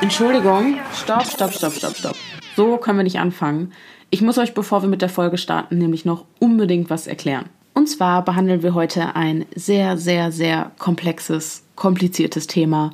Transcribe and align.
Entschuldigung. 0.00 0.78
Stopp, 0.92 1.26
stopp, 1.26 1.52
stopp, 1.52 1.72
stopp, 1.72 1.96
stopp. 1.96 2.16
So 2.56 2.76
können 2.76 2.98
wir 2.98 3.04
nicht 3.04 3.18
anfangen. 3.18 3.72
Ich 4.10 4.22
muss 4.22 4.38
euch, 4.38 4.54
bevor 4.54 4.82
wir 4.82 4.88
mit 4.88 5.02
der 5.02 5.08
Folge 5.08 5.38
starten, 5.38 5.78
nämlich 5.78 6.04
noch 6.04 6.24
unbedingt 6.38 6.90
was 6.90 7.06
erklären. 7.06 7.46
Und 7.74 7.88
zwar 7.88 8.24
behandeln 8.24 8.62
wir 8.62 8.74
heute 8.74 9.16
ein 9.16 9.44
sehr, 9.54 9.96
sehr, 9.96 10.32
sehr 10.32 10.70
komplexes, 10.78 11.64
kompliziertes 11.74 12.46
Thema. 12.46 12.92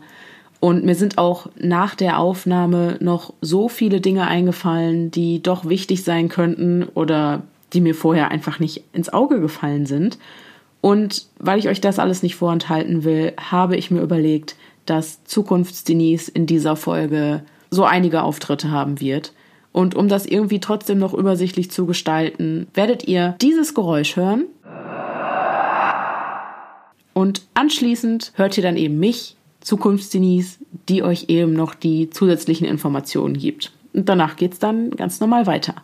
Und 0.59 0.85
mir 0.85 0.95
sind 0.95 1.19
auch 1.19 1.49
nach 1.57 1.95
der 1.95 2.19
Aufnahme 2.19 2.97
noch 3.01 3.35
so 3.41 3.69
viele 3.69 4.01
Dinge 4.01 4.27
eingefallen, 4.27 5.11
die 5.11 5.43
doch 5.43 5.69
wichtig 5.69 6.05
sein 6.05 6.29
könnten 6.29 6.85
oder 6.95 7.43
die 7.73 7.81
mir 7.81 7.95
vorher 7.95 8.31
einfach 8.31 8.59
nicht 8.59 8.85
ins 8.93 9.13
Auge 9.13 9.41
gefallen 9.41 9.87
sind. 9.87 10.19
Und 10.81 11.27
weil 11.39 11.59
ich 11.59 11.69
euch 11.69 11.81
das 11.81 11.99
alles 11.99 12.23
nicht 12.23 12.37
vorenthalten 12.37 13.05
will, 13.05 13.33
habe 13.39 13.77
ich 13.77 13.91
mir 13.91 14.03
überlegt, 14.03 14.57
dass 14.87 15.25
Zukunftsdenise 15.25 16.31
in 16.31 16.47
dieser 16.47 16.77
Folge 16.77 17.43
so 17.71 17.85
einige 17.85 18.23
Auftritte 18.23 18.71
haben 18.71 19.01
wird. 19.01 19.33
Und 19.73 19.95
um 19.95 20.09
das 20.09 20.27
irgendwie 20.27 20.61
trotzdem 20.61 20.99
noch 20.99 21.15
übersichtlich 21.15 21.71
zu 21.71 21.87
gestalten, 21.87 22.67
werdet 22.75 23.09
ihr 23.09 23.37
dieses 23.41 23.75
Geräusch 23.75 24.17
hören. 24.17 24.45
Und 27.15 27.43
anschließend 27.55 28.33
hört 28.37 28.57
ihr 28.57 28.63
dann 28.63 28.77
eben 28.77 28.99
mich, 28.99 29.37
Zukunftsdenise, 29.61 30.59
die 30.89 31.03
euch 31.03 31.27
eben 31.29 31.53
noch 31.53 31.75
die 31.75 32.11
zusätzlichen 32.11 32.67
Informationen 32.67 33.39
gibt. 33.39 33.73
Und 33.93 34.09
danach 34.09 34.37
geht's 34.37 34.59
dann 34.59 34.91
ganz 34.91 35.21
normal 35.21 35.47
weiter. 35.47 35.75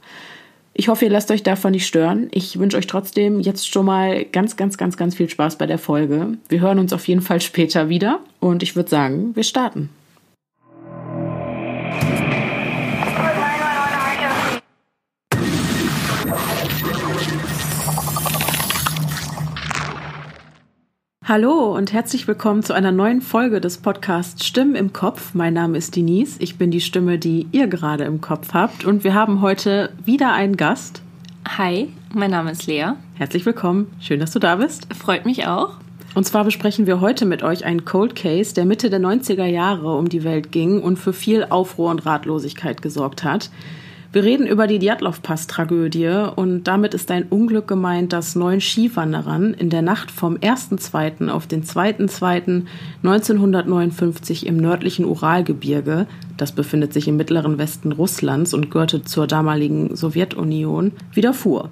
Ich 0.81 0.87
hoffe, 0.87 1.07
ihr 1.07 1.11
lasst 1.11 1.33
euch 1.33 1.43
davon 1.43 1.73
nicht 1.73 1.89
stören. 1.89 2.29
Ich 2.31 2.61
wünsche 2.61 2.77
euch 2.77 2.87
trotzdem 2.87 3.41
jetzt 3.41 3.69
schon 3.69 3.85
mal 3.85 4.25
ganz, 4.25 4.57
ganz, 4.57 4.79
ganz, 4.79 4.97
ganz 4.97 5.17
viel 5.17 5.29
Spaß 5.29 5.59
bei 5.59 5.67
der 5.67 5.77
Folge. 5.77 6.39
Wir 6.49 6.61
hören 6.61 6.79
uns 6.79 6.93
auf 6.93 7.09
jeden 7.09 7.21
Fall 7.21 7.41
später 7.41 7.89
wieder 7.89 8.21
und 8.39 8.63
ich 8.63 8.77
würde 8.77 8.89
sagen, 8.89 9.35
wir 9.35 9.43
starten. 9.43 9.91
Hallo 21.29 21.77
und 21.77 21.93
herzlich 21.93 22.27
willkommen 22.27 22.63
zu 22.63 22.73
einer 22.73 22.91
neuen 22.91 23.21
Folge 23.21 23.61
des 23.61 23.77
Podcasts 23.77 24.47
Stimmen 24.47 24.75
im 24.75 24.95
Kopf. 24.95 25.35
Mein 25.35 25.53
Name 25.53 25.77
ist 25.77 25.95
Denise, 25.95 26.41
ich 26.41 26.57
bin 26.57 26.71
die 26.71 26.81
Stimme, 26.81 27.19
die 27.19 27.47
ihr 27.53 27.67
gerade 27.67 28.05
im 28.05 28.23
Kopf 28.23 28.55
habt 28.55 28.87
und 28.87 29.05
wir 29.05 29.13
haben 29.13 29.43
heute 29.43 29.91
wieder 30.03 30.33
einen 30.33 30.57
Gast. 30.57 31.03
Hi, 31.59 31.93
mein 32.15 32.31
Name 32.31 32.53
ist 32.53 32.67
Lea. 32.67 32.93
Herzlich 33.17 33.45
willkommen, 33.45 33.89
schön, 34.01 34.21
dass 34.21 34.31
du 34.31 34.39
da 34.39 34.57
bist. 34.57 34.89
Freut 34.95 35.27
mich 35.27 35.47
auch. 35.47 35.77
Und 36.15 36.25
zwar 36.25 36.45
besprechen 36.45 36.87
wir 36.87 37.03
heute 37.03 37.27
mit 37.27 37.43
euch 37.43 37.67
einen 37.67 37.85
Cold 37.85 38.17
Case, 38.17 38.55
der 38.55 38.65
Mitte 38.65 38.89
der 38.89 39.01
90er 39.01 39.45
Jahre 39.45 39.99
um 39.99 40.09
die 40.09 40.25
Welt 40.25 40.51
ging 40.51 40.81
und 40.81 40.99
für 40.99 41.13
viel 41.13 41.45
Aufruhr 41.51 41.91
und 41.91 42.07
Ratlosigkeit 42.07 42.81
gesorgt 42.81 43.23
hat. 43.23 43.51
Wir 44.11 44.25
reden 44.25 44.47
über 44.47 44.67
die 44.67 44.79
Djatlov-Pass-Tragödie 44.79 46.31
und 46.35 46.65
damit 46.65 46.95
ist 46.95 47.11
ein 47.11 47.25
Unglück 47.25 47.69
gemeint, 47.69 48.15
das 48.15 48.37
neun 48.37 48.63
Skiwanderern 48.63 49.53
in 49.53 49.69
der 49.69 49.83
Nacht 49.83 50.11
vom 50.11 50.37
1.2. 50.37 51.29
auf 51.29 51.47
den 51.47 51.63
2.2.1959 51.63 54.47
im 54.47 54.57
nördlichen 54.57 55.05
Uralgebirge, 55.05 56.07
das 56.39 56.53
befindet 56.53 56.95
sich 56.95 57.07
im 57.07 57.19
mittleren 57.19 57.59
Westen 57.59 57.93
Russlands 57.93 58.55
und 58.55 58.71
gehörte 58.71 59.03
zur 59.03 59.27
damaligen 59.27 59.95
Sowjetunion, 59.95 60.93
widerfuhr. 61.13 61.69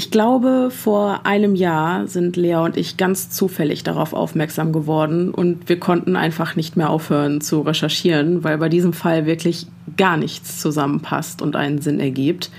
Ich 0.00 0.10
glaube, 0.10 0.70
vor 0.70 1.26
einem 1.26 1.54
Jahr 1.54 2.06
sind 2.06 2.38
Lea 2.38 2.54
und 2.54 2.78
ich 2.78 2.96
ganz 2.96 3.28
zufällig 3.28 3.82
darauf 3.84 4.14
aufmerksam 4.14 4.72
geworden 4.72 5.30
und 5.30 5.68
wir 5.68 5.78
konnten 5.78 6.16
einfach 6.16 6.56
nicht 6.56 6.74
mehr 6.74 6.88
aufhören 6.88 7.42
zu 7.42 7.60
recherchieren, 7.60 8.42
weil 8.42 8.56
bei 8.56 8.70
diesem 8.70 8.94
Fall 8.94 9.26
wirklich 9.26 9.66
gar 9.98 10.16
nichts 10.16 10.58
zusammenpasst 10.58 11.42
und 11.42 11.54
einen 11.54 11.82
Sinn 11.82 12.00
ergibt 12.00 12.50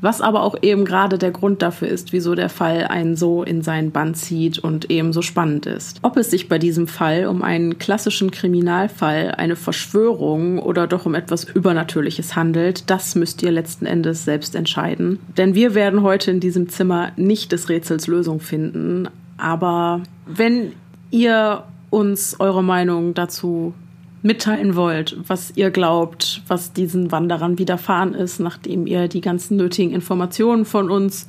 was 0.00 0.20
aber 0.20 0.42
auch 0.42 0.56
eben 0.62 0.84
gerade 0.84 1.18
der 1.18 1.30
Grund 1.30 1.62
dafür 1.62 1.88
ist, 1.88 2.12
wieso 2.12 2.34
der 2.34 2.48
Fall 2.48 2.84
einen 2.84 3.16
so 3.16 3.42
in 3.42 3.62
seinen 3.62 3.90
Bann 3.90 4.14
zieht 4.14 4.58
und 4.58 4.90
eben 4.90 5.12
so 5.12 5.22
spannend 5.22 5.66
ist. 5.66 5.98
Ob 6.02 6.16
es 6.16 6.30
sich 6.30 6.48
bei 6.48 6.58
diesem 6.58 6.86
Fall 6.86 7.26
um 7.26 7.42
einen 7.42 7.78
klassischen 7.78 8.30
Kriminalfall, 8.30 9.34
eine 9.36 9.56
Verschwörung 9.56 10.58
oder 10.58 10.86
doch 10.86 11.06
um 11.06 11.14
etwas 11.14 11.44
Übernatürliches 11.44 12.36
handelt, 12.36 12.90
das 12.90 13.14
müsst 13.14 13.42
ihr 13.42 13.50
letzten 13.50 13.86
Endes 13.86 14.24
selbst 14.24 14.54
entscheiden. 14.54 15.18
Denn 15.36 15.54
wir 15.54 15.74
werden 15.74 16.02
heute 16.02 16.30
in 16.30 16.40
diesem 16.40 16.68
Zimmer 16.68 17.12
nicht 17.16 17.52
des 17.52 17.68
Rätsels 17.68 18.06
Lösung 18.06 18.40
finden, 18.40 19.08
aber 19.36 20.02
wenn 20.26 20.72
ihr 21.10 21.64
uns 21.90 22.38
eure 22.38 22.62
Meinung 22.62 23.14
dazu 23.14 23.74
mitteilen 24.22 24.76
wollt, 24.76 25.16
was 25.26 25.52
ihr 25.56 25.70
glaubt, 25.70 26.42
was 26.46 26.72
diesen 26.72 27.10
Wanderern 27.10 27.58
widerfahren 27.58 28.14
ist, 28.14 28.38
nachdem 28.40 28.86
ihr 28.86 29.08
die 29.08 29.20
ganzen 29.20 29.56
nötigen 29.56 29.92
Informationen 29.92 30.64
von 30.64 30.90
uns 30.90 31.26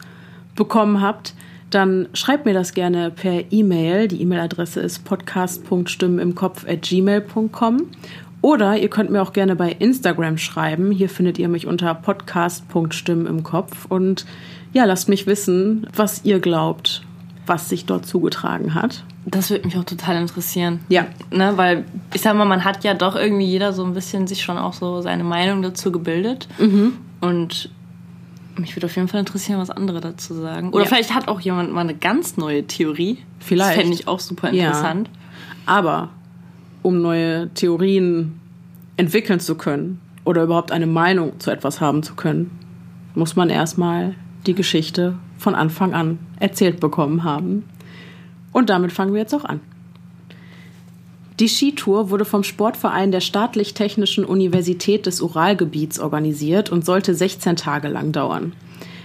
bekommen 0.55 1.01
habt, 1.01 1.33
dann 1.69 2.07
schreibt 2.13 2.45
mir 2.45 2.53
das 2.53 2.73
gerne 2.73 3.11
per 3.11 3.51
E-Mail. 3.51 4.07
Die 4.09 4.21
E-Mail-Adresse 4.21 4.81
ist 4.81 5.05
podcast.stimmenimkopf.gmail.com 5.05 7.87
oder 8.41 8.77
ihr 8.77 8.89
könnt 8.89 9.09
mir 9.09 9.21
auch 9.21 9.31
gerne 9.33 9.55
bei 9.55 9.71
Instagram 9.71 10.37
schreiben. 10.37 10.91
Hier 10.91 11.09
findet 11.09 11.39
ihr 11.39 11.47
mich 11.47 11.67
unter 11.67 11.93
podcast.stimmenimkopf 11.93 13.85
und 13.85 14.25
ja, 14.73 14.85
lasst 14.85 15.09
mich 15.09 15.27
wissen, 15.27 15.87
was 15.95 16.25
ihr 16.25 16.39
glaubt, 16.39 17.03
was 17.45 17.69
sich 17.69 17.85
dort 17.85 18.05
zugetragen 18.05 18.73
hat. 18.73 19.03
Das 19.25 19.49
würde 19.51 19.65
mich 19.65 19.77
auch 19.77 19.83
total 19.83 20.15
interessieren. 20.17 20.79
Ja. 20.89 21.05
Ne, 21.31 21.53
weil 21.55 21.85
ich 22.13 22.21
sag 22.21 22.35
mal, 22.35 22.45
man 22.45 22.63
hat 22.63 22.83
ja 22.83 22.93
doch 22.93 23.15
irgendwie 23.15 23.45
jeder 23.45 23.71
so 23.71 23.83
ein 23.83 23.93
bisschen 23.93 24.25
sich 24.27 24.41
schon 24.41 24.57
auch 24.57 24.73
so 24.73 25.01
seine 25.01 25.23
Meinung 25.23 25.61
dazu 25.61 25.91
gebildet. 25.91 26.47
Mhm. 26.57 26.93
Und 27.21 27.69
mich 28.57 28.75
würde 28.75 28.87
auf 28.87 28.95
jeden 28.95 29.07
Fall 29.07 29.19
interessieren, 29.19 29.59
was 29.59 29.69
andere 29.69 30.01
dazu 30.01 30.33
sagen. 30.33 30.69
Oder 30.71 30.83
Ja. 30.83 30.89
vielleicht 30.89 31.13
hat 31.13 31.27
auch 31.27 31.39
jemand 31.39 31.71
mal 31.71 31.81
eine 31.81 31.93
ganz 31.93 32.37
neue 32.37 32.65
Theorie. 32.65 33.19
Vielleicht. 33.39 33.71
Das 33.71 33.77
fände 33.77 33.93
ich 33.93 34.07
auch 34.07 34.19
super 34.19 34.49
interessant. 34.49 35.09
Aber 35.65 36.09
um 36.81 37.01
neue 37.01 37.49
Theorien 37.53 38.39
entwickeln 38.97 39.39
zu 39.39 39.55
können 39.55 40.01
oder 40.25 40.43
überhaupt 40.43 40.71
eine 40.71 40.87
Meinung 40.87 41.39
zu 41.39 41.51
etwas 41.51 41.79
haben 41.79 42.01
zu 42.03 42.15
können, 42.15 42.51
muss 43.13 43.35
man 43.35 43.49
erstmal 43.49 44.15
die 44.47 44.55
Geschichte 44.55 45.15
von 45.37 45.53
Anfang 45.55 45.93
an 45.93 46.19
erzählt 46.39 46.79
bekommen 46.79 47.23
haben. 47.23 47.63
Und 48.51 48.69
damit 48.69 48.91
fangen 48.91 49.13
wir 49.13 49.21
jetzt 49.21 49.33
auch 49.33 49.45
an. 49.45 49.59
Die 51.39 51.47
Skitour 51.47 52.09
wurde 52.11 52.25
vom 52.25 52.43
Sportverein 52.43 53.11
der 53.11 53.21
Staatlich-Technischen 53.21 54.25
Universität 54.25 55.07
des 55.07 55.21
Uralgebiets 55.21 55.99
organisiert 55.99 56.69
und 56.69 56.85
sollte 56.85 57.15
16 57.15 57.55
Tage 57.55 57.87
lang 57.87 58.11
dauern. 58.11 58.53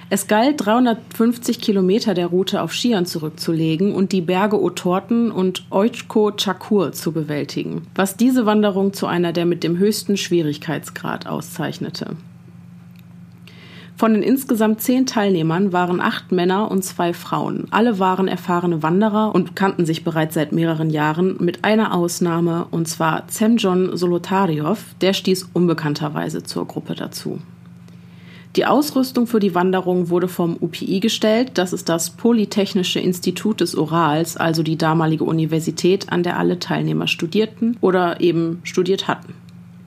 Es 0.08 0.28
galt, 0.28 0.64
350 0.64 1.60
Kilometer 1.60 2.14
der 2.14 2.28
Route 2.28 2.62
auf 2.62 2.72
Skiern 2.72 3.06
zurückzulegen 3.06 3.92
und 3.92 4.12
die 4.12 4.20
Berge 4.20 4.60
Otorten 4.62 5.32
und 5.32 5.64
Oichko 5.70 6.30
Chakur 6.36 6.92
zu 6.92 7.10
bewältigen, 7.10 7.86
was 7.94 8.16
diese 8.16 8.46
Wanderung 8.46 8.92
zu 8.92 9.06
einer 9.06 9.32
der 9.32 9.46
mit 9.46 9.64
dem 9.64 9.78
höchsten 9.78 10.16
Schwierigkeitsgrad 10.16 11.26
auszeichnete. 11.26 12.16
Von 13.96 14.12
den 14.12 14.22
insgesamt 14.22 14.82
zehn 14.82 15.06
Teilnehmern 15.06 15.72
waren 15.72 16.02
acht 16.02 16.30
Männer 16.30 16.70
und 16.70 16.84
zwei 16.84 17.14
Frauen. 17.14 17.66
Alle 17.70 17.98
waren 17.98 18.28
erfahrene 18.28 18.82
Wanderer 18.82 19.34
und 19.34 19.56
kannten 19.56 19.86
sich 19.86 20.04
bereits 20.04 20.34
seit 20.34 20.52
mehreren 20.52 20.90
Jahren, 20.90 21.36
mit 21.40 21.64
einer 21.64 21.94
Ausnahme, 21.94 22.66
und 22.70 22.88
zwar 22.88 23.26
Zemjon 23.28 23.96
Solotaryov, 23.96 24.84
der 25.00 25.14
stieß 25.14 25.48
unbekannterweise 25.54 26.42
zur 26.42 26.66
Gruppe 26.66 26.94
dazu. 26.94 27.38
Die 28.56 28.66
Ausrüstung 28.66 29.26
für 29.26 29.40
die 29.40 29.54
Wanderung 29.54 30.10
wurde 30.10 30.28
vom 30.28 30.58
UPI 30.60 31.00
gestellt, 31.00 31.52
das 31.54 31.72
ist 31.72 31.88
das 31.88 32.10
Polytechnische 32.10 33.00
Institut 33.00 33.62
des 33.62 33.74
Urals, 33.74 34.36
also 34.36 34.62
die 34.62 34.76
damalige 34.76 35.24
Universität, 35.24 36.10
an 36.10 36.22
der 36.22 36.38
alle 36.38 36.58
Teilnehmer 36.58 37.06
studierten 37.06 37.78
oder 37.80 38.20
eben 38.20 38.60
studiert 38.62 39.08
hatten. 39.08 39.34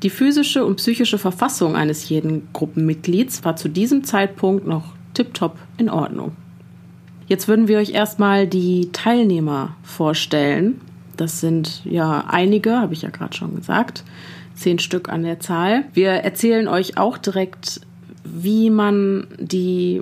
Die 0.04 0.10
physische 0.10 0.66
und 0.66 0.78
psychische 0.78 1.18
Verfassung 1.18 1.76
eines 1.76 2.08
jeden 2.08 2.48
Gruppenmitglieds 2.54 3.44
war 3.44 3.56
zu 3.56 3.68
diesem 3.68 4.04
Zeitpunkt 4.04 4.66
noch 4.66 4.94
tiptop 5.14 5.58
in 5.78 5.90
Ordnung. 5.90 6.32
Jetzt 7.28 7.48
würden 7.48 7.68
wir 7.68 7.78
euch 7.80 7.92
erstmal 7.92 8.48
die 8.48 8.92
Teilnehmer 8.92 9.76
vorstellen. 9.84 10.82
Das 11.18 11.42
sind 11.42 11.82
ja 11.84 12.26
einige, 12.28 12.80
habe 12.80 12.94
ich 12.94 13.02
ja 13.02 13.10
gerade 13.10 13.36
schon 13.36 13.56
gesagt. 13.56 14.04
Zehn 14.56 14.80
Stück 14.80 15.10
an 15.10 15.24
der 15.24 15.40
Zahl. 15.40 15.86
Wir 15.94 16.12
erzählen 16.12 16.68
euch 16.68 16.98
auch 16.98 17.18
direkt, 17.18 17.82
wie 18.24 18.70
man 18.70 19.28
die 19.38 20.02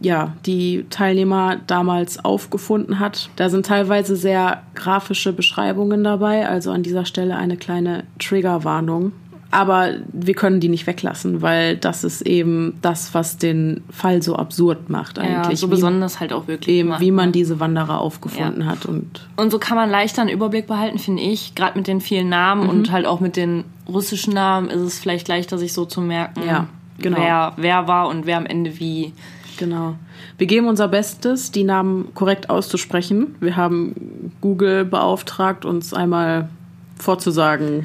ja, 0.00 0.34
die 0.44 0.84
Teilnehmer 0.90 1.56
damals 1.66 2.22
aufgefunden 2.22 3.00
hat. 3.00 3.30
Da 3.36 3.48
sind 3.48 3.64
teilweise 3.64 4.14
sehr 4.14 4.62
grafische 4.74 5.32
Beschreibungen 5.32 6.04
dabei, 6.04 6.46
also 6.46 6.70
an 6.70 6.82
dieser 6.82 7.06
Stelle 7.06 7.36
eine 7.36 7.56
kleine 7.56 8.04
Triggerwarnung. 8.18 9.12
Aber 9.50 9.90
wir 10.12 10.34
können 10.34 10.58
die 10.60 10.68
nicht 10.68 10.86
weglassen, 10.86 11.40
weil 11.40 11.76
das 11.76 12.02
ist 12.04 12.22
eben 12.22 12.78
das, 12.82 13.14
was 13.14 13.36
den 13.38 13.82
Fall 13.90 14.20
so 14.22 14.36
absurd 14.36 14.90
macht 14.90 15.18
eigentlich. 15.18 15.50
Ja, 15.50 15.56
so 15.56 15.68
wie, 15.68 15.70
besonders 15.70 16.18
halt 16.20 16.32
auch 16.32 16.48
wirklich. 16.48 16.76
Eben, 16.76 16.88
macht, 16.90 17.00
wie 17.00 17.10
man 17.12 17.26
ne? 17.26 17.32
diese 17.32 17.60
Wanderer 17.60 18.00
aufgefunden 18.00 18.62
Ja. 18.62 18.66
hat. 18.68 18.86
Und 18.86 19.28
Und 19.36 19.50
so 19.50 19.58
kann 19.58 19.76
man 19.76 19.88
leichter 19.88 20.22
einen 20.22 20.30
Überblick 20.30 20.66
behalten, 20.66 20.98
finde 20.98 21.22
ich. 21.22 21.54
Gerade 21.54 21.78
mit 21.78 21.86
den 21.86 22.00
vielen 22.00 22.28
Namen 22.28 22.64
Mhm. 22.64 22.68
und 22.70 22.92
halt 22.92 23.06
auch 23.06 23.20
mit 23.20 23.36
den 23.36 23.64
russischen 23.88 24.34
Namen 24.34 24.68
ist 24.68 24.80
es 24.80 24.98
vielleicht 24.98 25.28
leichter, 25.28 25.58
sich 25.58 25.72
so 25.72 25.84
zu 25.84 26.00
merken, 26.00 26.42
Ja, 26.46 26.66
genau. 26.98 27.18
wer, 27.18 27.52
wer 27.56 27.88
war 27.88 28.08
und 28.08 28.26
wer 28.26 28.36
am 28.38 28.46
Ende 28.46 28.78
wie. 28.80 29.12
Genau. 29.58 29.94
Wir 30.38 30.46
geben 30.46 30.66
unser 30.66 30.88
Bestes, 30.88 31.50
die 31.50 31.64
Namen 31.64 32.08
korrekt 32.14 32.50
auszusprechen. 32.50 33.36
Wir 33.40 33.56
haben 33.56 34.32
Google 34.42 34.84
beauftragt, 34.84 35.64
uns 35.64 35.94
einmal 35.94 36.48
vorzusagen, 36.96 37.84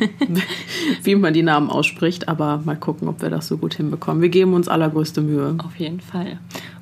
wie 1.03 1.15
man 1.15 1.33
die 1.33 1.43
Namen 1.43 1.69
ausspricht. 1.69 2.27
Aber 2.27 2.61
mal 2.65 2.75
gucken, 2.75 3.07
ob 3.07 3.21
wir 3.21 3.29
das 3.29 3.47
so 3.47 3.57
gut 3.57 3.75
hinbekommen. 3.75 4.21
Wir 4.21 4.29
geben 4.29 4.53
uns 4.53 4.67
allergrößte 4.67 5.21
Mühe. 5.21 5.55
Auf 5.63 5.75
jeden 5.77 6.01
Fall. 6.01 6.39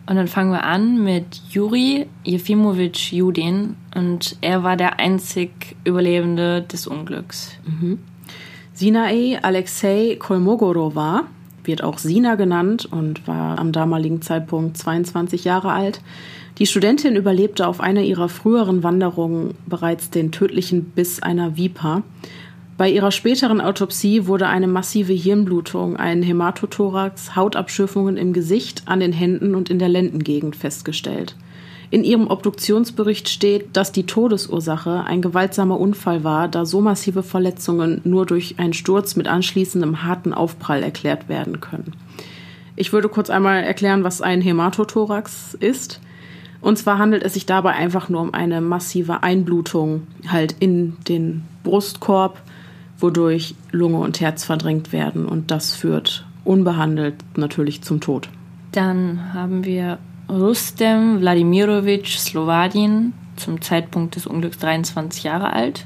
Und 0.07 0.15
dann 0.15 0.27
fangen 0.27 0.51
wir 0.51 0.63
an 0.63 1.03
mit 1.03 1.41
Juri 1.49 2.07
Jefimowitsch 2.23 3.13
Judin. 3.13 3.75
Und 3.95 4.37
er 4.41 4.63
war 4.63 4.75
der 4.75 4.99
einzig 4.99 5.75
Überlebende 5.83 6.63
des 6.63 6.87
Unglücks. 6.87 7.51
Sinae 8.73 9.37
Alexei 9.41 10.15
Kolmogorova 10.17 11.25
wird 11.63 11.83
auch 11.83 11.97
Sina 11.97 12.35
genannt 12.35 12.87
und 12.89 13.27
war 13.27 13.59
am 13.59 13.71
damaligen 13.71 14.21
Zeitpunkt 14.21 14.77
22 14.77 15.43
Jahre 15.43 15.71
alt. 15.71 16.01
Die 16.59 16.67
Studentin 16.67 17.15
überlebte 17.15 17.65
auf 17.67 17.79
einer 17.79 18.01
ihrer 18.01 18.27
früheren 18.27 18.83
Wanderungen 18.83 19.55
bereits 19.65 20.09
den 20.09 20.33
tödlichen 20.33 20.83
Biss 20.83 21.21
einer 21.21 21.55
Viper. 21.55 22.03
Bei 22.77 22.89
ihrer 22.89 23.11
späteren 23.11 23.61
Autopsie 23.61 24.27
wurde 24.27 24.47
eine 24.47 24.67
massive 24.67 25.13
Hirnblutung, 25.13 25.95
ein 25.95 26.21
Hämatothorax, 26.21 27.37
Hautabschürfungen 27.37 28.17
im 28.17 28.33
Gesicht, 28.33 28.83
an 28.87 28.99
den 28.99 29.13
Händen 29.13 29.55
und 29.55 29.69
in 29.69 29.79
der 29.79 29.87
Lendengegend 29.87 30.57
festgestellt. 30.57 31.35
In 31.91 32.03
ihrem 32.03 32.27
Obduktionsbericht 32.27 33.29
steht, 33.29 33.77
dass 33.77 33.93
die 33.93 34.05
Todesursache 34.05 35.05
ein 35.05 35.21
gewaltsamer 35.21 35.79
Unfall 35.79 36.25
war, 36.25 36.49
da 36.49 36.65
so 36.65 36.81
massive 36.81 37.23
Verletzungen 37.23 38.01
nur 38.03 38.25
durch 38.25 38.59
einen 38.59 38.73
Sturz 38.73 39.15
mit 39.15 39.27
anschließendem 39.27 40.03
harten 40.03 40.33
Aufprall 40.33 40.83
erklärt 40.83 41.29
werden 41.29 41.61
können. 41.61 41.93
Ich 42.75 42.91
würde 42.93 43.09
kurz 43.09 43.29
einmal 43.29 43.63
erklären, 43.63 44.03
was 44.03 44.21
ein 44.21 44.41
Hämatothorax 44.41 45.55
ist. 45.59 45.99
Und 46.61 46.77
zwar 46.77 46.97
handelt 46.97 47.23
es 47.23 47.33
sich 47.33 47.45
dabei 47.45 47.71
einfach 47.71 48.09
nur 48.09 48.21
um 48.21 48.33
eine 48.33 48.61
massive 48.61 49.23
Einblutung 49.23 50.07
halt 50.27 50.55
in 50.59 50.97
den 51.07 51.43
Brustkorb, 51.63 52.41
wodurch 52.97 53.55
Lunge 53.71 53.99
und 53.99 54.19
Herz 54.19 54.43
verdrängt 54.43 54.91
werden 54.91 55.25
und 55.25 55.51
das 55.51 55.73
führt 55.73 56.25
unbehandelt 56.43 57.15
natürlich 57.37 57.81
zum 57.81 58.01
Tod. 58.01 58.29
Dann 58.71 59.33
haben 59.33 59.63
wir 59.63 59.99
Rustem 60.29 61.21
Wladimirovich 61.21 62.19
Slowodin, 62.19 63.13
zum 63.35 63.61
Zeitpunkt 63.61 64.15
des 64.15 64.27
Unglücks 64.27 64.59
23 64.59 65.23
Jahre 65.23 65.53
alt, 65.53 65.85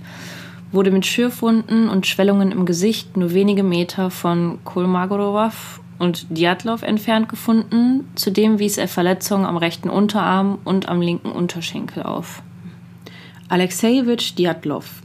wurde 0.72 0.90
mit 0.90 1.06
Schürfwunden 1.06 1.88
und 1.88 2.08
Schwellungen 2.08 2.52
im 2.52 2.66
Gesicht 2.66 3.16
nur 3.16 3.34
wenige 3.34 3.64
Meter 3.64 4.10
von 4.10 4.58
Kolmogorov 4.64 5.80
und 6.00 6.28
Djatlov 6.30 6.82
entfernt 6.84 7.30
gefunden. 7.30 8.08
Zudem 8.16 8.60
wies 8.60 8.78
er 8.78 8.88
Verletzungen 8.88 9.46
am 9.46 9.58
rechten 9.58 9.90
Unterarm 9.90 10.60
und 10.64 10.90
am 10.90 11.02
linken 11.02 11.32
Unterschenkel 11.32 12.04
auf. 12.04 12.42
Alexejewitsch 13.50 14.36
Djatlov. 14.36 15.04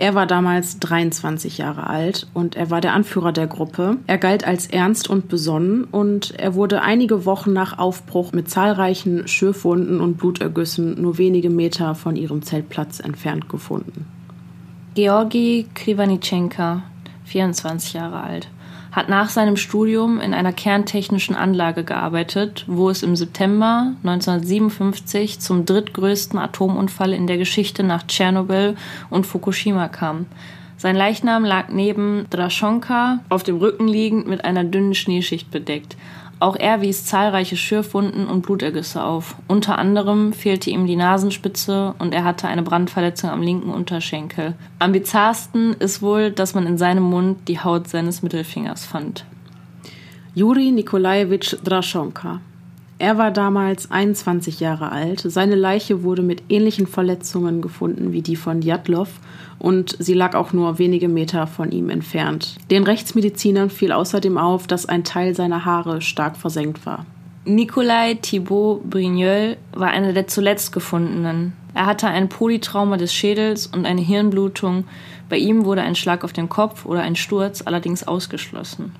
Er 0.00 0.14
war 0.14 0.26
damals 0.26 0.78
23 0.78 1.58
Jahre 1.58 1.88
alt 1.88 2.28
und 2.32 2.54
er 2.54 2.70
war 2.70 2.80
der 2.80 2.92
Anführer 2.92 3.32
der 3.32 3.48
Gruppe. 3.48 3.96
Er 4.06 4.16
galt 4.16 4.46
als 4.46 4.68
ernst 4.68 5.10
und 5.10 5.28
besonnen 5.28 5.82
und 5.84 6.38
er 6.38 6.54
wurde 6.54 6.82
einige 6.82 7.26
Wochen 7.26 7.52
nach 7.52 7.80
Aufbruch 7.80 8.32
mit 8.32 8.48
zahlreichen 8.48 9.26
Schürfwunden 9.26 10.00
und 10.00 10.16
Blutergüssen 10.16 11.02
nur 11.02 11.18
wenige 11.18 11.50
Meter 11.50 11.96
von 11.96 12.14
ihrem 12.14 12.42
Zeltplatz 12.42 13.00
entfernt 13.00 13.48
gefunden. 13.48 14.06
Georgi 14.94 15.66
Krivanitschenka, 15.74 16.84
24 17.24 17.94
Jahre 17.94 18.20
alt, 18.20 18.48
hat 18.92 19.08
nach 19.08 19.28
seinem 19.28 19.56
Studium 19.56 20.20
in 20.20 20.34
einer 20.34 20.52
kerntechnischen 20.52 21.34
Anlage 21.34 21.84
gearbeitet, 21.84 22.64
wo 22.66 22.90
es 22.90 23.02
im 23.02 23.16
September 23.16 23.92
1957 24.02 25.40
zum 25.40 25.64
drittgrößten 25.66 26.38
Atomunfall 26.38 27.12
in 27.12 27.26
der 27.26 27.38
Geschichte 27.38 27.82
nach 27.82 28.06
Tschernobyl 28.06 28.76
und 29.10 29.26
Fukushima 29.26 29.88
kam. 29.88 30.26
Sein 30.78 30.94
Leichnam 30.94 31.44
lag 31.44 31.70
neben 31.70 32.26
Draschonka 32.30 33.18
auf 33.28 33.42
dem 33.42 33.56
Rücken 33.56 33.88
liegend 33.88 34.28
mit 34.28 34.44
einer 34.44 34.62
dünnen 34.62 34.94
Schneeschicht 34.94 35.50
bedeckt. 35.50 35.96
Auch 36.40 36.54
er 36.54 36.80
wies 36.80 37.04
zahlreiche 37.04 37.56
Schürfwunden 37.56 38.28
und 38.28 38.42
Blutergüsse 38.42 39.02
auf. 39.02 39.34
Unter 39.48 39.76
anderem 39.78 40.32
fehlte 40.32 40.70
ihm 40.70 40.86
die 40.86 40.94
Nasenspitze 40.94 41.94
und 41.98 42.14
er 42.14 42.22
hatte 42.22 42.46
eine 42.46 42.62
Brandverletzung 42.62 43.30
am 43.30 43.42
linken 43.42 43.70
Unterschenkel. 43.70 44.54
Am 44.78 44.92
bizarrsten 44.92 45.74
ist 45.74 46.00
wohl, 46.00 46.30
dass 46.30 46.54
man 46.54 46.66
in 46.66 46.78
seinem 46.78 47.02
Mund 47.02 47.48
die 47.48 47.58
Haut 47.58 47.88
seines 47.88 48.22
Mittelfingers 48.22 48.84
fand. 48.84 49.24
Juri 50.34 50.70
Nikolajewitsch 50.70 51.56
Draschonka. 51.64 52.40
Er 53.00 53.16
war 53.16 53.30
damals 53.30 53.90
21 53.90 54.60
Jahre 54.60 54.90
alt. 54.90 55.22
Seine 55.24 55.54
Leiche 55.54 56.02
wurde 56.02 56.22
mit 56.22 56.42
ähnlichen 56.48 56.86
Verletzungen 56.86 57.62
gefunden 57.62 58.12
wie 58.12 58.22
die 58.22 58.36
von 58.36 58.60
Djatlov 58.60 59.08
und 59.58 59.96
sie 59.98 60.14
lag 60.14 60.34
auch 60.34 60.52
nur 60.52 60.78
wenige 60.78 61.08
Meter 61.08 61.46
von 61.46 61.72
ihm 61.72 61.90
entfernt. 61.90 62.56
Den 62.70 62.84
Rechtsmedizinern 62.84 63.70
fiel 63.70 63.92
außerdem 63.92 64.38
auf, 64.38 64.66
dass 64.66 64.86
ein 64.86 65.04
Teil 65.04 65.34
seiner 65.34 65.64
Haare 65.64 66.00
stark 66.00 66.36
versenkt 66.36 66.86
war. 66.86 67.06
Nikolai 67.44 68.14
Thibaut 68.14 68.88
Brignol 68.90 69.56
war 69.72 69.88
einer 69.88 70.12
der 70.12 70.26
zuletzt 70.26 70.72
gefundenen. 70.72 71.54
Er 71.74 71.86
hatte 71.86 72.08
ein 72.08 72.28
Polytrauma 72.28 72.96
des 72.96 73.14
Schädels 73.14 73.66
und 73.66 73.86
eine 73.86 74.00
Hirnblutung. 74.00 74.84
Bei 75.28 75.36
ihm 75.38 75.64
wurde 75.64 75.82
ein 75.82 75.94
Schlag 75.94 76.24
auf 76.24 76.32
den 76.32 76.48
Kopf 76.48 76.84
oder 76.84 77.02
ein 77.02 77.16
Sturz 77.16 77.62
allerdings 77.64 78.06
ausgeschlossen. 78.06 78.92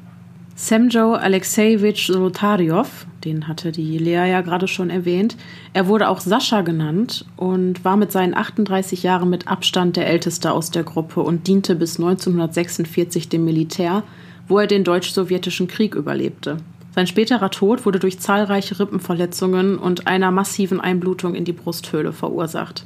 Semjo 0.60 1.12
Alexejewitsch 1.12 2.08
Zolotaryov, 2.08 3.06
den 3.24 3.46
hatte 3.46 3.70
die 3.70 3.96
Lea 3.96 4.28
ja 4.28 4.40
gerade 4.40 4.66
schon 4.66 4.90
erwähnt, 4.90 5.36
er 5.72 5.86
wurde 5.86 6.08
auch 6.08 6.18
Sascha 6.18 6.62
genannt 6.62 7.24
und 7.36 7.84
war 7.84 7.96
mit 7.96 8.10
seinen 8.10 8.34
38 8.34 9.04
Jahren 9.04 9.30
mit 9.30 9.46
Abstand 9.46 9.94
der 9.94 10.08
älteste 10.08 10.50
aus 10.50 10.72
der 10.72 10.82
Gruppe 10.82 11.20
und 11.20 11.46
diente 11.46 11.76
bis 11.76 12.00
1946 12.00 13.28
dem 13.28 13.44
Militär, 13.44 14.02
wo 14.48 14.58
er 14.58 14.66
den 14.66 14.82
deutsch-sowjetischen 14.82 15.68
Krieg 15.68 15.94
überlebte. 15.94 16.56
Sein 16.92 17.06
späterer 17.06 17.52
Tod 17.52 17.86
wurde 17.86 18.00
durch 18.00 18.18
zahlreiche 18.18 18.80
Rippenverletzungen 18.80 19.78
und 19.78 20.08
einer 20.08 20.32
massiven 20.32 20.80
Einblutung 20.80 21.36
in 21.36 21.44
die 21.44 21.52
Brusthöhle 21.52 22.12
verursacht. 22.12 22.84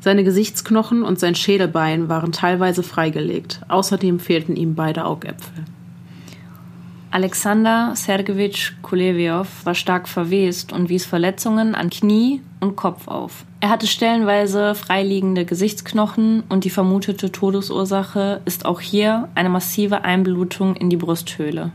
Seine 0.00 0.24
Gesichtsknochen 0.24 1.02
und 1.02 1.18
sein 1.18 1.34
Schädelbein 1.34 2.10
waren 2.10 2.32
teilweise 2.32 2.82
freigelegt. 2.82 3.62
Außerdem 3.68 4.20
fehlten 4.20 4.56
ihm 4.56 4.74
beide 4.74 5.06
Augäpfel. 5.06 5.64
Alexander 7.14 7.92
Sergejewitsch 7.94 8.72
Kulewiow 8.82 9.46
war 9.62 9.76
stark 9.76 10.08
verwest 10.08 10.72
und 10.72 10.88
wies 10.88 11.06
Verletzungen 11.06 11.76
an 11.76 11.88
Knie 11.88 12.40
und 12.58 12.74
Kopf 12.74 13.06
auf. 13.06 13.44
Er 13.60 13.68
hatte 13.70 13.86
stellenweise 13.86 14.74
freiliegende 14.74 15.44
Gesichtsknochen 15.44 16.42
und 16.48 16.64
die 16.64 16.70
vermutete 16.70 17.30
Todesursache 17.30 18.40
ist 18.46 18.66
auch 18.66 18.80
hier 18.80 19.28
eine 19.36 19.48
massive 19.48 20.02
Einblutung 20.02 20.74
in 20.74 20.90
die 20.90 20.96
Brusthöhle. 20.96 21.70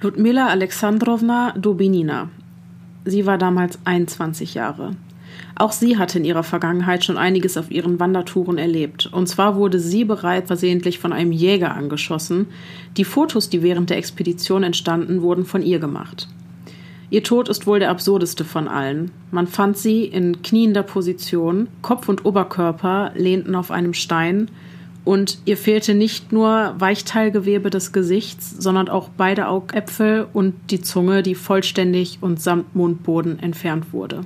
Ludmila 0.00 0.48
Alexandrowna 0.48 1.52
Dubinina. 1.56 2.28
Sie 3.04 3.26
war 3.26 3.38
damals 3.38 3.78
21 3.84 4.54
Jahre. 4.54 4.96
Auch 5.56 5.72
sie 5.72 5.98
hatte 5.98 6.18
in 6.18 6.24
ihrer 6.24 6.42
Vergangenheit 6.42 7.04
schon 7.04 7.16
einiges 7.16 7.56
auf 7.56 7.70
ihren 7.70 8.00
Wandertouren 8.00 8.58
erlebt. 8.58 9.08
Und 9.12 9.28
zwar 9.28 9.56
wurde 9.56 9.78
sie 9.78 10.04
bereits 10.04 10.48
versehentlich 10.48 10.98
von 10.98 11.12
einem 11.12 11.30
Jäger 11.32 11.74
angeschossen. 11.74 12.46
Die 12.96 13.04
Fotos, 13.04 13.50
die 13.50 13.62
während 13.62 13.90
der 13.90 13.98
Expedition 13.98 14.64
entstanden, 14.64 15.22
wurden 15.22 15.44
von 15.44 15.62
ihr 15.62 15.78
gemacht. 15.78 16.28
Ihr 17.10 17.22
Tod 17.22 17.48
ist 17.48 17.66
wohl 17.68 17.78
der 17.78 17.90
absurdeste 17.90 18.44
von 18.44 18.66
allen. 18.66 19.12
Man 19.30 19.46
fand 19.46 19.78
sie 19.78 20.04
in 20.04 20.42
kniender 20.42 20.82
Position, 20.82 21.68
Kopf 21.82 22.08
und 22.08 22.24
Oberkörper 22.24 23.12
lehnten 23.14 23.54
auf 23.54 23.70
einem 23.70 23.94
Stein 23.94 24.50
und 25.04 25.38
ihr 25.44 25.56
fehlte 25.56 25.94
nicht 25.94 26.32
nur 26.32 26.74
Weichteilgewebe 26.78 27.70
des 27.70 27.92
Gesichts, 27.92 28.50
sondern 28.58 28.88
auch 28.88 29.10
beide 29.16 29.48
Augäpfel 29.48 30.26
und 30.32 30.54
die 30.70 30.80
Zunge, 30.80 31.22
die 31.22 31.34
vollständig 31.34 32.18
und 32.20 32.40
samt 32.40 32.74
Mundboden 32.74 33.38
entfernt 33.38 33.92
wurde. 33.92 34.22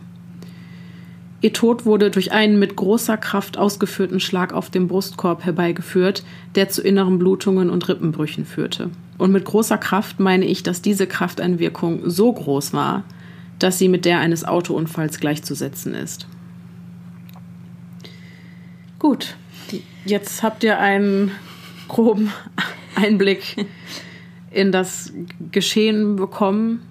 Ihr 1.40 1.52
Tod 1.52 1.86
wurde 1.86 2.10
durch 2.10 2.32
einen 2.32 2.58
mit 2.58 2.74
großer 2.74 3.16
Kraft 3.16 3.58
ausgeführten 3.58 4.18
Schlag 4.18 4.52
auf 4.52 4.70
dem 4.70 4.88
Brustkorb 4.88 5.44
herbeigeführt, 5.44 6.24
der 6.56 6.68
zu 6.68 6.82
inneren 6.82 7.18
Blutungen 7.18 7.70
und 7.70 7.88
Rippenbrüchen 7.88 8.44
führte. 8.44 8.90
Und 9.18 9.30
mit 9.30 9.44
großer 9.44 9.78
Kraft 9.78 10.18
meine 10.18 10.46
ich, 10.46 10.64
dass 10.64 10.82
diese 10.82 11.06
Krafteinwirkung 11.06 12.10
so 12.10 12.32
groß 12.32 12.72
war, 12.72 13.04
dass 13.60 13.78
sie 13.78 13.88
mit 13.88 14.04
der 14.04 14.18
eines 14.18 14.44
Autounfalls 14.44 15.20
gleichzusetzen 15.20 15.94
ist. 15.94 16.26
Gut, 18.98 19.36
jetzt 20.04 20.42
habt 20.42 20.64
ihr 20.64 20.80
einen 20.80 21.30
groben 21.86 22.32
Einblick 22.96 23.66
in 24.50 24.72
das 24.72 25.12
Geschehen 25.52 26.16
bekommen. 26.16 26.82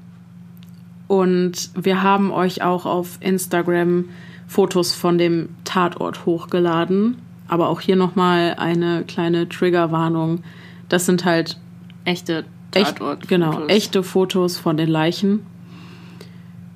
Und 1.07 1.69
wir 1.75 2.01
haben 2.01 2.31
euch 2.31 2.61
auch 2.61 2.85
auf 2.85 3.17
Instagram 3.21 4.05
Fotos 4.47 4.93
von 4.93 5.17
dem 5.17 5.49
Tatort 5.65 6.25
hochgeladen. 6.25 7.17
Aber 7.47 7.69
auch 7.69 7.81
hier 7.81 7.95
nochmal 7.95 8.55
eine 8.57 9.03
kleine 9.03 9.47
Triggerwarnung. 9.47 10.43
Das 10.89 11.05
sind 11.05 11.25
halt 11.25 11.57
echte 12.05 12.45
Tatort 12.71 13.19
echt, 13.19 13.29
genau, 13.29 13.65
echte 13.67 14.03
Fotos 14.03 14.57
von 14.57 14.77
den 14.77 14.89
Leichen. 14.89 15.45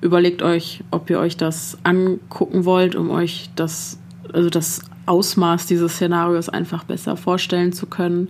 Überlegt 0.00 0.42
euch, 0.42 0.82
ob 0.90 1.10
ihr 1.10 1.18
euch 1.18 1.36
das 1.36 1.78
angucken 1.82 2.64
wollt, 2.64 2.94
um 2.94 3.10
euch 3.10 3.50
das, 3.54 3.98
also 4.32 4.50
das 4.50 4.82
Ausmaß 5.06 5.66
dieses 5.66 5.94
Szenarios 5.94 6.48
einfach 6.48 6.84
besser 6.84 7.16
vorstellen 7.16 7.72
zu 7.72 7.86
können. 7.86 8.28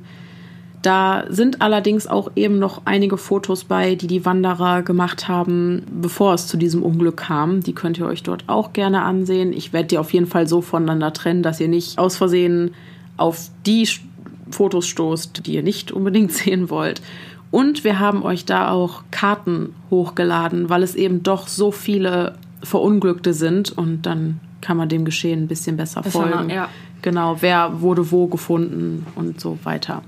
Da 0.82 1.24
sind 1.28 1.62
allerdings 1.62 2.08
auch 2.08 2.32
eben 2.34 2.58
noch 2.58 2.82
einige 2.84 3.16
Fotos 3.16 3.64
bei, 3.64 3.94
die 3.94 4.08
die 4.08 4.26
Wanderer 4.26 4.82
gemacht 4.82 5.28
haben, 5.28 5.82
bevor 6.00 6.34
es 6.34 6.48
zu 6.48 6.56
diesem 6.56 6.82
Unglück 6.82 7.18
kam. 7.18 7.60
Die 7.60 7.72
könnt 7.72 7.98
ihr 7.98 8.06
euch 8.06 8.24
dort 8.24 8.44
auch 8.48 8.72
gerne 8.72 9.02
ansehen. 9.02 9.52
Ich 9.52 9.72
werde 9.72 9.88
die 9.88 9.98
auf 9.98 10.12
jeden 10.12 10.26
Fall 10.26 10.48
so 10.48 10.60
voneinander 10.60 11.12
trennen, 11.12 11.44
dass 11.44 11.60
ihr 11.60 11.68
nicht 11.68 11.98
aus 11.98 12.16
Versehen 12.16 12.74
auf 13.16 13.50
die 13.64 13.88
Fotos 14.50 14.88
stoßt, 14.88 15.46
die 15.46 15.54
ihr 15.54 15.62
nicht 15.62 15.92
unbedingt 15.92 16.32
sehen 16.32 16.68
wollt. 16.68 17.00
Und 17.52 17.84
wir 17.84 18.00
haben 18.00 18.24
euch 18.24 18.44
da 18.44 18.70
auch 18.70 19.04
Karten 19.12 19.74
hochgeladen, 19.88 20.68
weil 20.68 20.82
es 20.82 20.96
eben 20.96 21.22
doch 21.22 21.46
so 21.46 21.70
viele 21.70 22.34
Verunglückte 22.62 23.34
sind 23.34 23.70
und 23.70 24.02
dann 24.02 24.40
kann 24.60 24.76
man 24.76 24.88
dem 24.88 25.04
Geschehen 25.04 25.44
ein 25.44 25.48
bisschen 25.48 25.76
besser 25.76 26.02
folgen. 26.02 26.50
Ja. 26.50 26.68
Genau, 27.02 27.36
wer 27.40 27.80
wurde 27.80 28.10
wo 28.10 28.26
gefunden 28.26 29.06
und 29.16 29.40
so 29.40 29.58
weiter. 29.64 30.02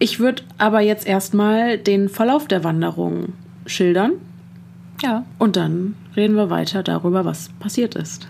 Ich 0.00 0.18
würde 0.18 0.42
aber 0.56 0.80
jetzt 0.80 1.06
erstmal 1.06 1.76
den 1.76 2.08
Verlauf 2.08 2.48
der 2.48 2.64
Wanderung 2.64 3.34
schildern. 3.66 4.12
Ja. 5.02 5.26
Und 5.38 5.56
dann 5.56 5.94
reden 6.16 6.36
wir 6.36 6.48
weiter 6.48 6.82
darüber, 6.82 7.26
was 7.26 7.50
passiert 7.60 7.96
ist. 7.96 8.26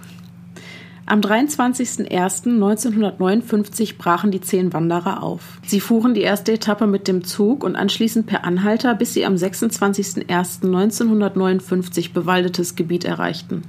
Am 1.06 1.20
23.01.1959 1.20 3.98
brachen 3.98 4.32
die 4.32 4.40
zehn 4.40 4.72
Wanderer 4.72 5.22
auf. 5.22 5.60
Sie 5.64 5.78
fuhren 5.78 6.14
die 6.14 6.22
erste 6.22 6.50
Etappe 6.52 6.88
mit 6.88 7.06
dem 7.06 7.22
Zug 7.22 7.62
und 7.62 7.76
anschließend 7.76 8.26
per 8.26 8.42
Anhalter, 8.44 8.96
bis 8.96 9.14
sie 9.14 9.24
am 9.24 9.36
26.01.1959 9.36 12.12
bewaldetes 12.12 12.74
Gebiet 12.74 13.04
erreichten. 13.04 13.62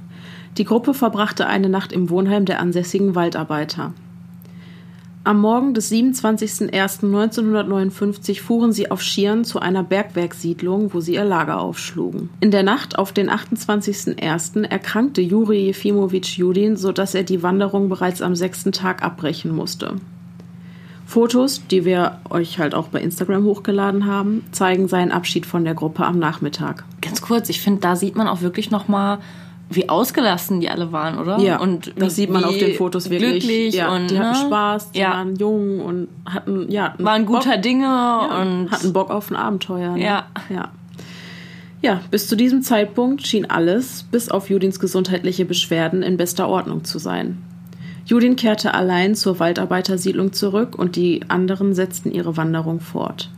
Die 0.58 0.64
Gruppe 0.64 0.92
verbrachte 0.92 1.46
eine 1.46 1.68
Nacht 1.68 1.92
im 1.92 2.10
Wohnheim 2.10 2.46
der 2.46 2.58
ansässigen 2.58 3.14
Waldarbeiter. 3.14 3.94
Am 5.24 5.40
Morgen 5.40 5.72
des 5.72 5.92
27.01.1959 5.92 8.40
fuhren 8.40 8.72
sie 8.72 8.90
auf 8.90 9.00
Schieren 9.00 9.44
zu 9.44 9.60
einer 9.60 9.84
Bergwerkssiedlung, 9.84 10.92
wo 10.92 11.00
sie 11.00 11.14
ihr 11.14 11.24
Lager 11.24 11.60
aufschlugen. 11.60 12.30
In 12.40 12.50
der 12.50 12.64
Nacht 12.64 12.98
auf 12.98 13.12
den 13.12 13.30
28.01. 13.30 14.64
erkrankte 14.64 15.20
Juri 15.20 15.66
Jefimowitsch 15.66 16.38
Judin, 16.38 16.76
sodass 16.76 17.14
er 17.14 17.22
die 17.22 17.44
Wanderung 17.44 17.88
bereits 17.88 18.20
am 18.20 18.34
sechsten 18.34 18.72
Tag 18.72 19.04
abbrechen 19.04 19.54
musste. 19.54 19.94
Fotos, 21.06 21.62
die 21.70 21.84
wir 21.84 22.18
euch 22.28 22.58
halt 22.58 22.74
auch 22.74 22.88
bei 22.88 23.00
Instagram 23.00 23.44
hochgeladen 23.44 24.06
haben, 24.06 24.44
zeigen 24.50 24.88
seinen 24.88 25.12
Abschied 25.12 25.46
von 25.46 25.62
der 25.62 25.74
Gruppe 25.74 26.04
am 26.04 26.18
Nachmittag. 26.18 26.82
Ganz 27.00 27.22
kurz, 27.22 27.48
ich 27.48 27.60
finde, 27.60 27.80
da 27.80 27.94
sieht 27.94 28.16
man 28.16 28.26
auch 28.26 28.40
wirklich 28.40 28.72
noch 28.72 28.88
mal 28.88 29.20
wie 29.74 29.88
ausgelassen 29.88 30.60
die 30.60 30.68
alle 30.68 30.92
waren, 30.92 31.18
oder? 31.18 31.38
Ja, 31.38 31.58
und 31.60 31.92
das 31.96 32.16
sieht 32.16 32.30
man 32.30 32.44
auf 32.44 32.56
den 32.56 32.74
Fotos 32.74 33.10
wirklich. 33.10 33.44
Glücklich 33.44 33.74
ja, 33.74 33.94
und 33.94 34.10
die 34.10 34.14
ne? 34.14 34.20
hatten 34.20 34.46
Spaß, 34.46 34.92
die 34.92 35.00
ja. 35.00 35.10
waren 35.10 35.36
jung 35.36 35.80
und 35.80 36.08
hatten 36.24 36.70
ja 36.70 36.94
waren 36.98 37.26
guter 37.26 37.52
Bock, 37.52 37.62
Dinge 37.62 37.84
ja, 37.84 38.40
und 38.40 38.70
hatten 38.70 38.92
Bock 38.92 39.10
auf 39.10 39.30
ein 39.30 39.36
Abenteuer. 39.36 39.96
Ne? 39.96 40.04
Ja, 40.04 40.26
ja. 40.48 40.70
Ja, 41.82 42.00
bis 42.12 42.28
zu 42.28 42.36
diesem 42.36 42.62
Zeitpunkt 42.62 43.26
schien 43.26 43.50
alles, 43.50 44.04
bis 44.04 44.28
auf 44.28 44.48
Judins 44.48 44.78
gesundheitliche 44.78 45.44
Beschwerden, 45.44 46.04
in 46.04 46.16
bester 46.16 46.48
Ordnung 46.48 46.84
zu 46.84 47.00
sein. 47.00 47.42
Judin 48.04 48.36
kehrte 48.36 48.74
allein 48.74 49.14
zur 49.14 49.40
Waldarbeitersiedlung 49.40 50.32
zurück 50.32 50.78
und 50.78 50.94
die 50.94 51.22
anderen 51.28 51.74
setzten 51.74 52.12
ihre 52.12 52.36
Wanderung 52.36 52.78
fort. 52.80 53.30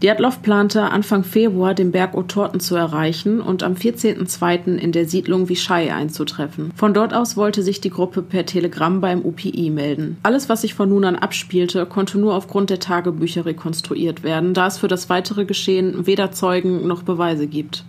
Diatlov 0.00 0.42
plante, 0.42 0.92
Anfang 0.92 1.24
Februar 1.24 1.74
den 1.74 1.90
Berg 1.90 2.14
Otorten 2.14 2.60
zu 2.60 2.76
erreichen 2.76 3.40
und 3.40 3.64
am 3.64 3.72
14.02. 3.72 4.76
in 4.76 4.92
der 4.92 5.06
Siedlung 5.08 5.48
Vichai 5.48 5.92
einzutreffen. 5.92 6.70
Von 6.76 6.94
dort 6.94 7.12
aus 7.12 7.36
wollte 7.36 7.64
sich 7.64 7.80
die 7.80 7.90
Gruppe 7.90 8.22
per 8.22 8.46
Telegramm 8.46 9.00
beim 9.00 9.24
UPI 9.24 9.70
melden. 9.70 10.16
Alles, 10.22 10.48
was 10.48 10.60
sich 10.60 10.74
von 10.74 10.88
nun 10.88 11.04
an 11.04 11.16
abspielte, 11.16 11.84
konnte 11.84 12.16
nur 12.16 12.36
aufgrund 12.36 12.70
der 12.70 12.78
Tagebücher 12.78 13.44
rekonstruiert 13.44 14.22
werden, 14.22 14.54
da 14.54 14.68
es 14.68 14.78
für 14.78 14.86
das 14.86 15.10
weitere 15.10 15.44
Geschehen 15.46 16.06
weder 16.06 16.30
Zeugen 16.30 16.86
noch 16.86 17.02
Beweise 17.02 17.48
gibt. 17.48 17.84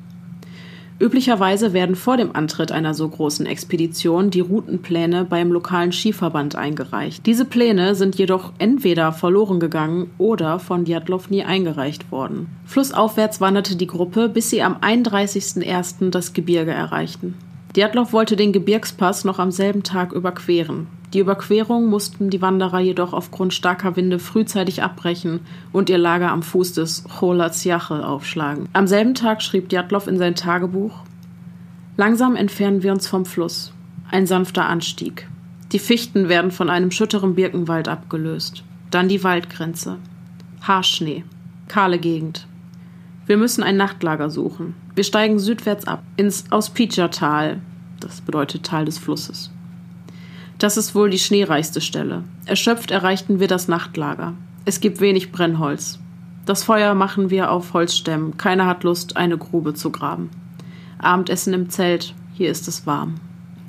Üblicherweise 0.99 1.71
werden 1.71 1.95
vor 1.95 2.17
dem 2.17 2.35
Antritt 2.35 2.73
einer 2.73 2.93
so 2.93 3.07
großen 3.07 3.45
Expedition 3.45 4.31
die 4.31 4.41
Routenpläne 4.41 5.23
beim 5.23 5.49
lokalen 5.49 5.93
Skiverband 5.93 6.57
eingereicht. 6.57 7.25
Diese 7.25 7.45
Pläne 7.45 7.95
sind 7.95 8.17
jedoch 8.17 8.51
entweder 8.59 9.13
verloren 9.13 9.61
gegangen 9.61 10.09
oder 10.17 10.59
von 10.59 10.83
Djatlov 10.83 11.29
nie 11.29 11.43
eingereicht 11.43 12.11
worden. 12.11 12.47
Flussaufwärts 12.65 13.39
wanderte 13.39 13.77
die 13.77 13.87
Gruppe, 13.87 14.27
bis 14.27 14.49
sie 14.49 14.61
am 14.61 14.75
31.01. 14.75 16.09
das 16.09 16.33
Gebirge 16.33 16.71
erreichten. 16.71 17.35
Djatlov 17.75 18.11
wollte 18.11 18.35
den 18.35 18.51
Gebirgspass 18.51 19.23
noch 19.23 19.39
am 19.39 19.51
selben 19.51 19.83
Tag 19.83 20.11
überqueren. 20.11 20.87
Die 21.13 21.19
Überquerung 21.19 21.87
mussten 21.87 22.29
die 22.29 22.41
Wanderer 22.41 22.79
jedoch 22.79 23.13
aufgrund 23.13 23.53
starker 23.53 23.95
Winde 23.95 24.19
frühzeitig 24.19 24.83
abbrechen 24.83 25.39
und 25.71 25.89
ihr 25.89 25.97
Lager 25.97 26.31
am 26.31 26.43
Fuß 26.43 26.73
des 26.73 27.03
Cholatsjache 27.05 28.05
aufschlagen. 28.05 28.69
Am 28.73 28.85
selben 28.85 29.15
Tag 29.15 29.41
schrieb 29.41 29.69
Djatlov 29.69 30.07
in 30.07 30.17
sein 30.17 30.35
Tagebuch 30.35 30.93
Langsam 31.97 32.35
entfernen 32.35 32.83
wir 32.83 32.93
uns 32.93 33.07
vom 33.07 33.25
Fluss. 33.25 33.73
Ein 34.09 34.25
sanfter 34.25 34.65
Anstieg. 34.65 35.27
Die 35.71 35.79
Fichten 35.79 36.29
werden 36.29 36.51
von 36.51 36.69
einem 36.69 36.91
schütteren 36.91 37.35
Birkenwald 37.35 37.87
abgelöst. 37.87 38.63
Dann 38.89 39.09
die 39.09 39.23
Waldgrenze. 39.23 39.97
Haarschnee. 40.61 41.25
Kahle 41.67 41.99
Gegend. 41.99 42.47
Wir 43.25 43.37
müssen 43.37 43.63
ein 43.63 43.77
Nachtlager 43.77 44.29
suchen. 44.29 44.75
Wir 44.95 45.03
steigen 45.03 45.39
südwärts 45.39 45.85
ab, 45.85 46.01
ins 46.15 46.51
Auspicia-Tal. 46.51 47.61
Das 47.99 48.21
bedeutet 48.21 48.65
Tal 48.65 48.85
des 48.85 48.97
Flusses. 48.97 49.51
Das 50.59 50.75
ist 50.75 50.93
wohl 50.93 51.09
die 51.09 51.19
schneereichste 51.19 51.79
Stelle. 51.79 52.25
Erschöpft 52.45 52.91
erreichten 52.91 53.39
wir 53.39 53.47
das 53.47 53.69
Nachtlager. 53.69 54.33
Es 54.65 54.81
gibt 54.81 54.99
wenig 54.99 55.31
Brennholz. 55.31 55.99
Das 56.45 56.65
Feuer 56.65 56.95
machen 56.95 57.29
wir 57.29 57.49
auf 57.49 57.73
Holzstämmen. 57.73 58.35
Keiner 58.35 58.65
hat 58.65 58.83
Lust, 58.83 59.15
eine 59.15 59.37
Grube 59.37 59.73
zu 59.73 59.89
graben. 59.89 60.29
Abendessen 60.97 61.53
im 61.53 61.69
Zelt. 61.69 62.13
Hier 62.33 62.51
ist 62.51 62.67
es 62.67 62.85
warm. 62.85 63.15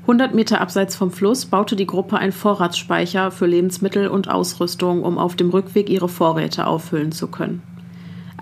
100 0.02 0.34
Meter 0.34 0.60
abseits 0.60 0.96
vom 0.96 1.12
Fluss 1.12 1.46
baute 1.46 1.76
die 1.76 1.86
Gruppe 1.86 2.18
einen 2.18 2.32
Vorratsspeicher 2.32 3.30
für 3.30 3.46
Lebensmittel 3.46 4.08
und 4.08 4.28
Ausrüstung, 4.28 5.04
um 5.04 5.16
auf 5.16 5.36
dem 5.36 5.50
Rückweg 5.50 5.88
ihre 5.88 6.08
Vorräte 6.08 6.66
auffüllen 6.66 7.12
zu 7.12 7.28
können. 7.28 7.62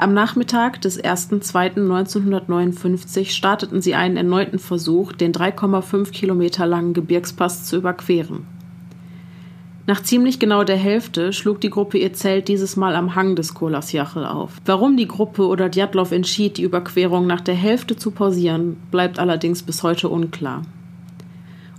Am 0.00 0.14
Nachmittag 0.14 0.80
des 0.80 1.02
1.2.1959 1.02 3.30
starteten 3.30 3.82
sie 3.82 3.96
einen 3.96 4.16
erneuten 4.16 4.60
Versuch, 4.60 5.10
den 5.10 5.32
3,5 5.32 6.12
Kilometer 6.12 6.68
langen 6.68 6.94
Gebirgspass 6.94 7.64
zu 7.64 7.78
überqueren. 7.78 8.46
Nach 9.88 10.00
ziemlich 10.00 10.38
genau 10.38 10.62
der 10.62 10.76
Hälfte 10.76 11.32
schlug 11.32 11.60
die 11.60 11.70
Gruppe 11.70 11.98
ihr 11.98 12.12
Zelt 12.12 12.46
dieses 12.46 12.76
Mal 12.76 12.94
am 12.94 13.16
Hang 13.16 13.34
des 13.34 13.54
Kolasjachel 13.54 14.24
auf. 14.24 14.52
Warum 14.64 14.96
die 14.96 15.08
Gruppe 15.08 15.48
oder 15.48 15.68
Djatlov 15.68 16.12
entschied, 16.12 16.58
die 16.58 16.62
Überquerung 16.62 17.26
nach 17.26 17.40
der 17.40 17.56
Hälfte 17.56 17.96
zu 17.96 18.12
pausieren, 18.12 18.76
bleibt 18.92 19.18
allerdings 19.18 19.64
bis 19.64 19.82
heute 19.82 20.10
unklar. 20.10 20.62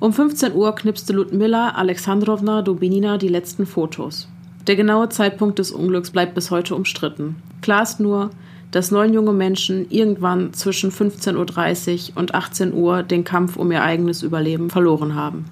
Um 0.02 0.12
15 0.12 0.54
Uhr 0.54 0.76
knipste 0.76 1.14
Ludmilla 1.14 1.70
Alexandrowna 1.70 2.64
Dubinina 2.64 3.18
die 3.18 3.30
letzten 3.30 3.66
Fotos. 3.66 4.28
Der 4.68 4.76
genaue 4.76 5.08
Zeitpunkt 5.08 5.58
des 5.58 5.72
Unglücks 5.72 6.12
bleibt 6.12 6.36
bis 6.36 6.52
heute 6.52 6.76
umstritten. 6.76 7.38
Klar 7.62 7.84
ist 7.84 8.00
nur, 8.00 8.32
dass 8.72 8.92
neun 8.92 9.14
junge 9.14 9.34
Menschen 9.34 9.90
irgendwann 9.90 10.54
zwischen 10.54 10.92
15.30 10.92 12.12
Uhr 12.12 12.18
und 12.18 12.36
18 12.36 12.74
Uhr 12.74 13.04
den 13.04 13.24
Kampf 13.24 13.56
um 13.56 13.72
ihr 13.72 13.84
eigenes 13.84 14.22
Überleben 14.22 14.70
verloren 14.70 15.16
haben. 15.16 15.46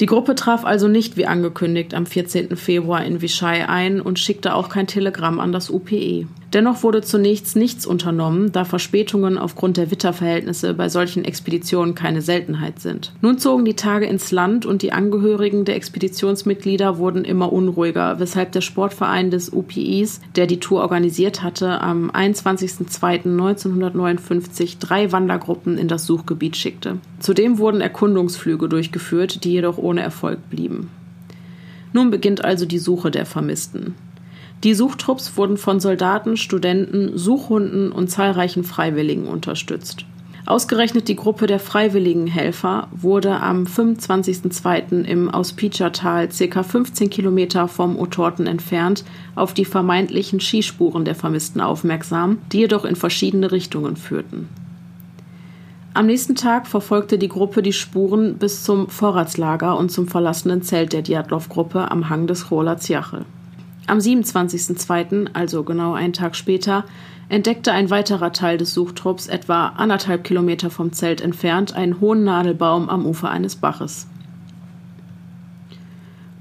Die 0.00 0.06
Gruppe 0.06 0.34
traf 0.34 0.64
also 0.64 0.88
nicht 0.88 1.16
wie 1.16 1.26
angekündigt 1.26 1.94
am 1.94 2.04
14. 2.04 2.56
Februar 2.56 3.04
in 3.04 3.22
Vichai 3.22 3.68
ein 3.68 4.00
und 4.00 4.18
schickte 4.18 4.54
auch 4.54 4.68
kein 4.68 4.88
Telegramm 4.88 5.38
an 5.38 5.52
das 5.52 5.70
UPE. 5.70 6.26
Dennoch 6.54 6.82
wurde 6.84 7.02
zunächst 7.02 7.56
nichts 7.56 7.84
unternommen, 7.84 8.52
da 8.52 8.64
Verspätungen 8.64 9.36
aufgrund 9.38 9.76
der 9.76 9.90
Witterverhältnisse 9.90 10.72
bei 10.72 10.88
solchen 10.88 11.24
Expeditionen 11.24 11.96
keine 11.96 12.22
Seltenheit 12.22 12.78
sind. 12.78 13.12
Nun 13.20 13.38
zogen 13.38 13.64
die 13.64 13.74
Tage 13.74 14.06
ins 14.06 14.30
Land 14.30 14.64
und 14.64 14.82
die 14.82 14.92
Angehörigen 14.92 15.64
der 15.64 15.74
Expeditionsmitglieder 15.74 16.98
wurden 16.98 17.24
immer 17.24 17.52
unruhiger, 17.52 18.20
weshalb 18.20 18.52
der 18.52 18.60
Sportverein 18.60 19.32
des 19.32 19.52
UPIs, 19.52 20.20
der 20.36 20.46
die 20.46 20.60
Tour 20.60 20.82
organisiert 20.82 21.42
hatte, 21.42 21.80
am 21.80 22.12
21.02.1959 22.12 24.76
drei 24.78 25.10
Wandergruppen 25.10 25.76
in 25.76 25.88
das 25.88 26.06
Suchgebiet 26.06 26.56
schickte. 26.56 26.98
Zudem 27.18 27.58
wurden 27.58 27.80
Erkundungsflüge 27.80 28.68
durchgeführt, 28.68 29.42
die 29.42 29.50
jedoch 29.50 29.78
ohne 29.78 30.02
Erfolg 30.02 30.38
blieben. 30.50 30.90
Nun 31.92 32.12
beginnt 32.12 32.44
also 32.44 32.64
die 32.64 32.78
Suche 32.78 33.10
der 33.10 33.26
Vermissten. 33.26 33.96
Die 34.64 34.72
Suchtrupps 34.72 35.36
wurden 35.36 35.58
von 35.58 35.78
Soldaten, 35.78 36.38
Studenten, 36.38 37.18
Suchhunden 37.18 37.92
und 37.92 38.08
zahlreichen 38.08 38.64
Freiwilligen 38.64 39.26
unterstützt. 39.26 40.06
Ausgerechnet 40.46 41.08
die 41.08 41.16
Gruppe 41.16 41.46
der 41.46 41.58
freiwilligen 41.58 42.26
Helfer 42.26 42.88
wurde 42.90 43.40
am 43.40 43.64
25.02. 43.64 45.04
im 45.04 45.30
Auspicia-Tal, 45.30 46.28
ca. 46.28 46.62
15 46.62 47.10
Kilometer 47.10 47.68
vom 47.68 47.98
Otorten 47.98 48.46
entfernt, 48.46 49.04
auf 49.34 49.52
die 49.52 49.66
vermeintlichen 49.66 50.40
Skispuren 50.40 51.04
der 51.04 51.14
Vermissten 51.14 51.60
aufmerksam, 51.60 52.38
die 52.52 52.60
jedoch 52.60 52.86
in 52.86 52.96
verschiedene 52.96 53.52
Richtungen 53.52 53.96
führten. 53.96 54.48
Am 55.92 56.06
nächsten 56.06 56.36
Tag 56.36 56.66
verfolgte 56.66 57.18
die 57.18 57.28
Gruppe 57.28 57.62
die 57.62 57.74
Spuren 57.74 58.36
bis 58.38 58.64
zum 58.64 58.88
Vorratslager 58.88 59.76
und 59.76 59.90
zum 59.90 60.08
verlassenen 60.08 60.62
Zelt 60.62 60.94
der 60.94 61.02
Diatlov-Gruppe 61.02 61.90
am 61.90 62.08
Hang 62.08 62.26
des 62.26 62.48
Chola 62.48 62.78
Zjachel. 62.78 63.26
Am 63.86 63.98
27.02., 63.98 65.28
also 65.34 65.62
genau 65.62 65.92
einen 65.92 66.12
Tag 66.14 66.36
später, 66.36 66.84
entdeckte 67.28 67.72
ein 67.72 67.90
weiterer 67.90 68.32
Teil 68.32 68.58
des 68.58 68.72
Suchtrupps 68.72 69.26
etwa 69.26 69.68
anderthalb 69.68 70.24
Kilometer 70.24 70.70
vom 70.70 70.92
Zelt 70.92 71.20
entfernt 71.20 71.74
einen 71.74 72.00
hohen 72.00 72.24
Nadelbaum 72.24 72.88
am 72.88 73.06
Ufer 73.06 73.30
eines 73.30 73.56
Baches. 73.56 74.06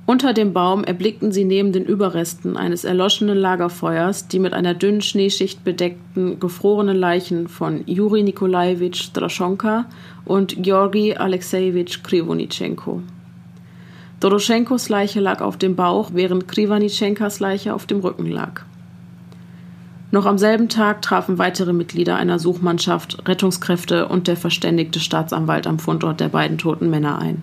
Unter 0.06 0.34
dem 0.34 0.52
Baum 0.52 0.84
erblickten 0.84 1.32
sie 1.32 1.46
neben 1.46 1.72
den 1.72 1.86
Überresten 1.86 2.58
eines 2.58 2.84
erloschenen 2.84 3.38
Lagerfeuers 3.38 4.28
die 4.28 4.40
mit 4.40 4.54
einer 4.54 4.74
dünnen 4.74 5.02
Schneeschicht 5.02 5.64
bedeckten 5.64 6.42
gefrorenen 6.42 6.98
Leichen 6.98 7.48
von 7.48 7.84
Juri 7.88 8.24
Nikolajewitsch 8.24 9.12
Draschonka 9.14 9.86
und 10.26 10.62
Georgi 10.62 11.16
Alexejewitsch 11.16 12.04
Krivonitschenko. 12.04 13.02
Doroschenkos 14.24 14.88
Leiche 14.88 15.20
lag 15.20 15.42
auf 15.42 15.58
dem 15.58 15.75
Bauch, 15.75 16.12
während 16.13 16.48
Krivanitschenkas 16.48 17.42
Leiche 17.42 17.74
auf 17.74 17.86
dem 17.88 18.00
Rücken 18.00 18.25
lag. 18.25 18.62
Noch 20.12 20.25
am 20.25 20.38
selben 20.38 20.70
Tag 20.70 21.01
trafen 21.01 21.39
weitere 21.39 21.74
Mitglieder 21.74 22.15
einer 22.15 22.39
Suchmannschaft, 22.39 23.27
Rettungskräfte 23.27 24.08
und 24.08 24.30
der 24.30 24.38
verständigte 24.38 25.01
Staatsanwalt 25.01 25.68
am 25.68 25.77
Fundort 25.77 26.22
der 26.22 26.30
beiden 26.30 26.58
toten 26.58 26.89
Männer 26.89 27.20
ein. 27.20 27.42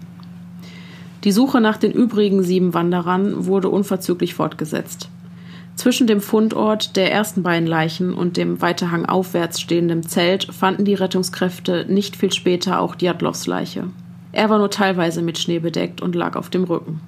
Die 1.24 1.32
Suche 1.32 1.60
nach 1.60 1.76
den 1.76 1.92
übrigen 1.92 2.42
sieben 2.42 2.72
Wanderern 2.72 3.44
wurde 3.44 3.68
unverzüglich 3.68 4.32
fortgesetzt. 4.32 5.10
Zwischen 5.76 6.06
dem 6.06 6.22
Fundort 6.22 6.96
der 6.96 7.12
ersten 7.12 7.42
beiden 7.42 7.68
Leichen 7.68 8.14
und 8.14 8.38
dem 8.38 8.62
weiter 8.62 8.90
hangaufwärts 8.90 9.60
stehenden 9.60 10.02
Zelt 10.02 10.44
fanden 10.44 10.86
die 10.86 10.94
Rettungskräfte 10.94 11.84
nicht 11.90 12.16
viel 12.16 12.32
später 12.32 12.80
auch 12.80 12.94
Diatlovs 12.94 13.46
Leiche. 13.46 13.88
Er 14.32 14.50
war 14.50 14.58
nur 14.58 14.70
teilweise 14.70 15.22
mit 15.22 15.38
Schnee 15.38 15.58
bedeckt 15.58 16.00
und 16.00 16.14
lag 16.14 16.36
auf 16.36 16.50
dem 16.50 16.64
Rücken. 16.64 17.00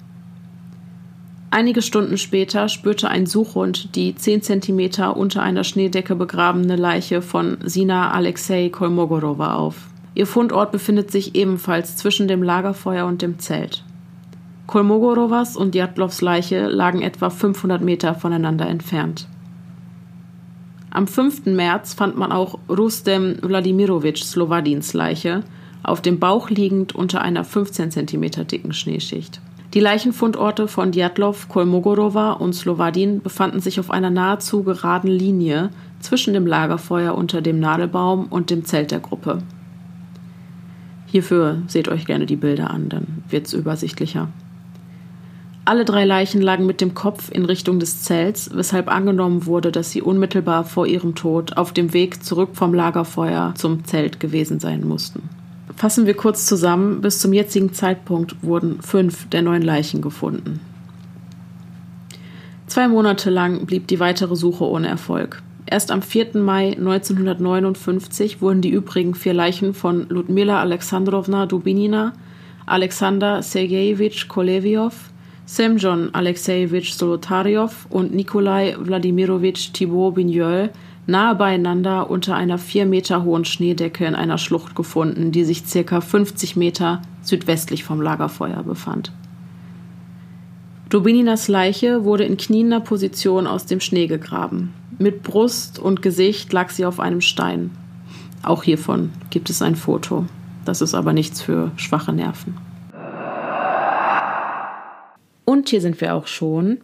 Einige 1.51 1.83
Stunden 1.83 2.17
später 2.17 2.67
spürte 2.67 3.09
ein 3.09 3.27
Suchhund 3.27 3.95
die 3.95 4.15
zehn 4.15 4.41
Zentimeter 4.41 5.15
unter 5.15 5.43
einer 5.43 5.63
Schneedecke 5.63 6.15
begrabene 6.15 6.75
Leiche 6.75 7.21
von 7.21 7.59
Sina 7.63 8.11
Alexei 8.11 8.69
Kolmogorova 8.69 9.53
auf. 9.53 9.89
Ihr 10.15 10.25
Fundort 10.25 10.71
befindet 10.71 11.11
sich 11.11 11.35
ebenfalls 11.35 11.95
zwischen 11.95 12.27
dem 12.27 12.41
Lagerfeuer 12.41 13.05
und 13.05 13.21
dem 13.21 13.37
Zelt. 13.39 13.83
Kolmogorovas 14.65 15.55
und 15.55 15.75
Jatlovs 15.75 16.21
Leiche 16.21 16.67
lagen 16.67 17.01
etwa 17.01 17.29
500 17.29 17.81
Meter 17.81 18.15
voneinander 18.15 18.67
entfernt. 18.67 19.27
Am 20.89 21.07
5. 21.07 21.45
März 21.45 21.93
fand 21.93 22.17
man 22.17 22.31
auch 22.31 22.57
Rustem 22.69 23.37
Wladimirovich 23.41 24.23
Slowadins 24.23 24.93
Leiche, 24.93 25.43
auf 25.83 26.01
dem 26.01 26.19
Bauch 26.19 26.49
liegend 26.49 26.95
unter 26.95 27.21
einer 27.21 27.43
15 27.43 27.91
Zentimeter 27.91 28.45
dicken 28.45 28.73
Schneeschicht. 28.73 29.41
Die 29.73 29.79
Leichenfundorte 29.79 30.67
von 30.67 30.91
Djatlov, 30.91 31.49
Kolmogorova 31.49 32.33
und 32.33 32.53
Slowadin 32.53 33.21
befanden 33.21 33.59
sich 33.59 33.79
auf 33.79 33.89
einer 33.89 34.11
nahezu 34.11 34.63
geraden 34.63 35.09
Linie 35.09 35.71
zwischen 35.99 36.33
dem 36.33 36.45
Lagerfeuer 36.45 37.15
unter 37.15 37.41
dem 37.41 37.59
Nadelbaum 37.59 38.27
und 38.27 38.49
dem 38.49 38.65
Zelt 38.65 38.91
der 38.91 38.99
Gruppe. 38.99 39.39
Hierfür 41.07 41.63
seht 41.67 41.87
euch 41.89 42.05
gerne 42.05 42.25
die 42.25 42.35
Bilder 42.35 42.69
an, 42.69 42.89
dann 42.89 43.23
wird 43.29 43.47
es 43.47 43.53
übersichtlicher. 43.53 44.29
Alle 45.65 45.85
drei 45.85 46.05
Leichen 46.05 46.41
lagen 46.41 46.65
mit 46.65 46.81
dem 46.81 46.93
Kopf 46.93 47.31
in 47.31 47.45
Richtung 47.45 47.79
des 47.79 48.03
Zelts, 48.03 48.51
weshalb 48.53 48.89
angenommen 48.89 49.45
wurde, 49.45 49.71
dass 49.71 49.91
sie 49.91 50.01
unmittelbar 50.01 50.65
vor 50.65 50.85
ihrem 50.85 51.15
Tod 51.15 51.57
auf 51.57 51.71
dem 51.71 51.93
Weg 51.93 52.23
zurück 52.23 52.49
vom 52.53 52.73
Lagerfeuer 52.73 53.53
zum 53.55 53.85
Zelt 53.85 54.19
gewesen 54.19 54.59
sein 54.59 54.85
mussten. 54.85 55.29
Fassen 55.75 56.05
wir 56.05 56.13
kurz 56.13 56.45
zusammen, 56.45 57.01
bis 57.01 57.19
zum 57.19 57.33
jetzigen 57.33 57.73
Zeitpunkt 57.73 58.35
wurden 58.41 58.81
fünf 58.81 59.27
der 59.29 59.41
neun 59.41 59.61
Leichen 59.61 60.01
gefunden. 60.01 60.59
Zwei 62.67 62.87
Monate 62.87 63.29
lang 63.29 63.65
blieb 63.65 63.87
die 63.87 63.99
weitere 63.99 64.35
Suche 64.35 64.65
ohne 64.65 64.87
Erfolg. 64.87 65.43
Erst 65.65 65.91
am 65.91 66.01
4. 66.01 66.37
Mai 66.37 66.71
1959 66.71 68.41
wurden 68.41 68.61
die 68.61 68.69
übrigen 68.69 69.15
vier 69.15 69.33
Leichen 69.33 69.73
von 69.73 70.07
Ludmila 70.09 70.59
Alexandrovna 70.61 71.45
Dubinina, 71.45 72.13
Alexander 72.65 73.41
Sergejewitsch 73.41 74.27
Koleviov, 74.27 75.11
Semjon 75.45 76.09
Alexejewitsch 76.13 76.93
Solotaryov 76.93 77.87
und 77.89 78.13
Nikolai 78.13 78.75
Wladimirowitsch 78.79 79.73
Thibaut 79.73 80.15
Bignol 80.15 80.69
nahe 81.05 81.35
beieinander 81.35 82.09
unter 82.09 82.35
einer 82.35 82.57
vier 82.57 82.85
Meter 82.85 83.23
hohen 83.23 83.45
Schneedecke 83.45 84.05
in 84.05 84.15
einer 84.15 84.37
Schlucht 84.37 84.75
gefunden, 84.75 85.31
die 85.31 85.43
sich 85.43 85.65
circa 85.65 86.01
50 86.01 86.55
Meter 86.55 87.01
südwestlich 87.21 87.83
vom 87.83 88.01
Lagerfeuer 88.01 88.63
befand. 88.63 89.11
Dubininas 90.89 91.47
Leiche 91.47 92.03
wurde 92.03 92.23
in 92.23 92.37
kniender 92.37 92.79
Position 92.79 93.47
aus 93.47 93.65
dem 93.65 93.79
Schnee 93.79 94.07
gegraben. 94.07 94.73
Mit 94.99 95.23
Brust 95.23 95.79
und 95.79 96.01
Gesicht 96.01 96.53
lag 96.53 96.69
sie 96.69 96.85
auf 96.85 96.99
einem 96.99 97.21
Stein. 97.21 97.71
Auch 98.43 98.63
hiervon 98.63 99.11
gibt 99.31 99.49
es 99.49 99.61
ein 99.61 99.75
Foto. 99.75 100.25
Das 100.65 100.81
ist 100.81 100.93
aber 100.93 101.13
nichts 101.13 101.41
für 101.41 101.71
schwache 101.77 102.13
Nerven. 102.13 102.57
Und 105.45 105.69
hier 105.69 105.81
sind 105.81 105.99
wir 105.99 106.13
auch 106.13 106.27
schon 106.27 106.77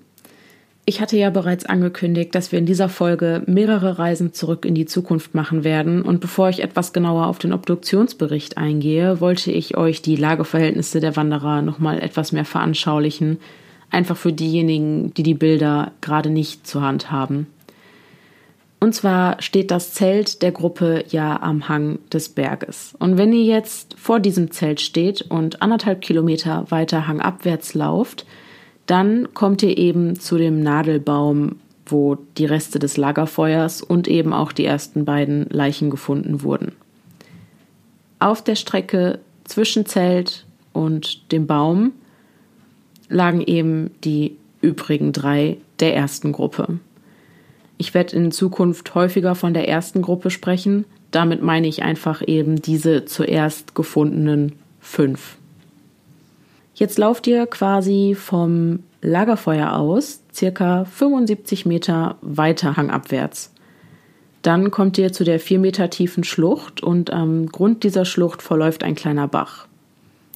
ich 0.89 1.01
hatte 1.01 1.17
ja 1.17 1.29
bereits 1.29 1.67
angekündigt, 1.67 2.33
dass 2.33 2.51
wir 2.51 2.57
in 2.57 2.65
dieser 2.65 2.89
Folge 2.89 3.43
mehrere 3.45 3.99
Reisen 3.99 4.33
zurück 4.33 4.65
in 4.65 4.73
die 4.73 4.87
Zukunft 4.87 5.35
machen 5.35 5.63
werden. 5.63 6.01
Und 6.01 6.19
bevor 6.19 6.49
ich 6.49 6.63
etwas 6.63 6.93
genauer 6.93 7.27
auf 7.27 7.37
den 7.37 7.53
Obduktionsbericht 7.53 8.57
eingehe, 8.57 9.21
wollte 9.21 9.51
ich 9.51 9.77
euch 9.77 10.01
die 10.01 10.15
Lageverhältnisse 10.15 10.99
der 10.99 11.15
Wanderer 11.15 11.61
nochmal 11.61 12.01
etwas 12.01 12.31
mehr 12.31 12.43
veranschaulichen. 12.43 13.37
Einfach 13.91 14.17
für 14.17 14.33
diejenigen, 14.33 15.13
die 15.13 15.21
die 15.21 15.35
Bilder 15.35 15.91
gerade 16.01 16.31
nicht 16.31 16.65
zur 16.65 16.81
Hand 16.81 17.11
haben. 17.11 17.45
Und 18.79 18.95
zwar 18.95 19.39
steht 19.43 19.69
das 19.69 19.93
Zelt 19.93 20.41
der 20.41 20.51
Gruppe 20.51 21.03
ja 21.09 21.39
am 21.39 21.69
Hang 21.69 21.99
des 22.11 22.29
Berges. 22.29 22.95
Und 22.97 23.19
wenn 23.19 23.31
ihr 23.31 23.43
jetzt 23.43 23.93
vor 23.99 24.19
diesem 24.19 24.49
Zelt 24.49 24.81
steht 24.81 25.21
und 25.21 25.61
anderthalb 25.61 26.01
Kilometer 26.01 26.65
weiter 26.69 27.07
hangabwärts 27.07 27.75
lauft, 27.75 28.25
dann 28.89 29.35
kommt 29.35 29.61
ihr 29.61 29.77
eben 29.77 30.19
zu 30.19 30.39
dem 30.39 30.63
Nadelbaum, 30.63 31.57
wo 31.85 32.17
die 32.37 32.45
Reste 32.45 32.79
des 32.79 32.97
Lagerfeuers 32.97 33.83
und 33.83 34.07
eben 34.07 34.33
auch 34.33 34.51
die 34.51 34.65
ersten 34.65 35.05
beiden 35.05 35.45
Leichen 35.49 35.91
gefunden 35.91 36.41
wurden. 36.41 36.71
Auf 38.17 38.43
der 38.43 38.55
Strecke 38.55 39.19
zwischen 39.43 39.85
Zelt 39.85 40.45
und 40.73 41.31
dem 41.31 41.45
Baum 41.45 41.91
lagen 43.09 43.41
eben 43.41 43.91
die 44.03 44.37
übrigen 44.61 45.13
drei 45.13 45.57
der 45.79 45.95
ersten 45.95 46.31
Gruppe. 46.31 46.79
Ich 47.77 47.93
werde 47.93 48.15
in 48.15 48.31
Zukunft 48.31 48.95
häufiger 48.95 49.35
von 49.35 49.53
der 49.53 49.67
ersten 49.67 50.01
Gruppe 50.01 50.31
sprechen. 50.31 50.85
Damit 51.11 51.41
meine 51.41 51.67
ich 51.67 51.83
einfach 51.83 52.27
eben 52.27 52.61
diese 52.61 53.05
zuerst 53.05 53.73
gefundenen 53.73 54.53
fünf. 54.79 55.38
Jetzt 56.79 56.97
lauft 56.97 57.27
ihr 57.27 57.45
quasi 57.45 58.15
vom 58.17 58.79
Lagerfeuer 59.01 59.73
aus, 59.73 60.23
circa 60.33 60.85
75 60.85 61.65
Meter 61.65 62.15
weiter 62.21 62.77
hangabwärts. 62.77 63.53
Dann 64.43 64.71
kommt 64.71 64.97
ihr 64.97 65.11
zu 65.11 65.25
der 65.25 65.41
vier 65.41 65.59
Meter 65.59 65.89
tiefen 65.89 66.23
Schlucht 66.23 66.81
und 66.81 67.11
am 67.11 67.47
Grund 67.47 67.83
dieser 67.83 68.05
Schlucht 68.05 68.41
verläuft 68.41 68.85
ein 68.85 68.95
kleiner 68.95 69.27
Bach. 69.27 69.67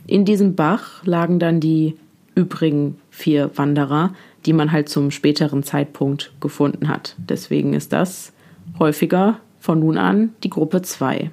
In 0.06 0.26
diesem 0.26 0.56
Bach 0.56 1.06
lagen 1.06 1.40
dann 1.40 1.62
die 1.62 1.96
übrigen 2.36 2.98
vier 3.10 3.50
Wanderer, 3.56 4.14
die 4.46 4.52
man 4.52 4.74
halt 4.74 4.90
zum 4.90 5.12
späteren 5.12 5.64
Zeitpunkt 5.64 6.34
gefunden 6.42 6.90
hat. 6.90 7.16
Deswegen 7.18 7.74
ist 7.74 7.94
das 7.94 8.34
häufiger 8.80 9.40
von 9.62 9.80
nun 9.80 9.98
an 9.98 10.34
die 10.44 10.50
Gruppe 10.50 10.82
2. 10.82 11.32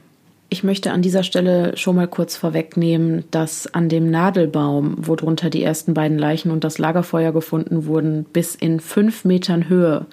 Ich 0.52 0.64
möchte 0.64 0.90
an 0.90 1.00
dieser 1.00 1.22
Stelle 1.22 1.76
schon 1.76 1.94
mal 1.94 2.08
kurz 2.08 2.36
vorwegnehmen, 2.36 3.22
dass 3.30 3.72
an 3.72 3.88
dem 3.88 4.10
Nadelbaum, 4.10 4.96
wo 4.98 5.14
drunter 5.14 5.48
die 5.48 5.62
ersten 5.62 5.94
beiden 5.94 6.18
Leichen 6.18 6.50
und 6.50 6.64
das 6.64 6.78
Lagerfeuer 6.78 7.30
gefunden 7.30 7.86
wurden, 7.86 8.24
bis 8.24 8.56
in 8.56 8.80
fünf 8.80 9.24
Metern 9.24 9.68
Höhe 9.68 10.06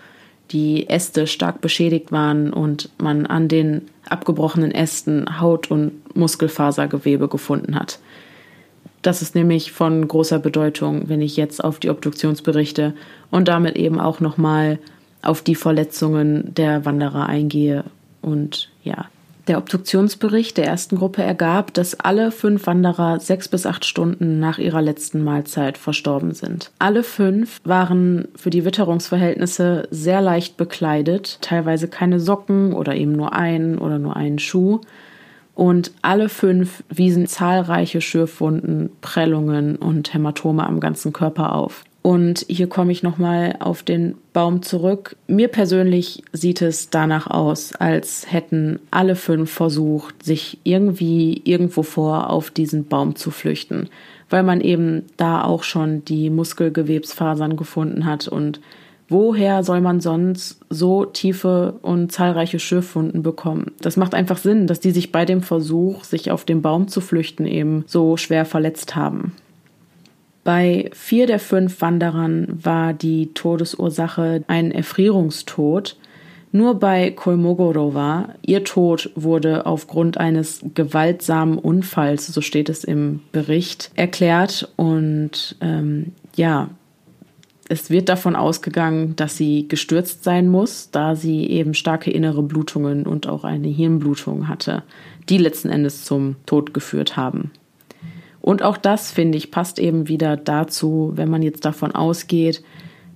die 0.52 0.89
Äste 0.89 1.26
stark 1.26 1.60
beschädigt 1.60 2.12
waren 2.12 2.54
und 2.54 2.91
man 3.02 3.26
an 3.26 3.47
den 3.47 3.89
abgebrochenen 4.08 4.71
Ästen 4.71 5.41
Haut- 5.41 5.71
und 5.71 6.15
Muskelfasergewebe 6.15 7.28
gefunden 7.28 7.76
hat. 7.76 8.00
Das 9.02 9.23
ist 9.23 9.34
nämlich 9.34 9.71
von 9.71 10.08
großer 10.08 10.38
Bedeutung, 10.38 11.10
wenn 11.10 11.21
ich 11.23 11.36
jetzt 11.36 11.63
auf 11.63 11.80
die 11.80 11.89
Obduktionsberichte 11.89 12.93
und 13.32 13.47
damit 13.47 13.76
eben 13.76 14.00
auch 14.00 14.19
nochmal 14.19 14.78
auf 15.23 15.41
die 15.41 15.56
Verletzungen 15.56 16.54
der 16.54 16.86
Wanderer 16.86 17.26
eingehe. 17.26 17.86
Und 18.21 18.69
ja, 18.84 19.08
der 19.48 19.58
Obduktionsbericht 19.58 20.58
der 20.58 20.66
ersten 20.66 20.98
Gruppe 20.98 21.24
ergab, 21.24 21.74
dass 21.74 22.00
alle 22.00 22.32
fünf 22.32 22.68
Wanderer 22.68 23.20
sechs 23.20 23.48
bis 23.48 23.66
acht 23.66 23.86
Stunden 23.86 24.40
nach 24.40 24.58
ihrer 24.58 24.82
letzten 24.82 25.24
Mahlzeit 25.24 25.78
verstorben 25.78 26.34
sind. 26.34 26.72
Alle 26.80 27.04
fünf 27.04 27.60
waren 27.64 28.28
für 28.36 28.50
die 28.50 28.66
Witterungsverhältnisse 28.66 29.88
sehr 29.92 30.22
leicht 30.22 30.58
bekleidet, 30.58 31.40
teilweise 31.42 31.88
keine 31.88 32.20
Socken 32.20 32.74
oder 32.74 32.96
eben 32.96 33.14
nur 33.14 33.34
einen 33.34 33.78
oder 33.78 34.00
nur 34.00 34.16
einen 34.16 34.40
Schuh. 34.40 34.82
Und 35.56 35.92
alle 36.04 36.30
fünf 36.30 36.84
wiesen 36.88 37.26
zahlreiche 37.26 38.00
Schürfwunden, 38.00 38.92
Prellungen 39.02 39.76
und 39.76 40.14
Hämatome 40.14 40.68
am 40.68 40.80
ganzen 40.80 41.14
Körper 41.14 41.56
auf. 41.56 41.84
Und 42.02 42.46
hier 42.48 42.68
komme 42.68 42.94
ich 42.94 43.04
nochmal 43.04 43.58
auf 43.60 43.84
den 43.84 44.16
Baum 44.32 44.62
zurück. 44.62 45.18
Mir 45.28 45.50
persönlich 45.50 46.24
sieht 46.32 46.62
es 46.62 46.90
danach 46.90 47.28
aus, 47.28 47.74
als 47.76 48.32
hätten 48.32 48.80
alle 48.92 49.16
fünf 49.16 49.52
versucht, 49.52 50.24
sich 50.24 50.60
irgendwie 50.64 51.42
irgendwo 51.44 51.84
vor 51.84 52.30
auf 52.30 52.50
diesen 52.50 52.88
Baum 52.88 53.16
zu 53.18 53.30
flüchten, 53.30 53.90
weil 54.30 54.44
man 54.44 54.62
eben 54.62 55.04
da 55.18 55.44
auch 55.44 55.64
schon 55.64 56.06
die 56.06 56.30
Muskelgewebsfasern 56.30 57.58
gefunden 57.58 58.06
hat. 58.06 58.30
Und 58.30 58.62
woher 59.10 59.64
soll 59.64 59.82
man 59.82 60.00
sonst 60.00 60.62
so 60.70 61.04
tiefe 61.04 61.74
und 61.82 62.14
zahlreiche 62.14 62.60
Schürfwunden 62.60 63.22
bekommen? 63.22 63.72
Das 63.82 63.98
macht 63.98 64.14
einfach 64.14 64.38
Sinn, 64.38 64.68
dass 64.68 64.80
die 64.80 64.92
sich 64.92 65.12
bei 65.12 65.26
dem 65.26 65.42
Versuch, 65.42 66.06
sich 66.06 66.32
auf 66.32 66.46
den 66.46 66.62
Baum 66.62 66.88
zu 66.88 67.02
flüchten, 67.02 67.46
eben 67.46 67.84
so 67.86 68.16
schwer 68.16 68.46
verletzt 68.46 68.96
haben. 68.96 69.34
Bei 70.48 70.90
vier 70.94 71.28
der 71.28 71.40
fünf 71.40 71.82
Wanderern 71.82 72.48
war 72.64 72.94
die 72.94 73.34
Todesursache 73.34 74.46
ein 74.48 74.72
Erfrierungstod. 74.72 75.98
Nur 76.54 76.80
bei 76.80 77.12
Kolmogorova, 77.12 78.30
ihr 78.44 78.64
Tod 78.64 79.12
wurde 79.16 79.66
aufgrund 79.66 80.18
eines 80.18 80.62
gewaltsamen 80.74 81.58
Unfalls, 81.58 82.28
so 82.28 82.40
steht 82.40 82.70
es 82.70 82.86
im 82.86 83.20
Bericht, 83.34 83.92
erklärt. 83.96 84.72
Und 84.78 85.58
ähm, 85.60 86.14
ja, 86.38 86.70
es 87.68 87.90
wird 87.90 88.08
davon 88.08 88.38
ausgegangen, 88.38 89.18
dass 89.18 89.36
sie 89.36 89.68
gestürzt 89.68 90.24
sein 90.24 90.48
muss, 90.48 90.92
da 90.92 91.18
sie 91.18 91.46
eben 91.50 91.74
starke 91.74 92.10
innere 92.10 92.42
Blutungen 92.42 93.06
und 93.06 93.28
auch 93.28 93.44
eine 93.44 93.68
Hirnblutung 93.68 94.48
hatte, 94.48 94.84
die 95.28 95.40
letzten 95.40 95.68
Endes 95.68 96.06
zum 96.06 96.38
Tod 96.46 96.74
geführt 96.74 97.18
haben. 97.18 97.52
Und 98.48 98.64
auch 98.64 98.78
das, 98.78 99.12
finde 99.12 99.38
ich, 99.38 99.52
passt 99.52 99.78
eben 99.78 100.08
wieder 100.08 100.38
dazu, 100.38 101.12
wenn 101.16 101.30
man 101.30 101.42
jetzt 101.42 101.66
davon 101.66 101.92
ausgeht, 101.92 102.64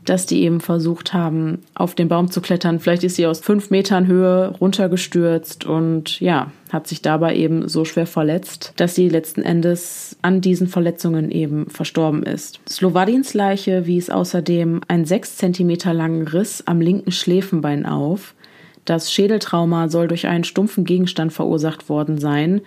dass 0.04 0.26
die 0.26 0.42
eben 0.42 0.60
versucht 0.60 1.14
haben, 1.14 1.60
auf 1.74 1.96
den 1.96 2.10
Baum 2.10 2.30
zu 2.30 2.42
klettern. 2.42 2.82
Vielleicht 2.82 3.06
ist 3.06 3.16
sie 3.16 3.26
aus 3.26 3.40
fünf 3.40 3.70
Metern 3.70 4.08
Höhe 4.08 4.50
runtergestürzt 4.60 5.66
und 5.66 6.20
ja, 6.20 6.52
hat 6.70 6.86
sich 6.86 7.02
dabei 7.02 7.38
eben 7.38 7.70
so 7.70 7.86
schwer 7.86 8.08
verletzt, 8.08 8.74
dass 8.76 8.94
sie 8.94 9.08
letzten 9.08 9.42
Endes 9.42 10.18
an 10.22 10.42
diesen 10.42 10.68
Verletzungen 10.68 11.32
eben 11.32 11.70
verstorben 11.70 12.24
ist. 12.24 12.60
Slowadiens 12.68 13.34
Leiche 13.34 13.86
wies 13.86 14.10
außerdem 14.10 14.82
einen 14.90 15.06
sechs 15.06 15.38
Zentimeter 15.38 15.94
langen 15.94 16.28
Riss 16.28 16.68
am 16.68 16.82
linken 16.82 17.14
Schläfenbein 17.14 17.86
auf. 17.86 18.36
Das 18.84 19.14
Schädeltrauma 19.14 19.88
soll 19.88 20.10
durch 20.10 20.28
einen 20.28 20.44
stumpfen 20.44 20.84
Gegenstand 20.84 21.32
verursacht 21.32 21.88
worden 21.88 22.18
sein 22.18 22.60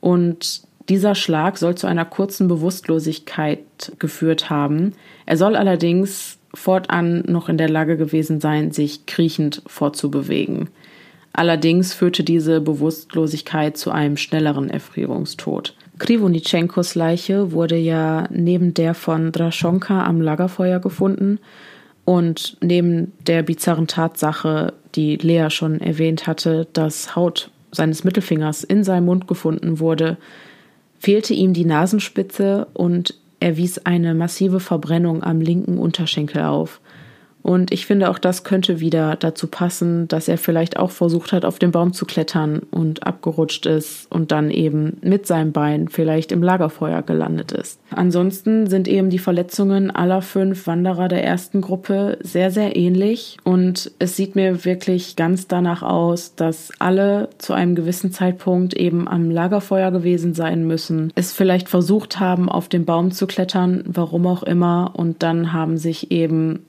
und 0.00 0.68
dieser 0.90 1.14
Schlag 1.14 1.56
soll 1.56 1.76
zu 1.76 1.86
einer 1.86 2.04
kurzen 2.04 2.48
Bewusstlosigkeit 2.48 3.92
geführt 3.98 4.50
haben. 4.50 4.92
Er 5.24 5.36
soll 5.36 5.56
allerdings 5.56 6.38
fortan 6.52 7.22
noch 7.28 7.48
in 7.48 7.56
der 7.56 7.68
Lage 7.68 7.96
gewesen 7.96 8.40
sein, 8.40 8.72
sich 8.72 9.06
kriechend 9.06 9.62
fortzubewegen. 9.66 10.68
Allerdings 11.32 11.94
führte 11.94 12.24
diese 12.24 12.60
Bewusstlosigkeit 12.60 13.76
zu 13.76 13.92
einem 13.92 14.16
schnelleren 14.16 14.68
Erfrierungstod. 14.68 15.76
Krivonitschenkos 15.98 16.96
Leiche 16.96 17.52
wurde 17.52 17.76
ja 17.76 18.26
neben 18.30 18.74
der 18.74 18.94
von 18.94 19.30
Draschonka 19.30 20.04
am 20.04 20.20
Lagerfeuer 20.20 20.80
gefunden 20.80 21.38
und 22.04 22.56
neben 22.60 23.12
der 23.28 23.44
bizarren 23.44 23.86
Tatsache, 23.86 24.72
die 24.96 25.16
Lea 25.16 25.50
schon 25.50 25.80
erwähnt 25.80 26.26
hatte, 26.26 26.66
dass 26.72 27.14
Haut 27.14 27.52
seines 27.70 28.02
Mittelfingers 28.02 28.64
in 28.64 28.82
seinem 28.82 29.04
Mund 29.04 29.28
gefunden 29.28 29.78
wurde, 29.78 30.16
fehlte 31.00 31.34
ihm 31.34 31.54
die 31.54 31.64
Nasenspitze 31.64 32.68
und 32.74 33.14
er 33.40 33.56
wies 33.56 33.78
eine 33.78 34.14
massive 34.14 34.60
Verbrennung 34.60 35.22
am 35.22 35.40
linken 35.40 35.78
Unterschenkel 35.78 36.42
auf. 36.42 36.80
Und 37.42 37.72
ich 37.72 37.86
finde, 37.86 38.10
auch 38.10 38.18
das 38.18 38.44
könnte 38.44 38.80
wieder 38.80 39.16
dazu 39.16 39.46
passen, 39.46 40.08
dass 40.08 40.28
er 40.28 40.38
vielleicht 40.38 40.76
auch 40.76 40.90
versucht 40.90 41.32
hat, 41.32 41.44
auf 41.44 41.58
den 41.58 41.70
Baum 41.70 41.92
zu 41.92 42.04
klettern 42.04 42.60
und 42.70 43.06
abgerutscht 43.06 43.66
ist 43.66 44.10
und 44.10 44.30
dann 44.30 44.50
eben 44.50 44.98
mit 45.02 45.26
seinem 45.26 45.52
Bein 45.52 45.88
vielleicht 45.88 46.32
im 46.32 46.42
Lagerfeuer 46.42 47.02
gelandet 47.02 47.52
ist. 47.52 47.80
Ansonsten 47.90 48.68
sind 48.68 48.88
eben 48.88 49.10
die 49.10 49.18
Verletzungen 49.18 49.90
aller 49.90 50.22
fünf 50.22 50.66
Wanderer 50.66 51.08
der 51.08 51.24
ersten 51.24 51.60
Gruppe 51.60 52.18
sehr, 52.22 52.50
sehr 52.50 52.76
ähnlich 52.76 53.38
und 53.44 53.90
es 53.98 54.16
sieht 54.16 54.36
mir 54.36 54.64
wirklich 54.64 55.16
ganz 55.16 55.48
danach 55.48 55.82
aus, 55.82 56.34
dass 56.34 56.70
alle 56.78 57.30
zu 57.38 57.52
einem 57.52 57.74
gewissen 57.74 58.12
Zeitpunkt 58.12 58.74
eben 58.74 59.08
am 59.08 59.30
Lagerfeuer 59.30 59.90
gewesen 59.90 60.34
sein 60.34 60.66
müssen, 60.66 61.12
es 61.14 61.32
vielleicht 61.32 61.68
versucht 61.68 62.20
haben, 62.20 62.48
auf 62.48 62.68
den 62.68 62.84
Baum 62.84 63.10
zu 63.10 63.26
klettern, 63.26 63.82
warum 63.86 64.26
auch 64.26 64.42
immer, 64.42 64.92
und 64.94 65.22
dann 65.22 65.52
haben 65.52 65.76
sich 65.78 66.10
eben 66.10 66.60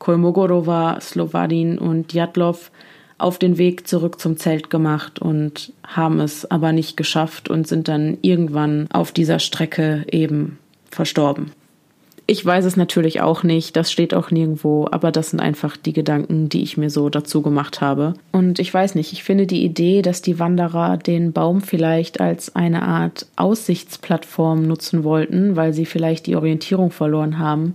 Kolmogorova, 0.00 1.00
Slowadin 1.00 1.78
und 1.78 2.12
Djatlov 2.12 2.72
auf 3.18 3.38
den 3.38 3.58
Weg 3.58 3.86
zurück 3.86 4.18
zum 4.18 4.36
Zelt 4.36 4.70
gemacht 4.70 5.20
und 5.20 5.72
haben 5.86 6.18
es 6.20 6.50
aber 6.50 6.72
nicht 6.72 6.96
geschafft 6.96 7.48
und 7.48 7.68
sind 7.68 7.86
dann 7.86 8.18
irgendwann 8.22 8.88
auf 8.92 9.12
dieser 9.12 9.38
Strecke 9.38 10.04
eben 10.10 10.58
verstorben. 10.90 11.52
Ich 12.26 12.46
weiß 12.46 12.64
es 12.64 12.76
natürlich 12.76 13.20
auch 13.20 13.42
nicht, 13.42 13.74
das 13.74 13.90
steht 13.90 14.14
auch 14.14 14.30
nirgendwo, 14.30 14.86
aber 14.90 15.10
das 15.10 15.30
sind 15.30 15.40
einfach 15.40 15.76
die 15.76 15.92
Gedanken, 15.92 16.48
die 16.48 16.62
ich 16.62 16.76
mir 16.76 16.88
so 16.88 17.08
dazu 17.10 17.42
gemacht 17.42 17.80
habe. 17.80 18.14
Und 18.30 18.60
ich 18.60 18.72
weiß 18.72 18.94
nicht, 18.94 19.12
ich 19.12 19.24
finde 19.24 19.48
die 19.48 19.64
Idee, 19.64 20.00
dass 20.00 20.22
die 20.22 20.38
Wanderer 20.38 20.96
den 20.96 21.32
Baum 21.32 21.60
vielleicht 21.60 22.20
als 22.20 22.54
eine 22.54 22.82
Art 22.82 23.26
Aussichtsplattform 23.34 24.62
nutzen 24.62 25.02
wollten, 25.02 25.56
weil 25.56 25.72
sie 25.72 25.86
vielleicht 25.86 26.26
die 26.26 26.36
Orientierung 26.36 26.92
verloren 26.92 27.40
haben, 27.40 27.74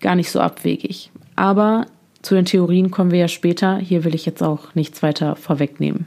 gar 0.00 0.14
nicht 0.14 0.30
so 0.30 0.40
abwegig. 0.40 1.10
Aber 1.40 1.86
zu 2.20 2.34
den 2.34 2.44
Theorien 2.44 2.90
kommen 2.90 3.12
wir 3.12 3.18
ja 3.18 3.28
später. 3.28 3.78
Hier 3.78 4.04
will 4.04 4.14
ich 4.14 4.26
jetzt 4.26 4.42
auch 4.42 4.74
nichts 4.74 5.02
weiter 5.02 5.36
vorwegnehmen. 5.36 6.04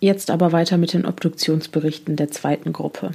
Jetzt 0.00 0.32
aber 0.32 0.50
weiter 0.50 0.78
mit 0.78 0.94
den 0.94 1.06
Obduktionsberichten 1.06 2.16
der 2.16 2.32
zweiten 2.32 2.72
Gruppe. 2.72 3.12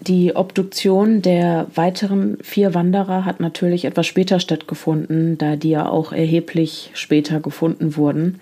Die 0.00 0.34
Obduktion 0.34 1.22
der 1.22 1.68
weiteren 1.76 2.36
vier 2.42 2.74
Wanderer 2.74 3.24
hat 3.24 3.38
natürlich 3.38 3.84
etwas 3.84 4.08
später 4.08 4.40
stattgefunden, 4.40 5.38
da 5.38 5.54
die 5.54 5.70
ja 5.70 5.88
auch 5.88 6.10
erheblich 6.10 6.90
später 6.94 7.38
gefunden 7.38 7.94
wurden. 7.94 8.40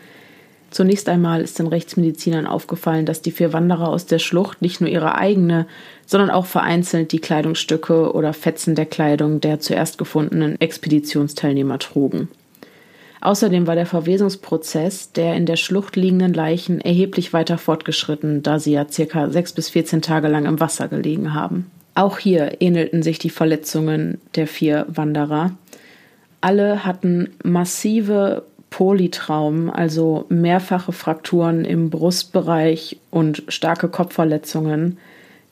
Zunächst 0.71 1.09
einmal 1.09 1.41
ist 1.41 1.59
den 1.59 1.67
Rechtsmedizinern 1.67 2.47
aufgefallen, 2.47 3.07
dass 3.07 3.23
die 3.23 3.31
vier 3.31 3.53
Wanderer 3.53 3.89
aus 3.89 4.05
der 4.07 4.19
Schlucht 4.19 4.61
nicht 4.61 4.81
nur 4.81 4.91
ihre 4.91 5.15
eigene, 5.15 5.67
sondern 6.05 6.31
auch 6.31 6.47
vereinzelt 6.47 7.13
die 7.13 7.21
Kleidungsstücke 7.21 8.13
oder 8.13 8.35
Fetzen 8.35 8.75
der 8.75 8.87
Kleidung 8.87 9.41
der 9.41 9.61
zuerst 9.61 9.97
gefundenen 9.97 10.61
Expeditionsteilnehmer 10.61 11.79
trugen. 11.79 12.29
Außerdem 13.21 13.67
war 13.67 13.75
der 13.75 13.87
Verwesungsprozess 13.87 15.13
der 15.13 15.35
in 15.35 15.47
der 15.47 15.57
Schlucht 15.57 15.97
liegenden 15.97 16.35
Leichen 16.35 16.81
erheblich 16.81 17.33
weiter 17.33 17.59
fortgeschritten, 17.59 18.43
da 18.43 18.59
sie 18.59 18.73
ja 18.73 18.87
circa 18.89 19.31
sechs 19.31 19.53
bis 19.53 19.71
vierzehn 19.71 20.03
Tage 20.03 20.29
lang 20.29 20.45
im 20.45 20.61
Wasser 20.61 20.89
gelegen 20.89 21.35
haben. 21.35 21.71
Auch 21.95 22.19
hier 22.19 22.61
ähnelten 22.61 23.03
sich 23.03 23.19
die 23.19 23.31
Verletzungen 23.31 24.21
der 24.37 24.47
vier 24.47 24.87
Wanderer. 24.89 25.57
Alle 26.41 26.85
hatten 26.85 27.31
massive 27.43 28.45
Polytraumen, 28.71 29.71
also 29.71 30.27
mehrfache 30.29 30.93
Frakturen 30.93 31.65
im 31.65 31.91
Brustbereich 31.91 32.99
und 33.11 33.43
starke 33.49 33.89
Kopfverletzungen, 33.89 34.99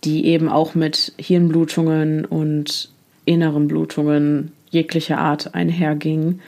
die 0.04 0.26
eben 0.26 0.48
auch 0.48 0.74
mit 0.74 1.12
Hirnblutungen 1.18 2.24
und 2.24 2.90
inneren 3.24 3.68
Blutungen 3.68 4.52
jeglicher 4.70 5.18
Art 5.18 5.54
einhergingen. 5.54 6.40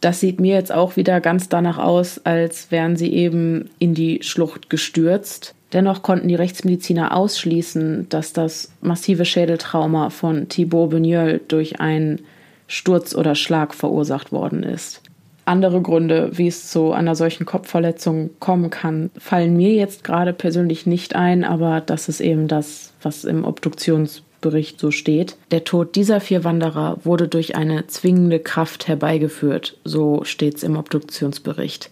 Das 0.00 0.20
sieht 0.20 0.40
mir 0.40 0.54
jetzt 0.54 0.72
auch 0.72 0.96
wieder 0.96 1.20
ganz 1.20 1.48
danach 1.48 1.78
aus, 1.78 2.20
als 2.24 2.70
wären 2.70 2.96
sie 2.96 3.12
eben 3.12 3.70
in 3.78 3.94
die 3.94 4.20
Schlucht 4.22 4.68
gestürzt. 4.68 5.54
Dennoch 5.72 6.02
konnten 6.02 6.28
die 6.28 6.34
Rechtsmediziner 6.34 7.16
ausschließen, 7.16 8.08
dass 8.10 8.32
das 8.32 8.72
massive 8.82 9.24
Schädeltrauma 9.24 10.10
von 10.10 10.48
Thibaut 10.48 10.90
Beugnol 10.90 11.40
durch 11.48 11.80
einen 11.80 12.20
Sturz 12.66 13.14
oder 13.14 13.34
Schlag 13.34 13.74
verursacht 13.74 14.32
worden 14.32 14.62
ist 14.64 15.02
andere 15.44 15.80
Gründe, 15.82 16.30
wie 16.32 16.46
es 16.46 16.70
zu 16.70 16.92
einer 16.92 17.14
solchen 17.14 17.46
Kopfverletzung 17.46 18.30
kommen 18.38 18.70
kann, 18.70 19.10
fallen 19.18 19.56
mir 19.56 19.72
jetzt 19.72 20.04
gerade 20.04 20.32
persönlich 20.32 20.86
nicht 20.86 21.16
ein, 21.16 21.44
aber 21.44 21.80
das 21.80 22.08
ist 22.08 22.20
eben 22.20 22.48
das, 22.48 22.92
was 23.02 23.24
im 23.24 23.44
Obduktions 23.44 24.22
Obduktionsbericht 24.42 24.80
so 24.80 24.90
steht. 24.90 25.36
Der 25.50 25.64
Tod 25.64 25.94
dieser 25.94 26.20
vier 26.20 26.44
Wanderer 26.44 26.98
wurde 27.04 27.28
durch 27.28 27.56
eine 27.56 27.86
zwingende 27.86 28.40
Kraft 28.40 28.88
herbeigeführt, 28.88 29.76
so 29.84 30.24
steht's 30.24 30.62
im 30.62 30.76
Obduktionsbericht. 30.76 31.90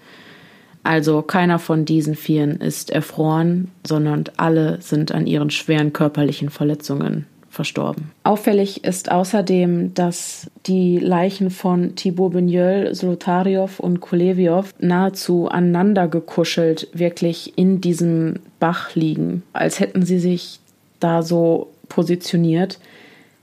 Also 0.82 1.22
keiner 1.22 1.58
von 1.58 1.84
diesen 1.84 2.16
Vieren 2.16 2.56
ist 2.60 2.90
erfroren, 2.90 3.70
sondern 3.86 4.24
alle 4.36 4.80
sind 4.80 5.12
an 5.12 5.26
ihren 5.26 5.50
schweren 5.50 5.92
körperlichen 5.92 6.50
Verletzungen 6.50 7.26
verstorben. 7.50 8.12
Auffällig 8.22 8.84
ist 8.84 9.10
außerdem, 9.10 9.92
dass 9.94 10.48
die 10.66 10.98
Leichen 10.98 11.50
von 11.50 11.96
Thibaut 11.96 12.32
Benjöl, 12.32 12.94
Zolotaryov 12.94 13.80
und 13.80 14.00
Koleviov 14.00 14.72
nahezu 14.78 15.48
aneinander 15.48 16.06
gekuschelt 16.06 16.88
wirklich 16.92 17.58
in 17.58 17.80
diesem 17.80 18.36
Bach 18.60 18.94
liegen, 18.94 19.42
als 19.52 19.80
hätten 19.80 20.02
sie 20.02 20.20
sich 20.20 20.60
da 21.00 21.22
so 21.22 21.72
positioniert. 21.88 22.78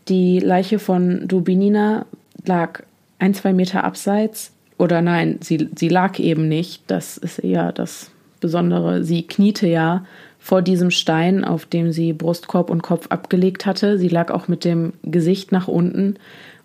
Die 0.07 0.39
Leiche 0.39 0.79
von 0.79 1.27
Dubinina 1.27 2.05
lag 2.45 2.83
ein, 3.19 3.33
zwei 3.33 3.51
Meter 3.51 3.83
abseits. 3.83 4.53
Oder 4.77 5.01
nein, 5.01 5.39
sie, 5.41 5.69
sie 5.75 5.89
lag 5.89 6.17
eben 6.19 6.47
nicht. 6.47 6.83
Das 6.87 7.17
ist 7.17 7.39
eher 7.39 7.73
das 7.73 8.09
Besondere. 8.39 9.03
Sie 9.03 9.23
kniete 9.23 9.67
ja 9.67 10.05
vor 10.47 10.61
diesem 10.61 10.91
Stein, 10.91 11.43
auf 11.43 11.65
dem 11.65 11.91
sie 11.91 12.13
Brustkorb 12.13 12.69
und 12.69 12.81
Kopf 12.81 13.07
abgelegt 13.09 13.65
hatte. 13.65 13.97
Sie 13.97 14.07
lag 14.07 14.31
auch 14.31 14.47
mit 14.47 14.63
dem 14.63 14.93
Gesicht 15.03 15.51
nach 15.51 15.67
unten 15.67 16.15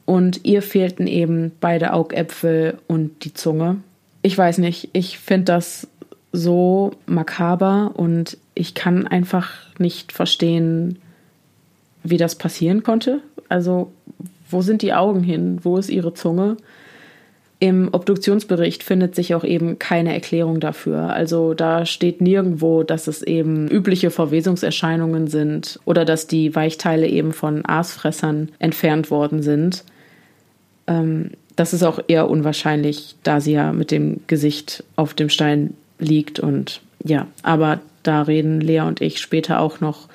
und 0.05 0.45
ihr 0.45 0.63
fehlten 0.63 1.09
eben 1.09 1.51
beide 1.61 1.93
Augäpfel 1.93 2.79
und 2.87 3.25
die 3.25 3.35
Zunge. 3.35 3.79
Ich 4.23 4.39
weiß 4.39 4.59
nicht, 4.59 4.91
ich 4.93 5.19
finde 5.19 5.47
das 5.47 5.89
so 6.31 6.93
makaber 7.07 7.91
und 7.95 8.39
ich 8.55 8.77
kann 8.77 9.09
einfach 9.09 9.51
nicht 9.81 10.13
verstehen, 10.13 11.01
wie 12.05 12.19
das 12.19 12.37
passieren 12.37 12.85
konnte. 12.85 13.19
Also, 13.49 13.91
wo 14.49 14.63
sind 14.63 14.83
die 14.83 14.95
Augen 14.95 15.25
hin? 15.25 15.59
Wo 15.65 15.77
ist 15.77 15.91
ihre 15.91 16.15
Zunge? 16.15 16.57
Im 17.63 17.91
Obduktionsbericht 17.93 18.83
findet 18.83 19.15
sich 19.15 19.37
auch 19.37 19.45
eben 19.45 19.79
keine 19.79 20.13
Erklärung 20.13 20.59
dafür. 20.59 21.11
Also 21.11 21.55
da 21.55 21.87
steht 21.87 22.21
nirgendwo, 22.21 22.83
dass 22.83 23.07
es 23.07 23.23
eben 23.23 23.69
übliche 23.69 24.11
Verwesungserscheinungen 24.11 25.29
sind 25.29 25.79
oder 25.85 26.05
dass 26.05 26.27
die 26.27 26.57
Weichteile 26.57 27.07
eben 27.07 27.33
von 27.33 27.65
Aasfressern 27.65 28.49
entfernt 28.59 29.13
worden 29.13 29.45
sind. 29.45 29.85
Ähm, 30.89 31.31
das 31.55 31.73
ist 31.73 31.85
auch 31.85 32.01
eher 32.09 32.29
unwahrscheinlich, 32.29 33.15
da 33.23 33.41
sie 33.41 33.53
ja 33.53 33.73
mit 33.73 33.93
dem 33.93 34.23
Gesicht 34.27 34.83
auf 34.97 35.15
dem 35.15 35.29
Stein 35.29 35.75
liegt 36.01 36.41
und 36.41 36.81
ja, 37.05 37.29
aber 37.45 37.79
da 38.03 38.23
reden 38.23 38.61
Lea 38.61 38.81
und 38.81 39.01
ich 39.01 39.21
später 39.21 39.61
auch 39.61 39.79
noch 39.79 40.09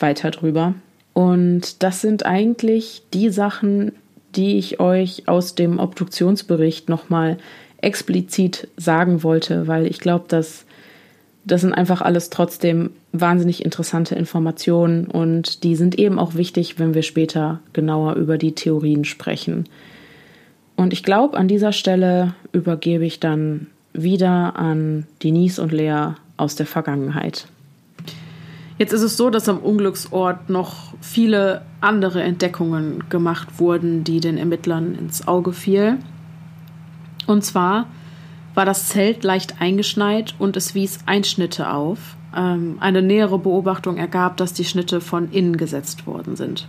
weiter 0.00 0.32
drüber. 0.32 0.74
Und 1.12 1.80
das 1.84 2.00
sind 2.00 2.26
eigentlich 2.26 3.02
die 3.14 3.30
Sachen, 3.30 3.92
die 4.38 4.56
ich 4.56 4.80
euch 4.80 5.28
aus 5.28 5.54
dem 5.54 5.78
Obduktionsbericht 5.78 6.88
nochmal 6.88 7.36
explizit 7.82 8.68
sagen 8.76 9.22
wollte, 9.22 9.66
weil 9.66 9.86
ich 9.86 9.98
glaube, 9.98 10.26
dass 10.28 10.64
das 11.44 11.62
sind 11.62 11.72
einfach 11.72 12.02
alles 12.02 12.30
trotzdem 12.30 12.90
wahnsinnig 13.12 13.64
interessante 13.64 14.14
Informationen 14.14 15.06
und 15.06 15.64
die 15.64 15.76
sind 15.76 15.98
eben 15.98 16.18
auch 16.18 16.34
wichtig, 16.34 16.78
wenn 16.78 16.94
wir 16.94 17.02
später 17.02 17.60
genauer 17.72 18.14
über 18.14 18.38
die 18.38 18.54
Theorien 18.54 19.04
sprechen. 19.04 19.64
Und 20.76 20.92
ich 20.92 21.02
glaube, 21.02 21.36
an 21.36 21.48
dieser 21.48 21.72
Stelle 21.72 22.34
übergebe 22.52 23.04
ich 23.04 23.18
dann 23.18 23.68
wieder 23.92 24.56
an 24.56 25.06
Denise 25.22 25.58
und 25.58 25.72
Lea 25.72 26.12
aus 26.36 26.54
der 26.54 26.66
Vergangenheit. 26.66 27.46
Jetzt 28.78 28.92
ist 28.92 29.02
es 29.02 29.16
so, 29.16 29.28
dass 29.28 29.48
am 29.48 29.58
Unglücksort 29.58 30.48
noch 30.48 30.94
viele 31.00 31.62
andere 31.80 32.22
Entdeckungen 32.22 33.04
gemacht 33.08 33.58
wurden, 33.58 34.04
die 34.04 34.20
den 34.20 34.38
Ermittlern 34.38 34.94
ins 34.94 35.26
Auge 35.26 35.52
fielen. 35.52 36.04
Und 37.26 37.44
zwar 37.44 37.86
war 38.54 38.64
das 38.64 38.88
Zelt 38.88 39.24
leicht 39.24 39.60
eingeschneit 39.60 40.34
und 40.38 40.56
es 40.56 40.76
wies 40.76 41.00
Einschnitte 41.06 41.72
auf. 41.72 42.16
Ähm, 42.34 42.76
eine 42.78 43.02
nähere 43.02 43.38
Beobachtung 43.38 43.96
ergab, 43.96 44.36
dass 44.36 44.52
die 44.52 44.64
Schnitte 44.64 45.00
von 45.00 45.30
innen 45.32 45.56
gesetzt 45.56 46.06
worden 46.06 46.36
sind. 46.36 46.68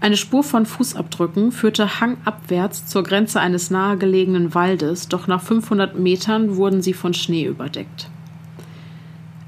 Eine 0.00 0.16
Spur 0.16 0.42
von 0.42 0.66
Fußabdrücken 0.66 1.52
führte 1.52 2.00
hangabwärts 2.00 2.86
zur 2.86 3.04
Grenze 3.04 3.40
eines 3.40 3.70
nahegelegenen 3.70 4.52
Waldes, 4.52 5.06
doch 5.06 5.28
nach 5.28 5.40
500 5.40 5.96
Metern 5.96 6.56
wurden 6.56 6.82
sie 6.82 6.92
von 6.92 7.14
Schnee 7.14 7.44
überdeckt. 7.44 8.08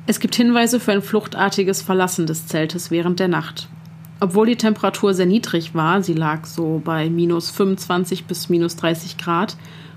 Es 0.06 0.20
gibt 0.20 0.34
Hinweise 0.34 0.80
für 0.80 0.92
ein 0.92 1.00
fluchtartiges 1.00 1.80
Verlassen 1.80 2.26
des 2.26 2.46
Zeltes 2.46 2.90
während 2.90 3.20
der 3.20 3.28
Nacht. 3.28 3.68
Obwohl 4.20 4.46
die 4.46 4.56
Temperatur 4.56 5.14
sehr 5.14 5.24
niedrig 5.24 5.74
war, 5.74 6.02
sie 6.02 6.12
lag 6.12 6.44
so 6.44 6.82
bei 6.84 7.08
minus 7.08 7.50
25 7.50 8.26
bis 8.26 8.50
minus 8.50 8.76
30 8.76 9.16
Grad, 9.16 9.56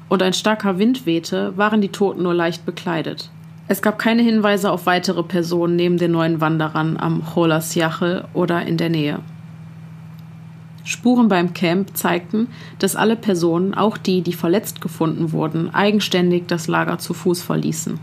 und 0.09 0.23
ein 0.23 0.31
starker 0.31 0.79
Wind 0.79 1.05
wehte, 1.05 1.57
waren 1.57 1.81
die 1.81 1.89
Toten 1.89 2.23
nur 2.23 2.33
leicht 2.33 2.65
bekleidet. 2.65 3.29
Es 3.67 3.81
gab 3.81 3.99
keine 3.99 4.21
Hinweise 4.21 4.71
auf 4.71 4.85
weitere 4.85 5.23
Personen 5.23 5.75
neben 5.75 5.97
den 5.97 6.11
neuen 6.11 6.39
Wanderern 6.39 6.95
am 6.95 7.25
Cholasjache 7.25 8.29
oder 8.33 8.65
in 8.65 8.77
der 8.77 8.87
Nähe. 8.87 9.19
Spuren 10.85 11.27
beim 11.27 11.53
Camp 11.53 11.97
zeigten, 11.97 12.47
dass 12.79 12.95
alle 12.95 13.17
Personen, 13.17 13.73
auch 13.73 13.97
die, 13.97 14.21
die 14.21 14.31
verletzt 14.31 14.79
gefunden 14.79 15.33
wurden, 15.33 15.73
eigenständig 15.73 16.45
das 16.47 16.69
Lager 16.69 16.97
zu 16.97 17.13
Fuß 17.13 17.41
verließen. 17.41 17.99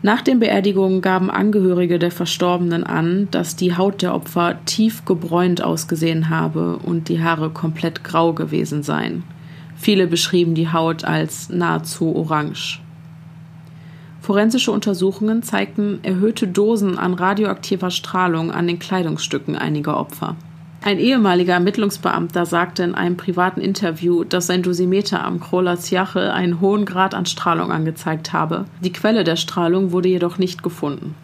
Nach 0.00 0.22
den 0.22 0.38
Beerdigungen 0.38 1.00
gaben 1.00 1.28
Angehörige 1.28 1.98
der 1.98 2.12
Verstorbenen 2.12 2.84
an, 2.84 3.26
dass 3.32 3.56
die 3.56 3.76
Haut 3.76 4.00
der 4.00 4.14
Opfer 4.14 4.58
tief 4.64 5.04
gebräunt 5.04 5.62
ausgesehen 5.62 6.30
habe 6.30 6.76
und 6.76 7.08
die 7.08 7.20
Haare 7.20 7.50
komplett 7.50 8.04
grau 8.04 8.32
gewesen 8.32 8.84
seien. 8.84 9.24
Viele 9.76 10.06
beschrieben 10.06 10.54
die 10.54 10.70
Haut 10.70 11.04
als 11.04 11.50
nahezu 11.50 12.14
orange. 12.14 12.80
Forensische 14.20 14.70
Untersuchungen 14.70 15.42
zeigten 15.42 15.98
erhöhte 16.02 16.46
Dosen 16.46 16.98
an 16.98 17.14
radioaktiver 17.14 17.90
Strahlung 17.90 18.52
an 18.52 18.66
den 18.66 18.78
Kleidungsstücken 18.78 19.56
einiger 19.56 19.98
Opfer. 19.98 20.36
Ein 20.80 21.00
ehemaliger 21.00 21.54
Ermittlungsbeamter 21.54 22.46
sagte 22.46 22.84
in 22.84 22.94
einem 22.94 23.16
privaten 23.16 23.60
Interview, 23.60 24.22
dass 24.22 24.46
sein 24.46 24.62
Dosimeter 24.62 25.24
am 25.24 25.40
Krolas 25.40 25.90
Jache 25.90 26.32
einen 26.32 26.60
hohen 26.60 26.84
Grad 26.84 27.14
an 27.14 27.26
Strahlung 27.26 27.72
angezeigt 27.72 28.32
habe. 28.32 28.66
Die 28.82 28.92
Quelle 28.92 29.24
der 29.24 29.36
Strahlung 29.36 29.90
wurde 29.90 30.08
jedoch 30.08 30.38
nicht 30.38 30.62
gefunden. 30.62 31.16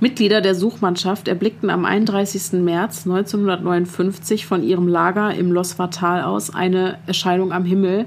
Mitglieder 0.00 0.40
der 0.40 0.54
Suchmannschaft 0.54 1.26
erblickten 1.26 1.70
am 1.70 1.84
31. 1.84 2.52
März 2.62 3.04
1959 3.04 4.46
von 4.46 4.62
ihrem 4.62 4.86
Lager 4.86 5.34
im 5.34 5.50
Losvatal 5.50 6.22
aus 6.22 6.54
eine 6.54 6.98
Erscheinung 7.08 7.50
am 7.52 7.64
Himmel, 7.64 8.06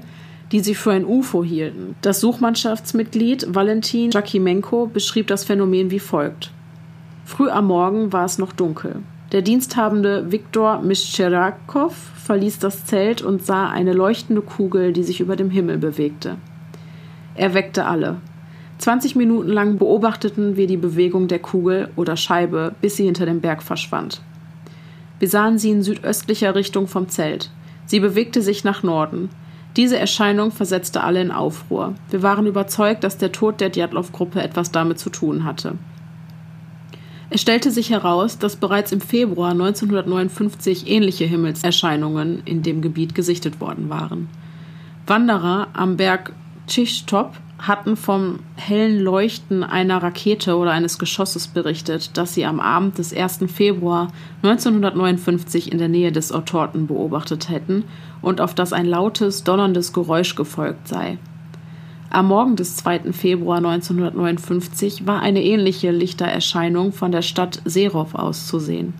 die 0.52 0.60
sie 0.60 0.74
für 0.74 0.92
ein 0.92 1.04
UFO 1.04 1.44
hielten. 1.44 1.94
Das 2.00 2.20
Suchmannschaftsmitglied 2.20 3.54
Valentin 3.54 4.10
Jakimenko 4.10 4.86
beschrieb 4.86 5.26
das 5.26 5.44
Phänomen 5.44 5.90
wie 5.90 5.98
folgt. 5.98 6.50
Früh 7.26 7.50
am 7.50 7.66
Morgen 7.66 8.14
war 8.14 8.24
es 8.24 8.38
noch 8.38 8.52
dunkel. 8.52 8.96
Der 9.32 9.40
diensthabende 9.40 10.30
Viktor 10.30 10.82
Mischerakow 10.82 11.94
verließ 12.22 12.58
das 12.58 12.84
Zelt 12.84 13.22
und 13.22 13.46
sah 13.46 13.70
eine 13.70 13.94
leuchtende 13.94 14.42
Kugel, 14.42 14.92
die 14.92 15.02
sich 15.02 15.20
über 15.20 15.36
dem 15.36 15.48
Himmel 15.48 15.78
bewegte. 15.78 16.36
Er 17.34 17.54
weckte 17.54 17.86
alle. 17.86 18.18
20 18.76 19.16
Minuten 19.16 19.48
lang 19.48 19.78
beobachteten 19.78 20.56
wir 20.56 20.66
die 20.66 20.76
Bewegung 20.76 21.28
der 21.28 21.38
Kugel 21.38 21.88
oder 21.96 22.18
Scheibe, 22.18 22.74
bis 22.82 22.96
sie 22.96 23.06
hinter 23.06 23.24
dem 23.24 23.40
Berg 23.40 23.62
verschwand. 23.62 24.20
Wir 25.18 25.28
sahen 25.28 25.56
sie 25.56 25.70
in 25.70 25.82
südöstlicher 25.82 26.54
Richtung 26.54 26.86
vom 26.86 27.08
Zelt. 27.08 27.50
Sie 27.86 28.00
bewegte 28.00 28.42
sich 28.42 28.64
nach 28.64 28.82
Norden. 28.82 29.30
Diese 29.76 29.98
Erscheinung 29.98 30.50
versetzte 30.50 31.02
alle 31.02 31.22
in 31.22 31.30
Aufruhr. 31.30 31.94
Wir 32.10 32.22
waren 32.22 32.46
überzeugt, 32.46 33.02
dass 33.02 33.16
der 33.16 33.32
Tod 33.32 33.62
der 33.62 33.70
Djatlov-Gruppe 33.70 34.42
etwas 34.42 34.72
damit 34.72 34.98
zu 34.98 35.08
tun 35.08 35.44
hatte. 35.44 35.78
Es 37.34 37.40
stellte 37.40 37.70
sich 37.70 37.88
heraus, 37.88 38.36
dass 38.36 38.56
bereits 38.56 38.92
im 38.92 39.00
Februar 39.00 39.52
1959 39.52 40.86
ähnliche 40.86 41.24
Himmelserscheinungen 41.24 42.42
in 42.44 42.62
dem 42.62 42.82
Gebiet 42.82 43.14
gesichtet 43.14 43.58
worden 43.58 43.88
waren. 43.88 44.28
Wanderer 45.06 45.68
am 45.72 45.96
Berg 45.96 46.34
Tschichtop 46.66 47.32
hatten 47.58 47.96
vom 47.96 48.40
hellen 48.56 49.00
Leuchten 49.00 49.64
einer 49.64 50.02
Rakete 50.02 50.58
oder 50.58 50.72
eines 50.72 50.98
Geschosses 50.98 51.48
berichtet, 51.48 52.18
das 52.18 52.34
sie 52.34 52.44
am 52.44 52.60
Abend 52.60 52.98
des 52.98 53.16
1. 53.16 53.44
Februar 53.46 54.08
1959 54.42 55.72
in 55.72 55.78
der 55.78 55.88
Nähe 55.88 56.12
des 56.12 56.32
Ortorten 56.32 56.86
beobachtet 56.86 57.48
hätten 57.48 57.84
und 58.20 58.42
auf 58.42 58.54
das 58.54 58.74
ein 58.74 58.84
lautes, 58.84 59.42
donnerndes 59.42 59.94
Geräusch 59.94 60.34
gefolgt 60.34 60.86
sei. 60.86 61.16
Am 62.14 62.28
Morgen 62.28 62.56
des 62.56 62.76
2. 62.76 63.14
Februar 63.14 63.56
1959 63.56 65.06
war 65.06 65.22
eine 65.22 65.42
ähnliche 65.42 65.90
Lichtererscheinung 65.90 66.92
von 66.92 67.10
der 67.10 67.22
Stadt 67.22 67.62
Serov 67.64 68.14
aus 68.14 68.46
zu 68.46 68.58
sehen. 68.58 68.92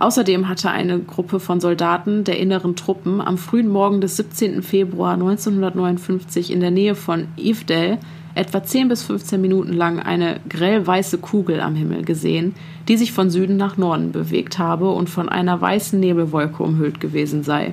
Außerdem 0.00 0.48
hatte 0.48 0.72
eine 0.72 0.98
Gruppe 0.98 1.38
von 1.38 1.60
Soldaten 1.60 2.24
der 2.24 2.40
inneren 2.40 2.74
Truppen 2.74 3.20
am 3.20 3.38
frühen 3.38 3.68
Morgen 3.68 4.00
des 4.00 4.16
17. 4.16 4.64
Februar 4.64 5.12
1959 5.12 6.50
in 6.50 6.58
der 6.58 6.72
Nähe 6.72 6.96
von 6.96 7.28
Evedale 7.36 8.00
etwa 8.34 8.64
10 8.64 8.88
bis 8.88 9.04
15 9.04 9.40
Minuten 9.40 9.72
lang 9.72 10.00
eine 10.00 10.40
grellweiße 10.48 11.18
Kugel 11.18 11.60
am 11.60 11.76
Himmel 11.76 12.04
gesehen, 12.04 12.56
die 12.88 12.96
sich 12.96 13.12
von 13.12 13.30
Süden 13.30 13.56
nach 13.56 13.76
Norden 13.76 14.10
bewegt 14.10 14.58
habe 14.58 14.90
und 14.90 15.08
von 15.08 15.28
einer 15.28 15.60
weißen 15.60 16.00
Nebelwolke 16.00 16.60
umhüllt 16.60 16.98
gewesen 16.98 17.44
sei. 17.44 17.72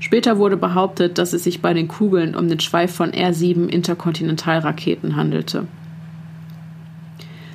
Später 0.00 0.38
wurde 0.38 0.56
behauptet, 0.56 1.18
dass 1.18 1.34
es 1.34 1.44
sich 1.44 1.60
bei 1.60 1.74
den 1.74 1.86
Kugeln 1.86 2.34
um 2.34 2.48
den 2.48 2.58
Schweif 2.58 2.92
von 2.94 3.12
R-7 3.12 3.68
Interkontinentalraketen 3.68 5.14
handelte. 5.14 5.66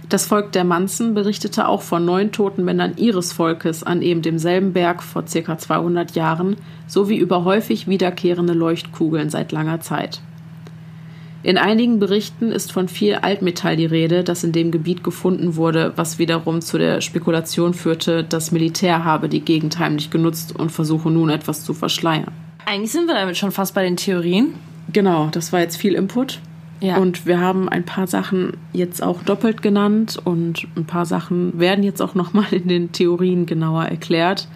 Das 0.09 0.27
Volk 0.27 0.51
der 0.51 0.63
Manzen 0.63 1.15
berichtete 1.15 1.67
auch 1.67 1.81
von 1.81 2.05
neun 2.05 2.31
toten 2.31 2.63
Männern 2.63 2.93
ihres 2.97 3.33
Volkes 3.33 3.83
an 3.83 4.03
eben 4.03 4.21
demselben 4.21 4.71
Berg 4.71 5.01
vor 5.01 5.23
ca. 5.23 5.57
200 5.57 6.15
Jahren 6.15 6.57
sowie 6.85 7.17
über 7.17 7.43
häufig 7.43 7.87
wiederkehrende 7.87 8.53
Leuchtkugeln 8.53 9.31
seit 9.31 9.51
langer 9.51 9.81
Zeit. 9.81 10.21
In 11.45 11.59
einigen 11.59 11.99
Berichten 11.99 12.51
ist 12.51 12.71
von 12.71 12.87
viel 12.87 13.13
Altmetall 13.13 13.75
die 13.75 13.85
Rede, 13.85 14.23
das 14.23 14.43
in 14.43 14.51
dem 14.51 14.71
Gebiet 14.71 15.03
gefunden 15.03 15.55
wurde, 15.55 15.93
was 15.95 16.17
wiederum 16.17 16.59
zu 16.59 16.79
der 16.79 17.01
Spekulation 17.01 17.75
führte, 17.75 18.23
das 18.23 18.51
Militär 18.51 19.05
habe 19.05 19.29
die 19.29 19.41
Gegend 19.41 19.77
heimlich 19.77 20.09
genutzt 20.09 20.55
und 20.57 20.71
versuche 20.71 21.11
nun 21.11 21.29
etwas 21.29 21.63
zu 21.63 21.75
verschleiern. 21.75 22.31
Eigentlich 22.65 22.91
sind 22.91 23.05
wir 23.05 23.13
damit 23.13 23.37
schon 23.37 23.51
fast 23.51 23.75
bei 23.75 23.83
den 23.83 23.95
Theorien. 23.95 24.55
Genau, 24.91 25.29
das 25.31 25.53
war 25.53 25.59
jetzt 25.59 25.77
viel 25.77 25.93
Input. 25.93 26.39
Ja. 26.81 26.97
Und 26.97 27.27
wir 27.27 27.39
haben 27.39 27.69
ein 27.69 27.85
paar 27.85 28.07
Sachen 28.07 28.53
jetzt 28.73 29.03
auch 29.03 29.21
doppelt 29.21 29.61
genannt 29.61 30.19
und 30.23 30.65
ein 30.75 30.85
paar 30.85 31.05
Sachen 31.05 31.59
werden 31.59 31.83
jetzt 31.83 32.01
auch 32.01 32.15
nochmal 32.15 32.51
in 32.53 32.67
den 32.67 32.91
Theorien 32.91 33.45
genauer 33.45 33.83
erklärt. 33.83 34.47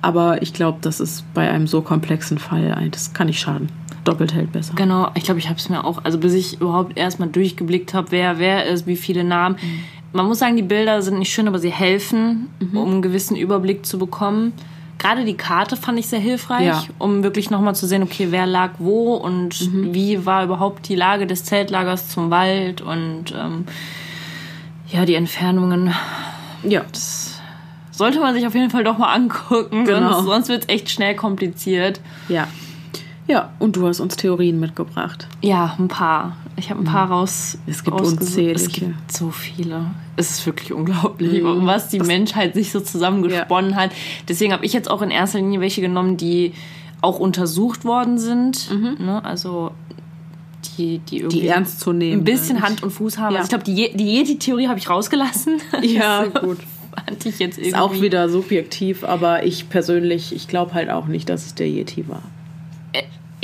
Aber 0.00 0.40
ich 0.40 0.54
glaube, 0.54 0.78
das 0.80 0.98
ist 0.98 1.26
bei 1.34 1.50
einem 1.50 1.66
so 1.66 1.82
komplexen 1.82 2.38
Fall, 2.38 2.88
das 2.90 3.12
kann 3.12 3.26
nicht 3.26 3.40
schaden. 3.40 3.68
Doppelt 4.04 4.34
hält 4.34 4.52
besser. 4.52 4.74
Genau, 4.76 5.10
ich 5.14 5.24
glaube, 5.24 5.40
ich 5.40 5.48
habe 5.48 5.58
es 5.58 5.68
mir 5.68 5.84
auch, 5.84 6.04
also 6.04 6.18
bis 6.18 6.34
ich 6.34 6.60
überhaupt 6.60 6.96
erstmal 6.98 7.28
durchgeblickt 7.28 7.94
habe, 7.94 8.10
wer 8.10 8.38
wer 8.38 8.66
ist, 8.66 8.86
wie 8.86 8.96
viele 8.96 9.24
Namen. 9.24 9.56
Mhm. 9.60 9.80
Man 10.12 10.26
muss 10.26 10.38
sagen, 10.38 10.54
die 10.56 10.62
Bilder 10.62 11.02
sind 11.02 11.18
nicht 11.18 11.32
schön, 11.32 11.48
aber 11.48 11.58
sie 11.58 11.72
helfen, 11.72 12.48
um 12.72 12.88
einen 12.88 13.02
gewissen 13.02 13.34
Überblick 13.36 13.84
zu 13.84 13.98
bekommen. 13.98 14.52
Gerade 14.98 15.24
die 15.24 15.34
Karte 15.34 15.76
fand 15.76 15.98
ich 15.98 16.06
sehr 16.06 16.20
hilfreich, 16.20 16.66
Ja. 16.66 16.84
um 16.98 17.24
wirklich 17.24 17.50
nochmal 17.50 17.74
zu 17.74 17.86
sehen, 17.86 18.02
okay, 18.04 18.28
wer 18.30 18.46
lag 18.46 18.70
wo 18.78 19.14
und 19.14 19.60
Mhm. 19.72 19.92
wie 19.92 20.24
war 20.24 20.44
überhaupt 20.44 20.88
die 20.88 20.94
Lage 20.94 21.26
des 21.26 21.42
Zeltlagers 21.44 22.10
zum 22.10 22.30
Wald 22.30 22.80
und 22.80 23.34
ähm, 23.36 23.64
ja, 24.92 25.04
die 25.04 25.14
Entfernungen. 25.16 25.92
Ja, 26.62 26.82
Sollte 27.90 28.18
man 28.20 28.34
sich 28.34 28.44
auf 28.46 28.54
jeden 28.54 28.70
Fall 28.70 28.82
doch 28.84 28.98
mal 28.98 29.12
angucken, 29.12 29.84
Genau. 29.84 30.12
sonst, 30.14 30.26
sonst 30.26 30.48
wird 30.48 30.62
es 30.64 30.68
echt 30.68 30.90
schnell 30.90 31.14
kompliziert. 31.16 32.00
ja. 32.28 32.46
Ja, 33.26 33.50
und 33.58 33.76
du 33.76 33.86
hast 33.86 34.00
uns 34.00 34.16
Theorien 34.16 34.60
mitgebracht. 34.60 35.28
Ja, 35.40 35.74
ein 35.78 35.88
paar. 35.88 36.36
Ich 36.56 36.70
habe 36.70 36.80
ein 36.80 36.84
paar 36.84 37.10
raus. 37.10 37.56
Mhm. 37.64 37.72
Es 37.72 37.82
gibt 37.84 38.00
unzählige. 38.00 38.52
Es 38.54 38.68
gibt 38.68 39.12
so 39.12 39.30
viele. 39.30 39.86
Es 40.16 40.30
ist 40.30 40.46
wirklich 40.46 40.72
unglaublich, 40.72 41.42
was 41.42 41.88
die 41.88 42.00
Menschheit 42.00 42.54
sich 42.54 42.70
so 42.70 42.80
zusammengesponnen 42.80 43.76
hat. 43.76 43.90
Deswegen 44.28 44.52
habe 44.52 44.64
ich 44.66 44.72
jetzt 44.74 44.90
auch 44.90 45.00
in 45.02 45.10
erster 45.10 45.38
Linie 45.38 45.60
welche 45.60 45.80
genommen, 45.80 46.16
die 46.16 46.52
auch 47.00 47.18
untersucht 47.18 47.84
worden 47.84 48.18
sind. 48.18 48.70
Ne? 49.00 49.24
Also 49.24 49.72
die, 50.78 50.98
die 50.98 51.18
irgendwie 51.18 51.40
Die 51.40 51.48
ernst 51.48 51.80
zu 51.80 51.92
nehmen. 51.92 52.20
ein 52.22 52.24
bisschen. 52.24 52.62
Hand 52.62 52.82
und 52.82 52.90
Fuß 52.90 53.18
haben. 53.18 53.34
Ja. 53.34 53.40
Also 53.40 53.46
ich 53.46 53.48
glaube, 53.50 53.64
die, 53.64 53.96
die 53.96 54.16
Yeti-Theorie 54.18 54.68
habe 54.68 54.78
ich 54.78 54.88
rausgelassen. 54.88 55.60
Ja, 55.82 56.24
Das 56.32 56.42
gut. 56.42 56.58
Fand 57.06 57.26
ich 57.26 57.38
jetzt 57.38 57.58
irgendwie. 57.58 57.70
Ist 57.70 57.76
auch 57.78 58.00
wieder 58.00 58.28
subjektiv, 58.28 59.02
aber 59.02 59.44
ich 59.44 59.68
persönlich, 59.68 60.34
ich 60.34 60.46
glaube 60.46 60.74
halt 60.74 60.90
auch 60.90 61.06
nicht, 61.06 61.28
dass 61.28 61.44
es 61.46 61.54
der 61.54 61.68
Yeti 61.68 62.06
war. 62.08 62.22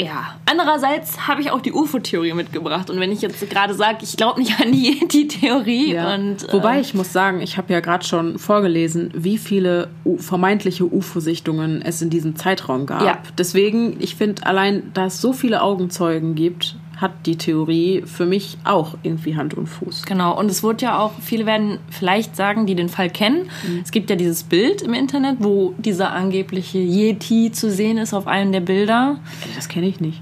Ja. 0.05 0.35
Andererseits 0.47 1.29
habe 1.29 1.41
ich 1.43 1.51
auch 1.51 1.61
die 1.61 1.73
UFO-Theorie 1.73 2.33
mitgebracht. 2.33 2.91
Und 2.91 3.01
wenn 3.01 3.13
ich 3.13 3.21
jetzt 3.23 3.49
gerade 3.51 3.75
sage, 3.75 3.99
ich 4.03 4.17
glaube 4.17 4.41
nicht 4.41 4.61
an 4.61 4.73
die 4.73 4.99
Yeti-Theorie 5.01 5.99
und 5.99 6.49
äh, 6.49 6.53
Wobei 6.53 6.81
ich 6.81 6.95
muss 6.95 7.13
sagen, 7.13 7.41
ich 7.41 7.57
habe 7.57 7.73
ja 7.73 7.81
gerade 7.81 8.05
schon 8.05 8.39
vorgelesen, 8.39 9.11
wie 9.15 9.39
viele 9.39 9.89
U 10.05 10.17
vermeintliche 10.17 10.85
UFO-Sichtungen 10.85 11.83
es 11.83 12.01
in 12.03 12.11
diesem 12.11 12.37
Zeitraum 12.37 12.87
gab. 12.87 13.03
Ja. 13.03 13.19
Deswegen, 13.39 13.97
ich 14.01 14.17
finde, 14.17 14.47
allein 14.47 14.91
da 14.95 15.07
es 15.07 15.21
so 15.21 15.33
viele 15.33 15.63
Augenzeugen 15.63 16.35
gibt, 16.35 16.77
hat 17.01 17.27
die 17.27 17.37
Theorie 17.37 18.03
für 18.05 18.27
mich 18.27 18.59
auch 18.65 18.97
irgendwie 19.03 19.37
Hand 19.37 19.55
und 19.55 19.67
Fuß. 19.67 20.05
Genau, 20.05 20.39
und 20.39 20.51
es 20.51 20.63
wurde 20.63 20.85
ja 20.85 20.99
auch, 20.99 21.13
viele 21.21 21.47
werden 21.47 21.79
vielleicht 21.91 22.37
sagen, 22.37 22.67
die 22.67 22.75
den 22.75 22.89
Fall 22.89 23.09
kennen. 23.09 23.49
Es 23.83 23.91
gibt 23.91 24.11
ja 24.11 24.17
dieses 24.17 24.43
Bild 24.43 24.83
im 24.83 24.93
Internet, 24.93 25.37
wo 25.41 25.75
dieser 25.79 26.13
angebliche 26.13 26.79
Yeti 26.79 27.53
zu 27.53 27.71
sehen 27.71 27.97
ist 27.99 28.13
auf 28.13 28.27
einem 28.27 28.53
der 28.53 28.61
Bilder. 28.61 29.19
Das 29.57 29.69
kenne 29.69 29.89
ich 29.89 30.01
nicht. 30.01 30.21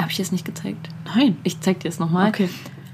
Habe 0.00 0.10
ich 0.10 0.20
es 0.20 0.32
nicht 0.32 0.44
gezeigt? 0.44 0.88
Nein. 1.14 1.36
Ich 1.42 1.60
zeig 1.60 1.80
dir 1.80 1.88
es 1.88 1.98
nochmal. 1.98 2.28
Okay. 2.28 2.48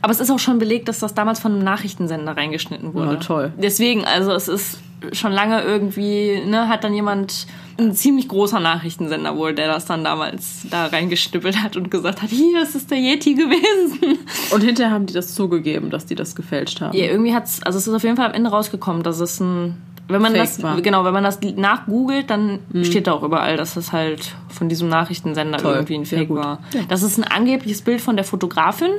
Aber 0.05 0.13
es 0.13 0.21
ist 0.21 0.31
auch 0.31 0.39
schon 0.39 0.59
belegt, 0.59 0.89
dass 0.89 0.99
das 0.99 1.15
damals 1.15 1.41
von 1.41 1.53
einem 1.53 1.65
Nachrichtensender 1.65 2.37
reingeschnitten 2.37 2.93
wurde. 2.93 3.15
Ja, 3.15 3.17
toll. 3.17 3.53
Deswegen, 3.57 4.05
also 4.05 4.33
es 4.33 4.49
ist 4.49 4.79
schon 5.13 5.33
lange 5.33 5.63
irgendwie, 5.63 6.43
ne, 6.45 6.69
hat 6.69 6.85
dann 6.85 6.93
jemand, 6.93 7.47
ein 7.79 7.95
ziemlich 7.95 8.29
großer 8.29 8.61
Nachrichtensender 8.61 9.35
wohl, 9.37 9.55
der 9.55 9.67
das 9.67 9.87
dann 9.87 10.05
damals 10.05 10.67
da 10.71 10.87
reingeschnippelt 10.87 11.63
hat 11.63 11.77
und 11.79 11.91
gesagt 11.91 12.21
hat, 12.21 12.29
hier, 12.29 12.63
es 12.63 12.75
ist 12.75 12.91
der 12.91 12.99
Yeti 12.99 13.35
gewesen. 13.35 14.19
Und 14.53 14.63
hinterher 14.63 14.93
haben 14.93 15.07
die 15.07 15.15
das 15.15 15.35
zugegeben, 15.35 15.89
dass 15.89 16.05
die 16.05 16.15
das 16.15 16.37
gefälscht 16.37 16.83
haben. 16.83 16.97
Ja, 16.97 17.07
irgendwie 17.07 17.35
hat's, 17.35 17.63
also 17.63 17.79
es 17.79 17.87
ist 17.87 17.95
auf 17.95 18.05
jeden 18.05 18.17
Fall 18.17 18.27
am 18.27 18.35
Ende 18.35 18.51
rausgekommen, 18.51 19.03
dass 19.03 19.21
es 19.21 19.41
ein, 19.41 19.81
wenn 20.09 20.21
man 20.21 20.33
Fake 20.33 20.43
das, 20.43 20.63
war. 20.63 20.81
genau, 20.81 21.05
wenn 21.05 21.13
man 21.15 21.25
das 21.25 21.41
nachgoogelt, 21.41 22.29
dann 22.31 22.61
steht 22.83 23.07
da 23.07 23.13
auch 23.13 23.23
überall, 23.23 23.57
dass 23.57 23.77
es 23.77 23.93
halt 23.93 24.35
von 24.49 24.69
diesem 24.69 24.89
Nachrichtensender 24.89 25.59
Toll, 25.59 25.75
irgendwie 25.75 25.95
ein 25.95 26.07
Fake 26.07 26.31
war. 26.31 26.61
Das 26.89 27.03
ist 27.03 27.19
ein 27.19 27.25
angebliches 27.25 27.83
Bild 27.83 28.01
von 28.01 28.17
der 28.17 28.25
Fotografin 28.25 28.91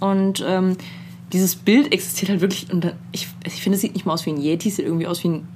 und 0.00 0.44
ähm, 0.46 0.76
dieses 1.32 1.56
Bild 1.56 1.92
existiert 1.92 2.30
halt 2.30 2.40
wirklich 2.40 2.72
und 2.72 2.94
ich, 3.12 3.28
ich 3.44 3.62
finde, 3.62 3.76
es 3.76 3.82
sieht 3.82 3.94
nicht 3.94 4.06
mal 4.06 4.14
aus 4.14 4.24
wie 4.24 4.30
ein 4.30 4.40
Yeti, 4.40 4.68
es 4.68 4.76
sieht 4.76 4.86
irgendwie 4.86 5.06
aus 5.06 5.22
wie 5.24 5.28
ein 5.28 5.48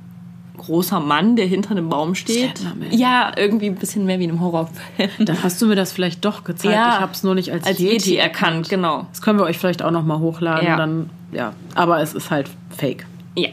großer 0.59 1.01
Mann, 1.01 1.35
der 1.37 1.47
hinter 1.47 1.73
einem 1.73 1.89
Baum 1.89 2.15
steht. 2.15 2.61
Ja, 2.91 3.33
irgendwie 3.37 3.67
ein 3.67 3.75
bisschen 3.75 4.05
mehr 4.05 4.19
wie 4.19 4.25
in 4.25 4.31
einem 4.31 4.41
Horrorfilm. 4.41 5.11
Dann 5.27 5.43
hast 5.43 5.61
du 5.61 5.67
mir 5.67 5.75
das 5.75 5.93
vielleicht 5.93 6.25
doch 6.25 6.45
gezeigt. 6.45 6.75
Ja. 6.75 6.95
ich 6.95 7.01
habe 7.01 7.13
es 7.13 7.23
nur 7.23 7.35
nicht 7.35 7.51
als, 7.51 7.67
Als 7.67 7.79
Yeti 7.79 8.17
erkannt, 8.17 8.69
genau. 8.69 9.07
Das 9.11 9.23
können 9.23 9.39
wir 9.39 9.45
euch 9.45 9.59
vielleicht 9.59 9.83
auch 9.83 9.91
noch 9.91 10.05
mal 10.05 10.19
hochladen. 10.19 10.67
Ja. 10.67 10.77
Dann, 10.77 11.11
ja. 11.33 11.55
Aber 11.75 12.01
es 12.01 12.15
ist 12.15 12.31
halt 12.31 12.49
fake. 12.77 13.07
Ja. 13.35 13.49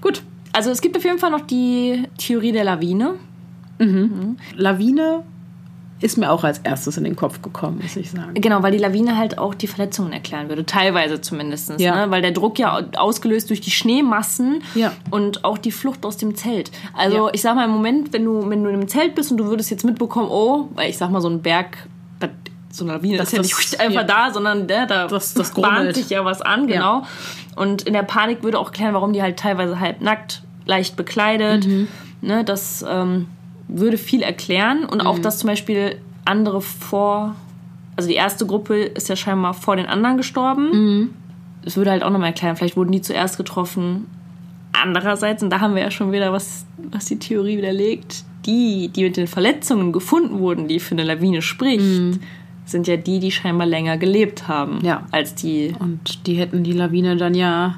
Gut. 0.00 0.22
Also 0.52 0.70
es 0.70 0.80
gibt 0.80 0.96
auf 0.96 1.04
jeden 1.04 1.18
Fall 1.18 1.30
noch 1.30 1.42
die 1.42 2.04
Theorie 2.18 2.52
der 2.52 2.64
Lawine. 2.64 3.14
Lawine 4.56 5.22
ist 6.02 6.16
mir 6.16 6.30
auch 6.30 6.44
als 6.44 6.58
erstes 6.60 6.96
in 6.96 7.04
den 7.04 7.14
Kopf 7.14 7.42
gekommen, 7.42 7.78
muss 7.82 7.94
ich 7.96 8.10
sagen. 8.10 8.32
Genau, 8.34 8.62
weil 8.62 8.72
die 8.72 8.78
Lawine 8.78 9.18
halt 9.18 9.36
auch 9.36 9.54
die 9.54 9.66
Verletzungen 9.66 10.12
erklären 10.12 10.48
würde. 10.48 10.64
Teilweise 10.64 11.20
zumindest. 11.20 11.78
Ja. 11.78 12.06
Ne? 12.06 12.10
Weil 12.10 12.22
der 12.22 12.30
Druck 12.32 12.58
ja 12.58 12.80
ausgelöst 12.96 13.50
durch 13.50 13.60
die 13.60 13.70
Schneemassen 13.70 14.62
Ja. 14.74 14.92
und 15.10 15.44
auch 15.44 15.58
die 15.58 15.70
Flucht 15.70 16.06
aus 16.06 16.16
dem 16.16 16.34
Zelt. 16.34 16.70
Also 16.94 17.26
Ja. 17.26 17.30
ich 17.34 17.42
sag 17.42 17.54
mal 17.54 17.66
im 17.66 17.70
Moment, 17.70 18.12
wenn 18.14 18.24
du, 18.24 18.48
wenn 18.48 18.62
du 18.64 18.70
in 18.70 18.76
einem 18.76 18.88
Zelt 18.88 19.14
bist 19.14 19.30
und 19.30 19.36
du 19.36 19.44
würdest 19.46 19.70
jetzt 19.70 19.84
mitbekommen, 19.84 20.28
oh, 20.30 20.68
weil 20.74 20.88
ich 20.88 20.96
sag 20.96 21.10
mal 21.10 21.20
so 21.20 21.28
ein 21.28 21.42
Berg, 21.42 21.76
das, 22.18 22.30
so 22.70 22.84
eine 22.84 22.94
Lawine 22.94 23.18
Das- 23.18 23.28
ist 23.28 23.32
ja 23.32 23.38
das- 23.38 23.46
nicht 23.58 23.80
einfach 23.80 24.00
ja. 24.02 24.04
da, 24.04 24.32
sondern 24.32 24.66
der, 24.66 24.86
da 24.86 25.06
Das- 25.08 25.34
das 25.34 25.52
bahnt 25.54 25.94
sich 25.94 26.10
ja 26.10 26.24
was 26.24 26.40
an, 26.42 26.66
genau. 26.66 27.02
Und 27.56 27.82
in 27.82 27.92
der 27.92 28.02
Panik 28.04 28.42
würde 28.42 28.58
auch 28.58 28.66
erklären, 28.66 28.94
warum 28.94 29.12
die 29.12 29.22
halt 29.22 29.38
teilweise 29.38 29.80
halb 29.80 30.00
nackt, 30.00 30.42
leicht 30.66 30.96
bekleidet. 30.96 31.66
Mhm. 31.66 31.88
Ne, 32.22 32.44
das 32.44 32.84
ähm, 32.88 33.26
würde 33.66 33.98
viel 33.98 34.22
erklären. 34.22 34.84
Und 34.84 35.00
Mhm. 35.02 35.06
auch, 35.08 35.18
dass 35.18 35.38
zum 35.38 35.48
Beispiel 35.48 35.96
andere 36.24 36.60
vor, 36.60 37.34
also 37.96 38.08
die 38.08 38.14
erste 38.14 38.46
Gruppe 38.46 38.82
ist 38.82 39.08
ja 39.08 39.16
scheinbar 39.16 39.54
vor 39.54 39.74
den 39.76 39.86
anderen 39.86 40.16
gestorben. 40.16 40.70
Mhm. 40.70 41.14
Das 41.64 41.76
würde 41.76 41.90
halt 41.90 42.02
auch 42.04 42.10
nochmal 42.10 42.28
erklären, 42.28 42.56
vielleicht 42.56 42.76
wurden 42.76 42.92
die 42.92 43.00
zuerst 43.02 43.36
getroffen. 43.36 44.06
Andererseits, 44.72 45.42
und 45.42 45.50
da 45.50 45.60
haben 45.60 45.74
wir 45.74 45.82
ja 45.82 45.90
schon 45.90 46.12
wieder 46.12 46.32
was, 46.32 46.64
was 46.90 47.06
die 47.06 47.18
Theorie 47.18 47.58
widerlegt, 47.58 48.24
die, 48.46 48.88
die 48.88 49.02
mit 49.04 49.16
den 49.16 49.26
Verletzungen 49.26 49.92
gefunden 49.92 50.38
wurden, 50.38 50.68
die 50.68 50.78
für 50.80 50.92
eine 50.92 51.02
Lawine 51.04 51.42
spricht, 51.42 52.20
sind 52.70 52.86
ja 52.86 52.96
die, 52.96 53.18
die 53.20 53.30
scheinbar 53.30 53.66
länger 53.66 53.96
gelebt 53.98 54.48
haben, 54.48 54.78
Mhm. 54.78 54.84
Ja. 54.84 55.02
als 55.10 55.34
die 55.34 55.74
Und 55.78 56.26
die 56.26 56.34
hätten 56.34 56.62
die 56.64 56.72
Lawine 56.72 57.16
dann 57.16 57.34
ja 57.34 57.76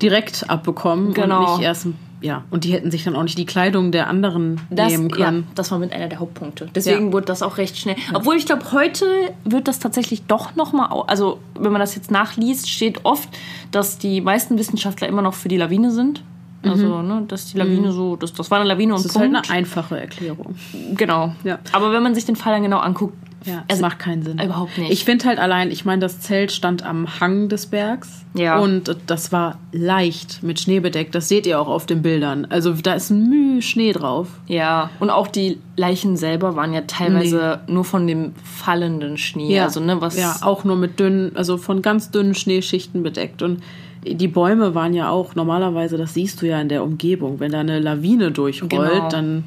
direkt 0.00 0.48
abbekommen 0.48 1.12
Genau. 1.14 1.52
und 1.52 1.58
nicht 1.58 1.64
erst 1.66 1.86
ja 2.20 2.42
und 2.50 2.64
die 2.64 2.72
hätten 2.72 2.90
sich 2.90 3.04
dann 3.04 3.14
auch 3.14 3.22
nicht 3.22 3.38
die 3.38 3.46
Kleidung 3.46 3.92
der 3.92 4.08
anderen 4.08 4.60
Das, 4.70 4.90
nehmen 4.90 5.08
ja, 5.10 5.16
können. 5.26 5.46
das 5.54 5.70
war 5.70 5.78
mit 5.78 5.92
einer 5.92 6.08
der 6.08 6.18
Hauptpunkte. 6.18 6.68
Deswegen 6.74 7.06
Ja. 7.06 7.12
wurde 7.12 7.26
das 7.26 7.42
auch 7.42 7.58
recht 7.58 7.76
schnell. 7.76 7.94
Obwohl 8.12 8.34
ich 8.36 8.44
glaube, 8.46 8.72
heute 8.72 9.04
wird 9.44 9.68
das 9.68 9.78
tatsächlich 9.78 10.22
doch 10.26 10.56
nochmal, 10.56 10.88
also 11.06 11.38
wenn 11.54 11.70
man 11.72 11.80
das 11.80 11.94
jetzt 11.94 12.10
nachliest, 12.10 12.68
steht 12.68 13.04
oft, 13.04 13.28
dass 13.70 13.98
die 13.98 14.20
meisten 14.20 14.58
Wissenschaftler 14.58 15.06
immer 15.08 15.22
noch 15.22 15.34
für 15.34 15.48
die 15.48 15.56
Lawine 15.58 15.90
sind. 15.92 16.22
Also, 16.64 17.02
ne, 17.02 17.22
dass 17.28 17.46
die 17.52 17.56
Lawine 17.56 17.92
so, 17.92 18.16
das, 18.16 18.32
das 18.32 18.50
war 18.50 18.58
eine 18.58 18.68
Lawine 18.68 18.92
und 18.94 18.98
Mhm. 18.98 19.02
Das 19.04 19.12
ist 19.12 19.18
halt 19.18 19.32
Punkt. 19.32 19.48
eine 19.48 19.58
einfache 19.58 20.00
Erklärung. 20.00 20.56
genau. 20.96 21.32
Ja. 21.44 21.60
Aber 21.72 21.92
wenn 21.92 22.02
man 22.02 22.16
sich 22.16 22.24
den 22.24 22.34
Fall 22.34 22.52
dann 22.52 22.62
genau 22.64 22.78
anguckt, 22.78 23.14
Ja, 23.44 23.64
es 23.68 23.80
macht 23.80 23.98
keinen 23.98 24.22
Sinn. 24.22 24.38
Überhaupt 24.40 24.76
nicht. 24.78 24.90
Ich 24.90 25.04
finde 25.04 25.24
halt 25.26 25.38
allein, 25.38 25.70
ich 25.70 25.84
meine, 25.84 26.00
das 26.00 26.20
Zelt 26.20 26.50
stand 26.52 26.84
am 26.84 27.20
Hang 27.20 27.48
des 27.48 27.66
Bergs. 27.66 28.24
Ja. 28.34 28.58
Und 28.58 28.96
das 29.06 29.32
war 29.32 29.58
leicht 29.72 30.42
mit 30.42 30.60
Schnee 30.60 30.80
bedeckt. 30.80 31.14
Das 31.14 31.28
seht 31.28 31.46
ihr 31.46 31.60
auch 31.60 31.68
auf 31.68 31.86
den 31.86 32.02
Bildern. 32.02 32.46
Also 32.50 32.72
da 32.72 32.94
ist 32.94 33.10
ein 33.10 33.28
Mühe 33.28 33.62
Schnee 33.62 33.92
drauf. 33.92 34.28
Ja, 34.46 34.90
und 35.00 35.10
auch 35.10 35.28
die 35.28 35.58
Leichen 35.76 36.16
selber 36.16 36.56
waren 36.56 36.72
ja 36.74 36.82
teilweise 36.82 37.60
nur 37.68 37.84
von 37.84 38.06
dem 38.06 38.32
fallenden 38.42 39.16
Schnee. 39.18 39.58
Also, 39.60 39.80
ne, 39.80 40.00
was. 40.00 40.18
ja, 40.18 40.36
auch 40.42 40.64
nur 40.64 40.76
mit 40.76 40.98
dünnen, 41.00 41.32
also 41.36 41.56
von 41.56 41.80
ganz 41.82 42.10
dünnen 42.10 42.34
Schneeschichten 42.34 43.02
bedeckt. 43.02 43.42
Und 43.42 43.62
die 44.04 44.28
Bäume 44.28 44.74
waren 44.74 44.94
ja 44.94 45.10
auch 45.10 45.34
normalerweise, 45.34 45.96
das 45.96 46.14
siehst 46.14 46.40
du 46.42 46.46
ja 46.46 46.60
in 46.60 46.68
der 46.68 46.82
Umgebung, 46.84 47.40
wenn 47.40 47.52
da 47.52 47.60
eine 47.60 47.78
Lawine 47.78 48.30
durchrollt, 48.30 48.70
Genau. 48.70 49.08
dann 49.08 49.44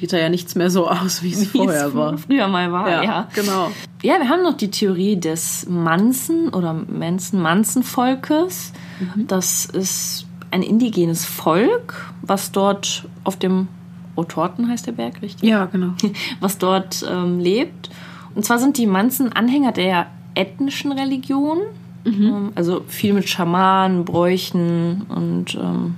sieht 0.00 0.14
da 0.14 0.18
ja 0.18 0.30
nichts 0.30 0.54
mehr 0.54 0.70
so 0.70 0.88
aus, 0.88 1.22
wie 1.22 1.32
es 1.32 1.48
vorher 1.48 1.88
es 1.88 1.94
war. 1.94 2.16
früher 2.16 2.48
mal 2.48 2.72
war, 2.72 2.90
ja. 2.90 3.02
ja. 3.02 3.28
genau. 3.34 3.70
wir 4.00 4.28
haben 4.28 4.42
noch 4.42 4.56
die 4.56 4.70
Theorie 4.70 5.16
des 5.16 5.66
Manzen 5.68 6.48
oder 6.48 6.72
Manson-Manzen-Volkes. 6.72 8.72
Das 9.16 9.66
ist 9.66 10.26
ein 10.50 10.62
indigenes 10.62 11.24
Volk, 11.24 12.12
was 12.22 12.50
dort 12.50 13.08
auf 13.24 13.36
dem 13.36 13.68
Otorten 14.16 14.68
heißt 14.68 14.86
der 14.86 14.92
Berg, 14.92 15.22
richtig? 15.22 15.48
Ja, 15.48 15.66
genau. 15.66 15.92
was 16.40 16.58
dort 16.58 17.06
ähm, 17.08 17.38
lebt. 17.38 17.90
Und 18.34 18.44
zwar 18.44 18.58
sind 18.58 18.78
die 18.78 18.86
Manzen 18.86 19.32
Anhänger 19.32 19.72
der 19.72 20.06
ethnischen 20.34 20.92
Religion. 20.92 21.58
Ähm, 22.04 22.52
also 22.54 22.82
viel 22.88 23.12
mit 23.12 23.28
Schamanen, 23.28 24.04
Bräuchen 24.04 25.02
und 25.08 25.54
ähm, 25.54 25.94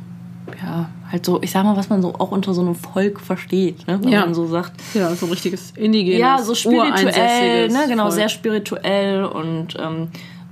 ja, 0.60 0.90
halt 1.12 1.24
so, 1.26 1.40
ich 1.42 1.50
sag 1.50 1.64
mal, 1.64 1.76
was 1.76 1.88
man 1.90 2.00
so 2.02 2.14
auch 2.14 2.30
unter 2.32 2.54
so 2.54 2.62
einem 2.62 2.74
Volk 2.74 3.20
versteht, 3.20 3.86
ne? 3.86 4.00
wenn 4.02 4.08
Ja. 4.10 4.20
man 4.20 4.34
so 4.34 4.46
sagt. 4.46 4.72
Ja, 4.94 5.14
so 5.14 5.26
richtiges 5.26 5.72
indigenes, 5.76 6.18
Ja, 6.18 6.38
so 6.42 6.54
spirituell, 6.54 7.68
ne? 7.68 7.84
genau, 7.86 8.04
Volk. 8.04 8.14
sehr 8.14 8.28
spirituell 8.28 9.24
und 9.24 9.76
ähm, 9.78 10.08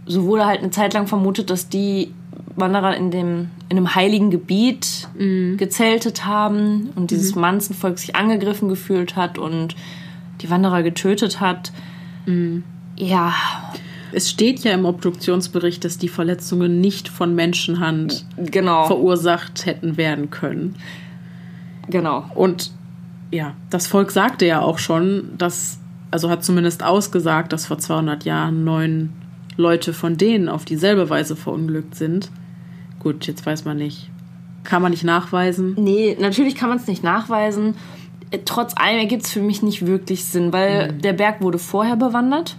so 0.07 0.25
wurde 0.25 0.45
halt 0.47 0.61
eine 0.61 0.71
Zeit 0.71 0.93
lang 0.95 1.07
vermutet, 1.07 1.51
dass 1.51 1.69
die 1.69 2.13
Wanderer 2.57 2.97
in 2.97 3.11
dem 3.11 3.49
in 3.69 3.77
einem 3.77 3.95
heiligen 3.95 4.31
Gebiet 4.31 5.09
Mhm. 5.17 5.57
gezeltet 5.57 6.27
haben 6.27 6.91
und 6.97 7.11
dieses 7.13 7.35
Manzenvolk 7.37 7.99
sich 7.99 8.17
angegriffen 8.17 8.69
gefühlt 8.69 9.17
hat 9.17 9.39
und 9.39 9.77
die 10.43 10.51
Wanderer 10.51 10.83
getötet 10.83 11.41
hat. 11.41 11.73
Mhm. 12.27 12.65
Ja, 12.97 13.33
Es 14.13 14.31
steht 14.31 14.61
ja 14.65 14.73
im 14.73 14.85
Obduktionsbericht, 14.85 15.85
dass 15.85 15.99
die 15.99 16.09
Verletzungen 16.09 16.81
nicht 16.81 17.09
von 17.09 17.35
Menschenhand 17.35 18.25
genau, 18.37 18.87
verursacht 18.87 19.67
hätten 19.67 19.97
werden 19.97 20.31
können. 20.31 20.77
genau. 21.89 22.25
Und 22.35 22.71
ja, 23.31 23.55
das 23.71 23.87
Volk 23.87 24.11
sagte 24.11 24.45
ja 24.47 24.61
auch 24.61 24.79
schon, 24.79 25.31
dass, 25.39 25.79
also 26.11 26.29
hat 26.31 26.45
zumindest 26.45 26.83
ausgesagt, 26.83 27.53
dass 27.53 27.67
vor 27.67 27.79
200 27.79 28.25
Jahren 28.25 28.65
neun 28.65 29.11
Leute 29.57 29.93
von 29.93 30.17
denen 30.17 30.49
auf 30.49 30.65
dieselbe 30.65 31.11
Weise 31.11 31.37
verunglückt 31.37 31.95
sind. 31.95 32.31
Gut, 32.99 33.27
jetzt 33.27 33.45
weiß 33.47 33.65
man 33.65 33.77
nicht. 33.77 34.11
Kann 34.65 34.83
man 34.83 34.91
nicht 34.91 35.05
nachweisen. 35.05 35.75
Nee, 35.79 36.17
natürlich 36.21 36.55
kann 36.55 36.69
man 36.69 36.79
es 36.79 36.87
nicht 36.87 37.03
nachweisen. 37.05 37.75
Äh, 38.31 38.39
Trotz 38.45 38.75
allem 38.77 38.99
ergibt 38.99 39.25
es 39.25 39.33
für 39.33 39.41
mich 39.43 39.63
nicht 39.63 39.87
wirklich 39.87 40.25
Sinn, 40.25 40.53
weil 40.53 40.93
Mhm. 40.93 41.01
der 41.03 41.13
Berg 41.13 41.41
wurde 41.41 41.59
vorher 41.59 41.97
bewandert. 41.97 42.57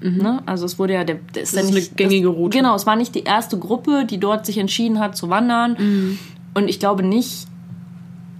Ne? 0.00 0.42
Also 0.46 0.64
es 0.64 0.78
wurde 0.78 0.94
ja 0.94 1.04
der, 1.04 1.16
der 1.34 1.42
ist 1.42 1.54
Das 1.56 1.62
ja 1.62 1.68
ist 1.68 1.74
nicht, 1.74 1.88
eine 1.90 1.96
gängige 1.96 2.28
Route. 2.28 2.56
Genau, 2.58 2.74
es 2.74 2.86
war 2.86 2.94
nicht 2.96 3.14
die 3.14 3.24
erste 3.24 3.58
Gruppe, 3.58 4.04
die 4.08 4.18
dort 4.18 4.46
sich 4.46 4.58
entschieden 4.58 4.98
hat 5.00 5.16
zu 5.16 5.28
wandern. 5.28 5.76
Mhm. 5.78 6.18
Und 6.54 6.68
ich 6.68 6.78
glaube 6.78 7.02
nicht, 7.02 7.46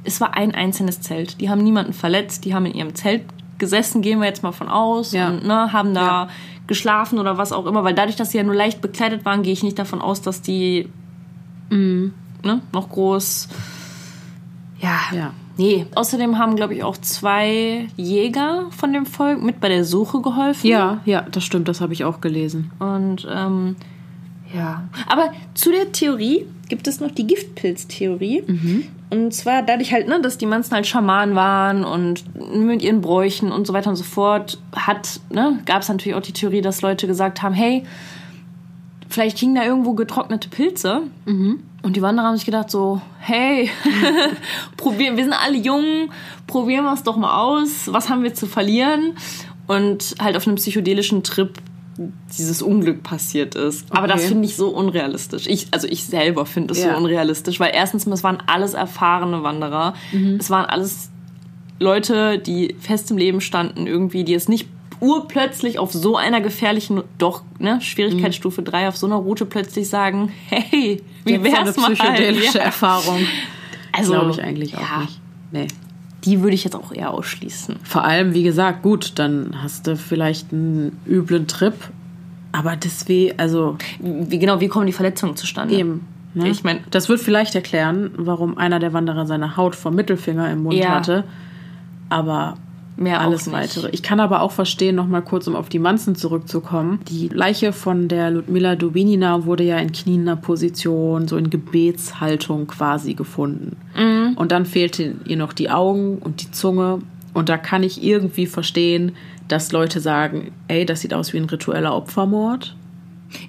es 0.04 0.20
war 0.20 0.34
ein 0.36 0.54
einzelnes 0.54 1.00
Zelt. 1.00 1.40
Die 1.40 1.50
haben 1.50 1.62
niemanden 1.62 1.92
verletzt, 1.92 2.44
die 2.44 2.54
haben 2.54 2.64
in 2.66 2.74
ihrem 2.74 2.94
Zelt 2.94 3.22
gesessen, 3.59 4.02
gehen 4.02 4.20
wir 4.20 4.26
jetzt 4.26 4.42
mal 4.44 4.52
von 4.52 4.68
aus, 4.68 5.12
Ja. 5.12 5.28
und 5.28 5.44
ne, 5.44 5.72
haben 5.72 5.92
da 5.94 6.06
Ja. 6.06 6.28
geschlafen 6.68 7.18
oder 7.18 7.38
was 7.38 7.50
auch 7.52 7.66
immer, 7.66 7.82
weil 7.82 7.94
dadurch, 7.94 8.14
dass 8.16 8.30
sie 8.30 8.38
ja 8.38 8.44
nur 8.44 8.54
leicht 8.54 8.80
bekleidet 8.80 9.24
waren, 9.24 9.42
gehe 9.42 9.52
ich 9.52 9.64
nicht 9.64 9.78
davon 9.78 10.00
aus, 10.00 10.22
dass 10.22 10.42
die 10.42 10.88
Mhm. 11.70 12.14
ne, 12.44 12.61
noch 12.72 12.88
groß. 12.88 13.48
Ja. 14.80 14.98
Ja. 15.12 15.32
Nee. 15.59 15.86
Außerdem 15.94 16.38
haben, 16.38 16.56
glaube 16.56 16.74
ich, 16.74 16.84
auch 16.84 16.96
zwei 16.96 17.88
Jäger 17.96 18.66
von 18.70 18.92
dem 18.92 19.06
Volk 19.06 19.42
mit 19.42 19.61
bei 19.61 19.68
der 19.68 19.84
Suche 19.84 20.22
geholfen. 20.22 20.66
Ja, 20.66 21.00
ja, 21.04 21.26
das 21.30 21.44
stimmt, 21.44 21.68
das 21.68 21.80
habe 21.80 21.92
ich 21.92 22.04
auch 22.04 22.20
gelesen. 22.20 22.70
Und 22.78 23.26
ähm, 23.30 23.76
ja. 24.54 24.84
Aber 25.09 25.32
zu 25.54 25.70
der 25.70 25.92
Theorie 25.92 26.46
gibt 26.68 26.86
es 26.86 27.00
noch 27.00 27.11
die 27.11 27.26
Giftpilztheorie. 27.26 28.44
Und 29.11 29.34
zwar 29.34 29.62
dadurch 29.62 29.92
halt, 29.92 30.06
ne, 30.06 30.20
dass 30.20 30.38
die 30.38 30.46
Manzen 30.46 30.74
halt 30.74 30.86
Schamanen 30.86 31.34
waren 31.34 31.84
und 31.84 32.24
mit 32.54 32.82
ihren 32.82 33.00
Bräuchen 33.00 33.50
und 33.50 33.66
so 33.66 33.72
weiter 33.72 33.90
und 33.90 33.96
so 33.96 34.04
fort, 34.04 34.59
hat, 34.74 35.20
ne, 35.30 35.59
gab 35.66 35.82
es 35.82 35.88
natürlich 35.88 36.14
auch 36.14 36.22
die 36.22 36.32
Theorie, 36.32 36.61
dass 36.61 36.82
Leute 36.82 37.06
gesagt 37.06 37.42
haben, 37.42 37.54
hey, 37.54 37.84
vielleicht 39.09 39.38
hingen 39.38 39.54
da 39.54 39.64
irgendwo 39.64 39.94
getrocknete 39.94 40.48
Pilze. 40.48 41.02
Und 41.26 41.96
die 41.96 42.02
Wanderer 42.02 42.26
haben 42.26 42.36
sich 42.36 42.44
gedacht 42.46 42.70
so, 42.70 43.00
hey, 43.20 43.70
probieren, 44.76 45.16
wir 45.16 45.24
sind 45.24 45.32
alle 45.34 45.56
jung, 45.56 46.11
probieren 46.46 46.84
wir 46.84 46.92
es 46.92 47.02
doch 47.02 47.16
mal 47.16 47.38
aus. 47.40 47.88
Was 47.92 48.09
haben 48.09 48.22
wir 48.22 48.34
zu 48.34 48.46
verlieren? 48.46 49.14
Und 49.66 50.14
halt 50.20 50.36
auf 50.36 50.46
einem 50.46 50.56
psychedelischen 50.56 51.22
Trip 51.22 51.59
dieses 52.38 52.62
Unglück 52.62 53.02
passiert 53.02 53.54
ist. 53.56 53.90
Aber 53.90 54.06
das 54.06 54.20
Okay. 54.20 54.28
finde 54.28 54.44
ich 54.46 54.56
so 54.56 54.68
unrealistisch. 54.68 55.46
Ich, 55.48 55.66
also 55.72 55.88
ich 55.88 56.04
selber 56.04 56.46
finde 56.46 56.72
es 56.72 56.82
Ja. 56.82 56.92
so 56.92 56.96
unrealistisch, 56.98 57.59
weil 57.59 57.72
erstens, 57.74 58.06
es 58.06 58.22
waren 58.22 58.38
alles 58.46 58.74
erfahrene 58.74 59.42
Wanderer. 59.42 59.94
Mhm. 60.12 60.36
Es 60.38 60.48
waren 60.48 60.64
alles 60.64 61.11
Leute, 61.80 62.38
die 62.38 62.76
fest 62.80 63.11
im 63.11 63.18
Leben 63.18 63.40
standen, 63.40 63.86
irgendwie, 63.86 64.22
die 64.24 64.34
es 64.34 64.48
nicht 64.48 64.68
urplötzlich 65.01 65.78
auf 65.78 65.92
so 65.92 66.16
einer 66.16 66.40
gefährlichen, 66.40 67.03
doch, 67.18 67.42
ne, 67.59 67.80
Schwierigkeitsstufe 67.80 68.62
3 68.62 68.88
auf 68.88 68.96
so 68.96 69.07
einer 69.07 69.16
Route 69.16 69.46
plötzlich 69.46 69.88
sagen, 69.88 70.30
hey, 70.49 71.03
wie 71.24 71.32
Jetzt 71.32 71.44
so 71.51 71.57
eine 71.57 71.72
mal? 71.72 71.92
psychedelische 71.94 72.59
Ja. 72.59 72.64
Erfahrung. 72.64 73.20
Also, 73.92 74.12
Glaube 74.12 74.30
ich 74.32 74.42
eigentlich 74.42 74.76
auch 74.76 74.80
ja, 74.82 75.01
nicht. 75.01 75.20
Nee. 75.51 75.66
Die 76.24 76.40
würde 76.42 76.55
ich 76.55 76.64
jetzt 76.64 76.74
auch 76.74 76.92
eher 76.92 77.12
ausschließen. 77.12 77.76
Vor 77.84 78.05
allem, 78.05 78.34
wie 78.34 78.42
gesagt, 78.42 78.82
gut, 78.82 79.12
dann 79.18 79.55
hast 79.62 79.86
du 79.86 79.96
vielleicht 79.96 80.53
einen 80.53 80.99
üblen 81.07 81.46
Trip, 81.46 81.74
aber 82.53 82.76
das 82.76 83.09
weh, 83.09 83.32
also 83.36 83.76
Wie, 84.01 84.38
genau, 84.38 84.61
wie 84.61 84.68
kommen 84.68 84.86
die 84.86 84.92
Verletzungen 84.92 85.36
zustande? 85.36 85.74
eben. 85.74 86.07
Ne? 86.34 86.49
Ich 86.49 86.62
mein- 86.64 86.80
das 86.90 87.09
wird 87.09 87.20
vielleicht 87.20 87.55
erklären, 87.55 88.11
warum 88.16 88.59
einer 88.59 88.78
der 88.78 88.92
Wanderer 88.92 89.26
seine 89.26 89.57
Haut 89.57 89.74
vom 89.74 89.94
Mittelfinger 89.94 90.51
im 90.53 90.64
Mund 90.64 90.74
Ja. 90.74 90.90
hatte. 90.90 91.24
Aber 92.11 92.57
Mehr 92.99 93.20
alles 93.20 93.51
weitere. 93.53 93.90
Ich 93.90 94.03
kann 94.03 94.18
aber 94.18 94.42
auch 94.42 94.51
verstehen, 94.51 94.96
noch 94.96 95.07
mal 95.07 95.20
kurz, 95.22 95.46
um 95.46 95.55
auf 95.55 95.68
die 95.68 95.78
Manzen 95.78 96.16
zurückzukommen. 96.16 96.99
Die 97.09 97.28
Leiche 97.28 97.72
von 97.72 98.09
der 98.09 98.30
Ludmila 98.32 98.74
Dubinina 98.74 99.44
wurde 99.44 99.62
ja 99.62 99.78
in 99.78 99.92
kniender 99.92 100.34
Position, 100.34 101.28
so 101.28 101.36
in 101.36 101.49
Gebetshaltung 101.49 102.66
quasi 102.66 103.14
gefunden. 103.14 103.76
Mhm. 103.96 104.32
Und 104.36 104.51
dann 104.51 104.66
fehlten 104.66 105.20
ihr 105.26 105.36
noch 105.36 105.53
die 105.53 105.70
Augen 105.70 106.18
und 106.18 106.42
die 106.42 106.51
Zunge. 106.51 106.99
Und 107.34 107.49
da 107.49 107.57
kann 107.57 107.84
ich 107.84 108.03
irgendwie 108.03 108.46
verstehen, 108.46 109.12
dass 109.46 109.70
Leute 109.70 110.01
sagen, 110.01 110.51
ey, 110.66 110.84
das 110.84 111.01
sieht 111.03 111.14
aus 111.14 111.32
wie 111.32 111.38
ein 111.38 111.44
ritueller 111.44 111.94
Opfermord. 111.94 112.74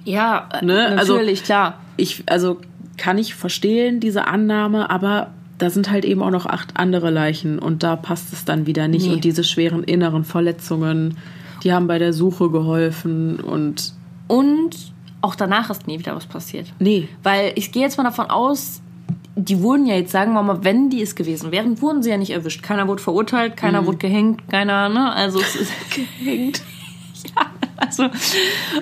Ja, 0.04 0.48
Ne, 0.62 0.96
also- 0.96 1.14
natürlich, 1.14 1.42
klar. 1.42 1.80
Ich, 1.96 2.22
also 2.26 2.58
kann 2.96 3.18
ich 3.18 3.34
verstehen, 3.34 3.98
diese 3.98 4.26
Annahme, 4.28 4.90
aber 4.90 5.32
da 5.60 5.70
sind 5.70 5.90
halt 5.90 6.04
eben 6.04 6.22
auch 6.22 6.30
noch 6.30 6.46
acht 6.46 6.76
andere 6.76 7.10
Leichen 7.10 7.58
und 7.58 7.82
da 7.82 7.94
passt 7.96 8.32
es 8.32 8.44
dann 8.44 8.66
wieder 8.66 8.88
nicht. 8.88 9.06
Nee. 9.06 9.12
Und 9.14 9.24
diese 9.24 9.44
schweren 9.44 9.84
inneren 9.84 10.24
Verletzungen, 10.24 11.16
die 11.62 11.72
haben 11.72 11.86
bei 11.86 11.98
der 11.98 12.12
Suche 12.12 12.50
geholfen 12.50 13.38
und 13.40 13.92
Und 14.28 14.70
auch 15.20 15.34
danach 15.34 15.70
ist 15.70 15.86
nie 15.86 15.98
wieder 15.98 16.16
was 16.16 16.26
passiert. 16.26 16.66
nee, 16.78 17.08
Weil 17.22 17.52
ich 17.56 17.72
gehe 17.72 17.82
jetzt 17.82 17.98
mal 17.98 18.04
davon 18.04 18.30
aus, 18.30 18.80
die 19.36 19.60
wurden 19.62 19.86
ja 19.86 19.94
jetzt, 19.94 20.12
sagen 20.12 20.32
wir 20.32 20.42
mal, 20.42 20.64
wenn 20.64 20.90
die 20.90 21.02
es 21.02 21.14
gewesen 21.14 21.50
wären, 21.52 21.80
wurden 21.80 22.02
sie 22.02 22.10
ja 22.10 22.16
nicht 22.16 22.30
erwischt. 22.30 22.62
Keiner 22.62 22.88
wurde 22.88 23.02
verurteilt, 23.02 23.52
Mhm. 23.52 23.56
keiner 23.56 23.86
wurde 23.86 23.98
gehängt, 23.98 24.48
keiner, 24.48 24.88
ne? 24.88 25.12
Also 25.12 25.40
es 25.40 25.54
ist 25.56 25.72
gehängt. 26.24 26.62
ja, 27.36 27.46
also 27.76 28.08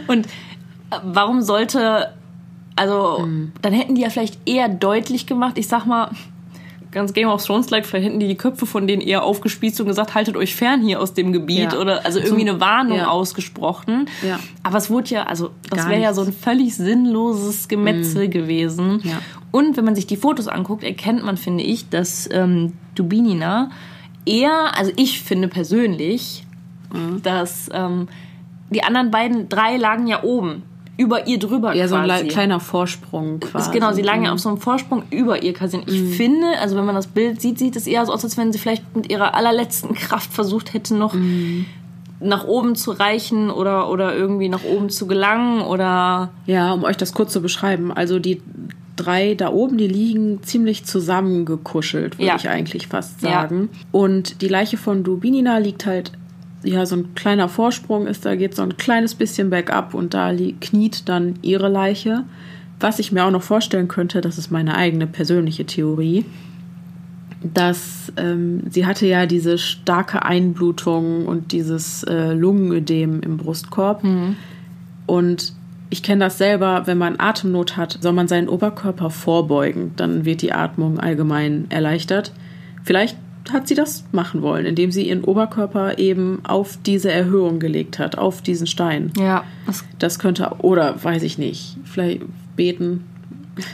und 0.06 0.26
warum 1.04 1.42
sollte, 1.42 2.12
also 2.76 3.24
Mhm. 3.26 3.52
dann 3.62 3.72
hätten 3.72 3.94
die 3.96 4.02
ja 4.02 4.10
vielleicht 4.10 4.38
eher 4.48 4.68
deutlich 4.68 5.26
gemacht, 5.26 5.58
ich 5.58 5.66
sag 5.68 5.86
mal, 5.86 6.10
ganz 6.90 7.12
Game 7.12 7.28
of 7.28 7.44
Thrones 7.44 7.70
like, 7.70 7.84
vielleicht 7.86 8.06
hätten 8.06 8.18
die 8.20 8.28
die 8.28 8.36
Köpfe 8.36 8.64
von 8.66 8.86
denen 8.86 9.02
eher 9.02 9.22
aufgespießt 9.24 9.80
und 9.80 9.86
gesagt, 9.86 10.14
haltet 10.14 10.36
euch 10.36 10.54
fern 10.56 10.80
hier 10.82 11.00
aus 11.00 11.14
dem 11.14 11.32
Gebiet 11.32 11.72
Ja. 11.72 11.78
oder 11.78 12.04
also 12.06 12.18
irgendwie 12.18 12.44
Zum- 12.44 12.50
eine 12.54 12.60
Warnung 12.60 12.98
ja. 12.98 13.08
ausgesprochen. 13.08 14.08
Ja. 14.26 14.38
Aber 14.62 14.78
es 14.78 14.88
wurde 14.90 15.10
ja, 15.10 15.22
also 15.24 15.50
das 15.70 15.88
wäre 15.88 16.00
ja 16.00 16.14
so 16.14 16.22
ein 16.22 16.32
völlig 16.32 16.74
sinnloses 16.76 17.68
Gemetzel 17.68 18.28
gewesen. 18.28 19.00
Ja. 19.04 19.20
Und 19.50 19.76
wenn 19.76 19.84
man 19.84 19.94
sich 19.94 20.06
die 20.06 20.16
Fotos 20.16 20.48
anguckt, 20.48 20.82
erkennt 20.84 21.24
man, 21.24 21.36
finde 21.36 21.64
ich, 21.64 21.88
dass 21.88 22.28
ähm, 22.32 22.72
Dubinina 22.94 23.70
eher, 24.26 24.76
also 24.76 24.92
ich 24.96 25.20
finde 25.22 25.48
persönlich, 25.48 26.44
Mhm. 26.92 27.20
dass 27.22 27.68
ähm, 27.72 28.08
die 28.70 28.82
anderen 28.82 29.10
beiden 29.10 29.48
drei 29.50 29.76
lagen 29.76 30.06
ja 30.06 30.22
oben, 30.22 30.62
über 30.98 31.26
ihr 31.26 31.38
drüber 31.38 31.72
eher 31.74 31.88
so 31.88 31.94
ein 31.94 32.04
quasi. 32.04 32.24
le- 32.24 32.28
kleiner 32.28 32.60
Vorsprung 32.60 33.40
Ist 33.40 33.50
quasi. 33.52 33.70
genau, 33.70 33.92
sie 33.92 34.02
lagen 34.02 34.24
ja 34.24 34.32
auf 34.32 34.40
so 34.40 34.50
einem 34.50 34.58
Vorsprung 34.58 35.04
über 35.10 35.42
ihr 35.42 35.54
quasi. 35.54 35.78
Ich 35.86 36.02
Mhm. 36.02 36.10
finde, 36.10 36.46
also 36.60 36.76
wenn 36.76 36.84
man 36.84 36.94
das 36.96 37.06
Bild 37.06 37.40
sieht, 37.40 37.58
sieht 37.58 37.76
es 37.76 37.86
eher 37.86 38.04
so 38.04 38.12
aus, 38.12 38.24
als 38.24 38.36
wenn 38.36 38.52
sie 38.52 38.58
vielleicht 38.58 38.94
mit 38.94 39.10
ihrer 39.10 39.34
allerletzten 39.34 39.94
Kraft 39.94 40.32
versucht 40.34 40.74
hätten, 40.74 40.98
noch 40.98 41.14
Mhm. 41.14 41.64
nach 42.20 42.44
oben 42.44 42.74
zu 42.74 42.90
reichen 42.90 43.48
oder, 43.48 43.88
oder 43.90 44.14
irgendwie 44.14 44.48
nach 44.48 44.64
oben 44.64 44.90
zu 44.90 45.06
gelangen 45.06 45.60
oder. 45.62 46.30
Ja, 46.46 46.72
um 46.72 46.82
euch 46.84 46.96
das 46.96 47.14
kurz 47.14 47.32
zu 47.32 47.40
beschreiben. 47.40 47.92
Also 47.92 48.18
die 48.18 48.42
drei 48.96 49.34
da 49.36 49.52
oben, 49.52 49.78
die 49.78 49.86
liegen 49.86 50.42
ziemlich 50.42 50.84
zusammengekuschelt, 50.84 52.18
würde 52.18 52.26
Ja. 52.26 52.34
ich 52.36 52.48
eigentlich 52.48 52.88
fast 52.88 53.20
sagen. 53.20 53.68
Und 53.92 54.42
die 54.42 54.48
Leiche 54.48 54.76
von 54.76 55.04
Dubinina 55.04 55.58
liegt 55.58 55.86
halt, 55.86 56.10
ja, 56.62 56.84
so 56.86 56.96
ein 56.96 57.14
kleiner 57.14 57.48
Vorsprung 57.48 58.06
ist, 58.06 58.24
da 58.24 58.34
geht 58.34 58.54
so 58.54 58.62
ein 58.62 58.76
kleines 58.76 59.14
bisschen 59.14 59.50
bergab 59.50 59.94
und 59.94 60.14
da 60.14 60.32
kniet 60.60 61.08
dann 61.08 61.34
ihre 61.42 61.68
Leiche. 61.68 62.24
Was 62.80 62.98
ich 62.98 63.12
mir 63.12 63.24
auch 63.24 63.30
noch 63.30 63.42
vorstellen 63.42 63.88
könnte, 63.88 64.20
das 64.20 64.38
ist 64.38 64.50
meine 64.50 64.76
eigene 64.76 65.06
persönliche 65.06 65.66
Theorie, 65.66 66.24
dass 67.42 68.12
ähm, 68.16 68.62
sie 68.68 68.86
hatte 68.86 69.06
ja 69.06 69.26
diese 69.26 69.58
starke 69.58 70.24
Einblutung 70.24 71.26
und 71.26 71.52
dieses 71.52 72.02
äh, 72.04 72.32
Lungenödem 72.32 73.20
im 73.20 73.36
Brustkorb. 73.36 74.02
Und 75.06 75.52
ich 75.90 76.02
kenne 76.02 76.24
das 76.24 76.38
selber, 76.38 76.82
wenn 76.86 76.98
man 76.98 77.18
Atemnot 77.18 77.76
hat, 77.76 77.98
soll 78.00 78.12
man 78.12 78.28
seinen 78.28 78.48
Oberkörper 78.48 79.10
vorbeugen. 79.10 79.92
Dann 79.96 80.24
wird 80.24 80.42
die 80.42 80.52
Atmung 80.52 81.00
allgemein 81.00 81.66
erleichtert. 81.70 82.32
Vielleicht 82.84 83.16
hat 83.52 83.68
sie 83.68 83.74
das 83.74 84.04
machen 84.12 84.42
wollen, 84.42 84.66
indem 84.66 84.90
sie 84.92 85.08
ihren 85.08 85.24
Oberkörper 85.24 85.98
eben 85.98 86.40
auf 86.44 86.78
diese 86.84 87.10
Erhöhung 87.10 87.58
gelegt 87.60 87.98
hat, 87.98 88.18
auf 88.18 88.42
diesen 88.42 88.66
Stein. 88.66 89.12
Ja. 89.18 89.44
Das, 89.66 89.84
Das 89.98 90.18
könnte, 90.18 90.50
oder 90.58 91.02
weiß 91.02 91.22
ich 91.22 91.38
nicht, 91.38 91.76
vielleicht 91.84 92.22
beten. 92.56 93.04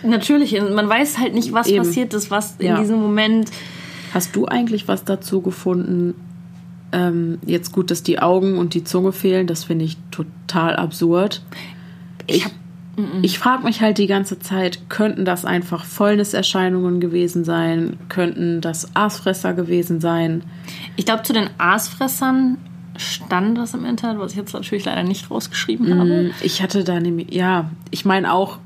natürlich, 0.02 0.52
man 0.60 0.88
weiß 0.88 1.18
halt 1.18 1.34
nicht, 1.34 1.52
was 1.52 1.66
Eben. 1.68 1.78
passiert 1.84 2.14
ist, 2.14 2.30
was 2.30 2.56
in 2.58 2.66
Ja. 2.68 2.80
diesem 2.80 2.98
Moment. 3.00 3.50
Hast 4.12 4.34
du 4.36 4.46
eigentlich 4.46 4.86
was 4.88 5.04
dazu 5.04 5.40
gefunden? 5.40 6.14
Ähm, 6.92 7.38
jetzt 7.44 7.72
gut, 7.72 7.90
dass 7.90 8.02
die 8.04 8.20
Augen 8.20 8.56
und 8.58 8.74
die 8.74 8.84
Zunge 8.84 9.10
fehlen, 9.12 9.46
das 9.48 9.64
finde 9.64 9.84
ich 9.84 9.96
total 10.12 10.76
absurd. 10.76 11.42
Ich, 12.28 12.36
ich 12.36 12.46
frage 13.38 13.64
mich 13.64 13.80
halt 13.80 13.98
die 13.98 14.06
ganze 14.06 14.38
Zeit, 14.38 14.88
könnten 14.88 15.24
das 15.24 15.44
einfach 15.44 15.84
Fäulniserscheinungen 15.84 17.00
gewesen 17.00 17.44
sein? 17.44 17.98
Könnten 18.08 18.60
das 18.60 18.94
Aasfresser 18.94 19.52
gewesen 19.54 20.00
sein? 20.00 20.44
Ich 20.96 21.04
glaube, 21.06 21.22
zu 21.24 21.32
den 21.32 21.48
Aasfressern 21.58 22.58
stand 22.96 23.58
das 23.58 23.74
im 23.74 23.84
Internet, 23.84 24.20
was 24.20 24.32
ich 24.32 24.38
jetzt 24.38 24.52
natürlich 24.54 24.84
leider 24.84 25.02
nicht 25.02 25.30
rausgeschrieben 25.30 25.88
Mhm. 25.88 26.00
habe, 26.00 26.30
Ich 26.42 26.62
hatte 26.62 26.84
da 26.84 27.00
nämlich, 27.00 27.32
ja, 27.34 27.70
ich 27.90 28.04
meine 28.04 28.32
auch, 28.32 28.58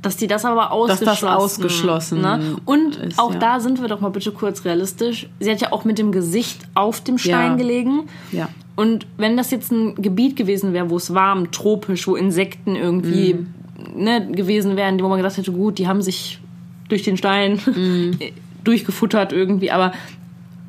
dass 0.00 0.16
die 0.16 0.28
das 0.28 0.44
aber 0.44 0.60
Dass 0.62 0.70
ausgeschlossen 0.70 1.26
das 1.26 1.34
ausgeschlossen 1.36 2.20
ne? 2.20 2.56
Und 2.64 2.96
ist, 2.96 3.18
auch 3.18 3.32
ja. 3.32 3.38
da 3.40 3.58
sind 3.58 3.80
wir 3.80 3.88
doch 3.88 4.00
mal 4.00 4.10
bitte 4.10 4.30
kurz 4.30 4.64
realistisch. 4.64 5.28
Sie 5.40 5.50
hat 5.50 5.60
ja 5.60 5.72
auch 5.72 5.84
mit 5.84 5.98
dem 5.98 6.12
Gesicht 6.12 6.60
auf 6.74 7.00
dem 7.02 7.18
Stein 7.18 7.50
Ja. 7.52 7.56
gelegen. 7.56 8.02
ja, 8.30 8.48
Und 8.78 9.06
wenn 9.16 9.36
das 9.36 9.50
jetzt 9.50 9.72
ein 9.72 9.96
Gebiet 9.96 10.36
gewesen 10.36 10.72
wäre, 10.72 10.88
wo 10.88 10.96
es 10.96 11.12
warm, 11.12 11.50
tropisch, 11.50 12.06
wo 12.06 12.14
Insekten 12.14 12.76
irgendwie 12.76 13.34
Mhm. 13.34 14.04
ne, 14.04 14.26
gewesen 14.30 14.76
wären, 14.76 15.00
wo 15.02 15.08
man 15.08 15.16
gedacht 15.18 15.36
hätte, 15.36 15.50
gut, 15.50 15.78
die 15.78 15.88
haben 15.88 16.00
sich 16.00 16.38
durch 16.88 17.02
den 17.02 17.16
Stein 17.16 17.58
Mhm. 17.74 18.18
durchgefuttert 18.62 19.32
irgendwie, 19.32 19.70
aber 19.72 19.92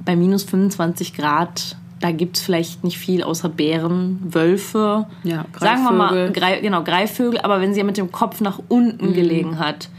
bei 0.05 0.15
minus 0.15 0.43
25 0.43 1.13
Grad, 1.13 1.77
da 1.99 2.11
gibt 2.11 2.37
es 2.37 2.43
vielleicht 2.43 2.83
nicht 2.83 2.97
viel 2.97 3.21
außer 3.21 3.49
Bären, 3.49 4.19
Wölfe, 4.33 5.05
Ja, 5.23 5.45
sagen 5.59 5.83
wir 5.83 5.91
mal, 5.91 6.07
Greifvögel. 6.09 6.33
Grei, 6.33 6.59
genau, 6.61 6.83
Greifvögel, 6.83 7.39
aber 7.41 7.61
wenn 7.61 7.73
sie 7.73 7.79
ja 7.81 7.85
mit 7.85 7.97
dem 7.97 8.11
Kopf 8.11 8.41
nach 8.41 8.59
unten 8.69 9.13
gelegen 9.13 9.59
hat, 9.59 9.89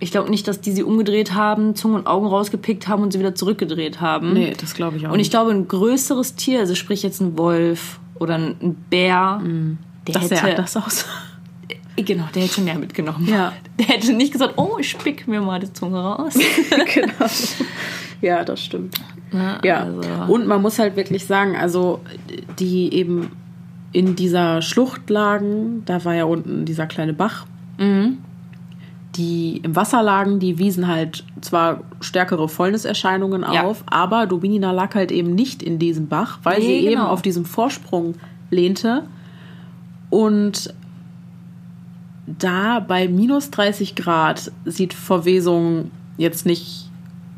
ich 0.00 0.10
glaube 0.10 0.30
nicht, 0.30 0.48
dass 0.48 0.60
die 0.60 0.72
sie 0.72 0.82
umgedreht 0.82 1.34
haben, 1.34 1.74
Zunge 1.76 1.96
und 1.96 2.06
Augen 2.06 2.26
rausgepickt 2.26 2.88
haben 2.88 3.02
und 3.02 3.12
sie 3.12 3.18
wieder 3.18 3.34
zurückgedreht 3.34 4.00
haben. 4.00 4.32
nee, 4.32 4.54
das 4.58 4.74
glaube 4.74 4.96
ich 4.96 5.06
auch 5.06 5.12
Und 5.12 5.18
ich 5.20 5.26
nicht. 5.26 5.30
glaube, 5.30 5.50
ein 5.52 5.68
größeres 5.68 6.34
Tier, 6.36 6.60
also 6.60 6.74
sprich 6.74 7.02
jetzt 7.02 7.20
ein 7.20 7.36
Wolf 7.38 8.00
oder 8.18 8.34
ein 8.36 8.76
Bär, 8.90 9.40
der 10.06 10.14
Das 10.14 10.30
hätte, 10.30 10.42
anders 10.56 10.76
aus. 10.76 11.04
genau, 11.96 12.24
der 12.34 12.42
hätte 12.42 12.54
schon 12.54 12.64
mehr 12.64 12.78
mitgenommen. 12.78 13.26
Ja. 13.28 13.52
Der 13.78 13.86
hätte 13.86 14.12
nicht 14.14 14.32
gesagt, 14.32 14.54
oh, 14.56 14.76
ich 14.80 14.90
spick 14.90 15.28
mir 15.28 15.40
mal 15.40 15.60
die 15.60 15.72
Zunge 15.72 15.98
raus. 16.00 16.34
genau. 16.94 17.12
Ja, 18.22 18.44
das 18.44 18.62
stimmt. 18.64 18.96
Ne, 19.32 19.58
Ja, 19.64 19.84
also- 19.84 20.32
und 20.32 20.46
man 20.46 20.60
muss 20.62 20.78
halt 20.78 20.96
wirklich 20.96 21.26
sagen, 21.26 21.56
also 21.56 22.00
die 22.58 22.92
eben 22.94 23.30
in 23.92 24.14
dieser 24.16 24.60
Schlucht 24.62 25.08
lagen, 25.10 25.82
da 25.84 26.04
war 26.04 26.14
ja 26.14 26.24
unten 26.24 26.64
dieser 26.64 26.86
kleine 26.86 27.12
Bach, 27.12 27.46
Mhm. 27.78 28.18
Die 29.20 29.60
im 29.62 29.76
Wasser 29.76 30.02
lagen, 30.02 30.38
die 30.38 30.58
wiesen 30.58 30.86
halt 30.88 31.24
zwar 31.42 31.82
stärkere 32.00 32.48
Fäulniserscheinungen 32.48 33.42
Ja. 33.42 33.64
auf, 33.64 33.84
aber 33.86 34.26
Dubinina 34.26 34.72
lag 34.72 34.94
halt 34.94 35.12
eben 35.12 35.34
nicht 35.34 35.62
in 35.62 35.78
diesem 35.78 36.08
Bach, 36.08 36.38
weil 36.42 36.58
Nee, 36.60 36.66
sie 36.66 36.86
eben 36.86 36.94
genau. 37.00 37.08
auf 37.08 37.20
diesem 37.22 37.44
Vorsprung 37.44 38.14
lehnte 38.50 39.02
und 40.08 40.74
da 42.26 42.80
bei 42.80 43.08
minus 43.08 43.50
30 43.50 43.94
Grad 43.96 44.52
sieht 44.64 44.94
Verwesung 44.94 45.90
jetzt 46.16 46.46
nicht 46.46 46.88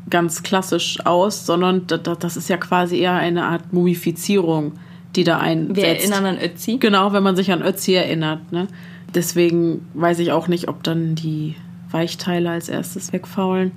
ganz 0.09 0.43
klassisch 0.43 1.03
aus, 1.05 1.45
sondern 1.45 1.87
da- 1.87 1.97
da- 1.97 2.15
das 2.15 2.37
ist 2.37 2.49
ja 2.49 2.57
quasi 2.57 2.97
eher 2.97 3.13
eine 3.13 3.45
Art 3.45 3.73
Mumifizierung, 3.73 4.73
die 5.15 5.23
da 5.23 5.39
einsetzt. 5.39 5.77
Wir 5.77 5.87
erinnern 5.87 6.25
an 6.25 6.37
Ötzi. 6.39 6.77
Genau, 6.77 7.13
wenn 7.13 7.23
man 7.23 7.35
sich 7.35 7.51
an 7.51 7.61
Ötzi 7.63 7.93
erinnert. 7.93 8.51
Ne? 8.51 8.67
Deswegen 9.15 9.85
weiß 9.93 10.19
ich 10.19 10.31
auch 10.31 10.47
nicht, 10.47 10.67
ob 10.67 10.83
dann 10.83 11.15
die 11.15 11.55
Weichteile 11.93 12.49
als 12.49 12.67
erstes 12.69 13.13
wegfaulen. 13.13 13.71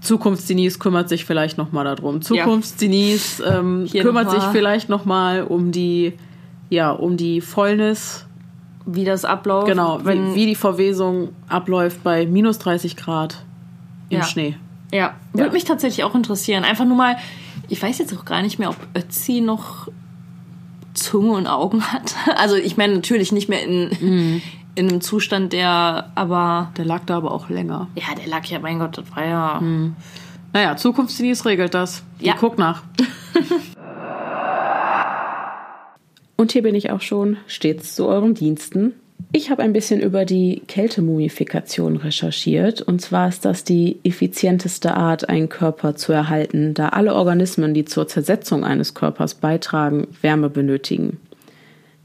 Zukunftsdenise 0.00 0.78
kümmert 0.78 1.08
sich 1.08 1.24
vielleicht 1.24 1.56
noch 1.58 1.72
mal 1.72 1.84
darum. 1.84 2.20
Zukunftsdenise 2.22 3.42
ähm, 3.44 3.88
kümmert 3.90 4.26
noch 4.26 4.34
sich 4.34 4.42
vielleicht 4.52 4.88
noch 4.88 5.04
mal 5.04 5.42
um 5.42 5.72
die, 5.72 6.12
ja, 6.70 6.90
um 6.90 7.16
die 7.16 7.40
Fäulnis. 7.40 8.26
Wie 8.86 9.04
das 9.06 9.24
abläuft. 9.24 9.68
Genau, 9.68 10.00
wie, 10.04 10.34
wie 10.34 10.44
die 10.46 10.54
Verwesung 10.54 11.30
abläuft 11.48 12.04
bei 12.04 12.26
minus 12.26 12.58
30 12.58 12.96
Grad 12.96 13.42
im 14.10 14.18
Ja. 14.18 14.24
Schnee. 14.24 14.56
Ja, 14.92 15.14
würde 15.32 15.46
Ja. 15.46 15.52
mich 15.52 15.64
tatsächlich 15.64 16.04
auch 16.04 16.14
interessieren. 16.14 16.64
Einfach 16.64 16.84
nur 16.84 16.96
mal, 16.98 17.16
ich 17.70 17.82
weiß 17.82 17.96
jetzt 17.98 18.14
auch 18.14 18.26
gar 18.26 18.42
nicht 18.42 18.58
mehr, 18.58 18.68
ob 18.68 18.76
Ötzi 18.94 19.40
noch 19.40 19.88
Zunge 20.92 21.32
und 21.32 21.46
Augen 21.46 21.82
hat. 21.82 22.14
Also 22.36 22.56
ich 22.56 22.76
meine 22.76 22.94
natürlich 22.94 23.32
nicht 23.32 23.48
mehr 23.48 23.62
in, 23.64 23.88
Mhm. 24.00 24.42
In 24.74 24.88
einem 24.88 25.00
Zustand, 25.00 25.52
der, 25.52 26.10
aber 26.14 26.72
Der 26.76 26.84
lag 26.84 27.02
da 27.06 27.16
aber 27.16 27.30
auch 27.32 27.48
länger. 27.48 27.88
ja, 27.94 28.14
der 28.16 28.26
lag 28.28 28.44
ja, 28.46 28.58
mein 28.58 28.78
Gott, 28.78 28.98
das 28.98 29.04
war 29.14 29.24
ja. 29.24 29.62
Naja, 30.52 30.76
Zukunftsdenise 30.76 31.44
regelt 31.46 31.74
das. 31.74 32.02
Die 32.20 32.26
Ja. 32.26 32.34
guckt 32.34 32.58
nach. 32.58 32.82
Und 36.36 36.52
hier 36.52 36.62
bin 36.62 36.74
ich 36.74 36.90
auch 36.90 37.00
schon 37.00 37.36
stets 37.46 37.94
zu 37.94 38.06
euren 38.06 38.34
Diensten. 38.34 38.92
Ich 39.32 39.50
habe 39.50 39.62
ein 39.62 39.72
bisschen 39.72 40.00
über 40.00 40.24
die 40.24 40.62
Kältemumifikation 40.68 41.96
recherchiert. 41.96 42.82
Und 42.82 43.00
zwar 43.00 43.28
ist 43.28 43.44
das 43.44 43.64
die 43.64 43.98
effizienteste 44.04 44.94
Art, 44.94 45.28
einen 45.28 45.48
Körper 45.48 45.96
zu 45.96 46.12
erhalten, 46.12 46.74
da 46.74 46.90
alle 46.90 47.14
Organismen, 47.14 47.74
die 47.74 47.84
zur 47.84 48.06
Zersetzung 48.08 48.64
eines 48.64 48.94
Körpers 48.94 49.34
beitragen, 49.34 50.08
Wärme 50.20 50.50
benötigen. 50.50 51.18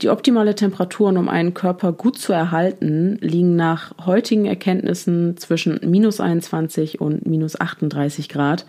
Die 0.01 0.09
optimale 0.09 0.55
Temperaturen, 0.55 1.17
um 1.17 1.27
einen 1.27 1.53
Körper 1.53 1.91
gut 1.91 2.17
zu 2.17 2.31
erhalten, 2.31 3.17
liegen 3.19 3.57
nach 3.57 3.91
heutigen 4.05 4.45
Erkenntnissen 4.45 5.35
zwischen 5.35 5.77
minus 5.83 6.21
21 6.21 7.01
und 7.01 7.25
minus 7.25 7.59
38 7.59 8.29
Grad. 8.29 8.65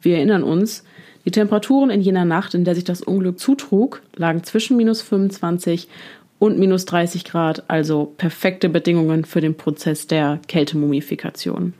Wir 0.00 0.16
erinnern 0.16 0.42
uns, 0.42 0.84
die 1.26 1.30
Temperaturen 1.30 1.90
in 1.90 2.00
jener 2.00 2.24
Nacht, 2.24 2.54
in 2.54 2.64
der 2.64 2.74
sich 2.74 2.84
das 2.84 3.02
Unglück 3.02 3.38
zutrug, 3.38 4.00
lagen 4.16 4.44
zwischen 4.44 4.78
minus 4.78 5.02
25 5.02 5.88
und 6.38 6.58
minus 6.58 6.86
30 6.86 7.24
Grad, 7.24 7.64
also 7.68 8.14
perfekte 8.16 8.70
Bedingungen 8.70 9.26
für 9.26 9.42
den 9.42 9.54
Prozess 9.54 10.06
der 10.06 10.40
Kältemumifikation. 10.48 11.74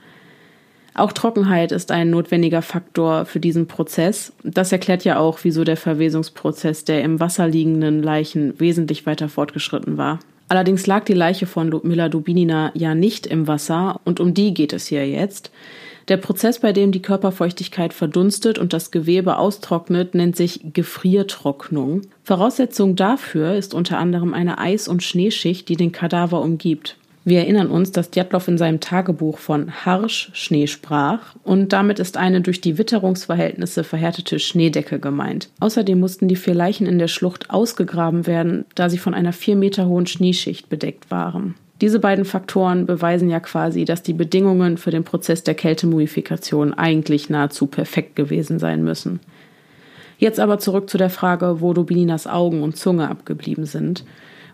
Auch 0.95 1.13
Trockenheit 1.13 1.73
ist 1.73 1.91
ein 1.91 2.11
notwendiger 2.11 2.61
Faktor 2.61 3.25
für 3.25 3.41
diesen 3.41 3.67
Prozess. 3.67 4.33
Das 4.45 4.73
erklärt 4.73 5.05
ja 5.05 5.19
auch, 5.19 5.39
wieso 5.43 5.65
der 5.65 5.77
Verwesungsprozess 5.79 6.85
der 6.85 7.03
im 7.03 7.19
Wasser 7.19 7.49
liegenden 7.49 8.03
Leichen 8.03 8.59
wesentlich 8.61 9.07
weiter 9.07 9.29
fortgeschritten 9.29 9.97
war. 9.97 10.19
Allerdings 10.49 10.87
lag 10.87 11.05
die 11.05 11.15
Leiche 11.15 11.47
von 11.47 11.69
Ludmilla 11.69 12.11
Dubinina 12.11 12.73
ja 12.75 12.95
nicht 12.95 13.27
im 13.27 13.49
Wasser 13.49 14.01
und 14.05 14.21
um 14.21 14.35
die 14.35 14.53
geht 14.53 14.75
es 14.75 14.87
hier 14.87 15.09
jetzt. 15.09 15.51
Der 16.09 16.19
Prozess, 16.19 16.59
bei 16.59 16.73
dem 16.73 16.93
die 16.93 17.01
Körperfeuchtigkeit 17.01 17.95
verdunstet 17.95 18.59
und 18.59 18.73
das 18.75 18.91
Gewebe 18.91 19.39
austrocknet, 19.39 20.15
nennt 20.15 20.37
sich 20.37 20.61
Gefriertrocknung. 20.75 22.03
Voraussetzung 22.25 22.97
dafür 22.97 23.55
ist 23.55 23.73
unter 23.73 23.99
anderem 23.99 24.35
eine 24.35 24.59
Eis- 24.59 24.89
und 24.89 25.03
Schneeschicht, 25.03 25.69
die 25.69 25.77
den 25.77 25.93
Kadaver 25.93 26.43
umgibt. 26.43 26.97
Wir 27.25 27.39
erinnern 27.39 27.71
uns, 27.71 27.93
dass 27.93 28.11
Djatlov 28.11 28.49
in 28.49 28.59
seinem 28.59 28.81
Tagebuch 28.81 29.39
von 29.39 29.71
Harsch-Schnee 29.85 30.67
sprach 30.67 31.37
und 31.45 31.73
damit 31.73 32.01
ist 32.01 32.17
eine 32.17 32.41
durch 32.41 32.61
die 32.61 32.79
Witterungsverhältnisse 32.79 33.85
verhärtete 33.85 34.41
Schneedecke 34.41 34.99
gemeint. 34.99 35.49
Außerdem 35.61 36.01
mussten 36.01 36.27
die 36.27 36.37
vier 36.37 36.55
Leichen 36.55 36.87
in 36.87 36.99
der 36.99 37.07
Schlucht 37.07 37.51
ausgegraben 37.51 38.27
werden, 38.27 38.65
da 38.75 38.91
sie 38.91 38.99
von 38.99 39.15
einer 39.15 39.33
vier 39.33 39.55
Meter 39.55 39.87
hohen 39.87 40.07
Schneeschicht 40.07 40.69
bedeckt 40.69 41.13
waren. 41.13 41.55
Diese 41.81 42.01
beiden 42.01 42.25
Faktoren 42.25 42.87
beweisen 42.87 43.31
ja 43.31 43.41
quasi, 43.41 43.85
dass 43.85 44.03
die 44.03 44.13
Bedingungen 44.13 44.77
für 44.77 44.91
den 44.91 45.05
Prozess 45.05 45.45
der 45.45 45.55
Kältemumifikation 45.55 46.75
eigentlich 46.75 47.31
nahezu 47.31 47.67
perfekt 47.67 48.17
gewesen 48.17 48.59
sein 48.59 48.83
müssen. 48.83 49.21
Jetzt 50.19 50.39
aber 50.39 50.59
zurück 50.61 50.89
zu 50.89 50.99
der 50.99 51.11
Frage, 51.11 51.61
wo 51.61 51.73
Dubininas 51.73 52.29
Augen 52.29 52.63
und 52.63 52.77
Zunge 52.77 53.09
abgeblieben 53.09 53.67
sind. 53.67 54.05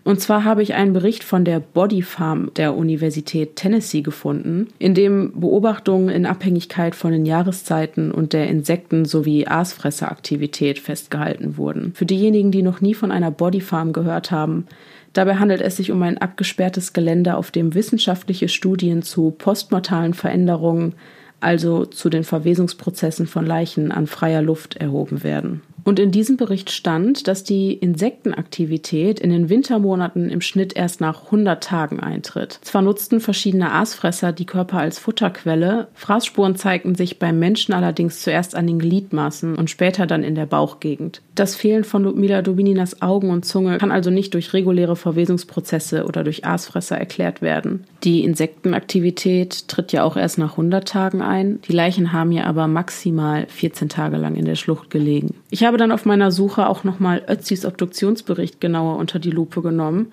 Und 0.03 0.21
zwar 0.21 0.43
habe 0.43 0.63
ich 0.63 0.73
einen 0.73 0.93
Bericht 0.93 1.23
von 1.23 1.45
der 1.45 1.59
Body 1.59 2.01
Farm 2.01 2.51
der 2.55 2.75
Universität 2.75 3.55
Tennessee 3.55 4.01
gefunden, 4.01 4.67
in 4.79 4.93
dem 4.93 5.39
Beobachtungen 5.39 6.09
in 6.09 6.25
Abhängigkeit 6.25 6.95
von 6.95 7.11
den 7.11 7.25
Jahreszeiten 7.25 8.11
und 8.11 8.33
der 8.33 8.47
Insekten 8.47 9.05
sowie 9.05 9.47
Aasfresseraktivität 9.47 10.79
festgehalten 10.79 11.57
wurden. 11.57 11.93
Für 11.95 12.05
diejenigen, 12.05 12.51
die 12.51 12.61
noch 12.61 12.81
nie 12.81 12.93
von 12.93 13.11
einer 13.11 13.31
Body 13.31 13.61
Farm 13.61 13.93
gehört 13.93 14.31
haben, 14.31 14.65
Dabei 15.13 15.35
handelt 15.35 15.61
es 15.61 15.77
sich 15.77 15.91
um 15.91 16.01
ein 16.03 16.17
abgesperrtes 16.19 16.93
Gelände, 16.93 17.35
auf 17.35 17.51
dem 17.51 17.73
wissenschaftliche 17.73 18.47
Studien 18.47 19.01
zu 19.01 19.31
postmortalen 19.31 20.13
Veränderungen, 20.13 20.93
also 21.39 21.85
zu 21.85 22.09
den 22.09 22.23
Verwesungsprozessen 22.23 23.25
von 23.25 23.45
Leichen 23.45 23.91
an 23.91 24.07
freier 24.07 24.41
Luft 24.41 24.77
erhoben 24.77 25.23
werden. 25.23 25.61
Und 25.89 25.97
in 25.97 26.11
diesem 26.11 26.37
Bericht 26.37 26.69
stand, 26.69 27.27
dass 27.27 27.43
die 27.43 27.73
Insektenaktivität 27.73 29.19
in 29.19 29.31
den 29.31 29.49
Wintermonaten 29.49 30.29
im 30.29 30.39
Schnitt 30.39 30.75
erst 30.75 31.01
nach 31.01 31.25
100 31.25 31.63
Tagen 31.63 31.99
eintritt. 31.99 32.59
Zwar 32.61 32.83
nutzten 32.83 33.19
verschiedene 33.19 33.71
Aasfresser 33.71 34.31
die 34.31 34.45
Körper 34.45 34.77
als 34.77 34.99
Futterquelle, 34.99 35.87
Fraßspuren 35.95 36.55
zeigten 36.57 36.93
sich 36.93 37.17
beim 37.17 37.39
Menschen 37.39 37.73
allerdings 37.73 38.21
zuerst 38.21 38.53
an 38.53 38.67
den 38.67 38.77
Gliedmaßen 38.77 39.55
und 39.55 39.71
später 39.71 40.05
dann 40.05 40.21
in 40.21 40.35
der 40.35 40.45
Bauchgegend. 40.45 41.23
Das 41.33 41.55
Fehlen 41.55 41.85
von 41.85 42.03
Ludmila 42.03 42.43
Dubininas 42.43 43.01
Augen 43.01 43.31
und 43.31 43.45
Zunge 43.45 43.79
kann 43.79 43.91
also 43.91 44.11
nicht 44.11 44.35
durch 44.35 44.53
reguläre 44.53 44.95
Verwesungsprozesse 44.95 46.05
oder 46.05 46.23
durch 46.23 46.45
Aasfresser 46.45 46.97
erklärt 46.97 47.41
werden. 47.41 47.85
Die 48.03 48.25
Insektenaktivität 48.25 49.67
tritt 49.69 49.91
ja 49.93 50.03
auch 50.03 50.17
erst 50.17 50.37
nach 50.37 50.51
100 50.51 50.87
Tagen 50.87 51.21
ein. 51.21 51.61
Die 51.67 51.73
Leichen 51.73 52.13
haben 52.13 52.31
ja 52.31 52.43
aber 52.43 52.67
maximal 52.67 53.47
14 53.47 53.89
Tage 53.89 54.17
lang 54.17 54.35
in 54.35 54.45
der 54.45 54.55
Schlucht 54.55 54.89
gelegen. 54.89 55.33
Ich 55.51 55.63
habe 55.63 55.77
dann 55.77 55.91
auf 55.91 56.05
meiner 56.05 56.31
Suche 56.31 56.67
auch 56.67 56.83
nochmal 56.83 57.23
Ötzis 57.27 57.65
Obduktionsbericht 57.65 58.61
genauer 58.61 58.97
unter 58.97 59.17
die 59.17 59.31
Lupe 59.31 59.61
genommen. 59.61 60.11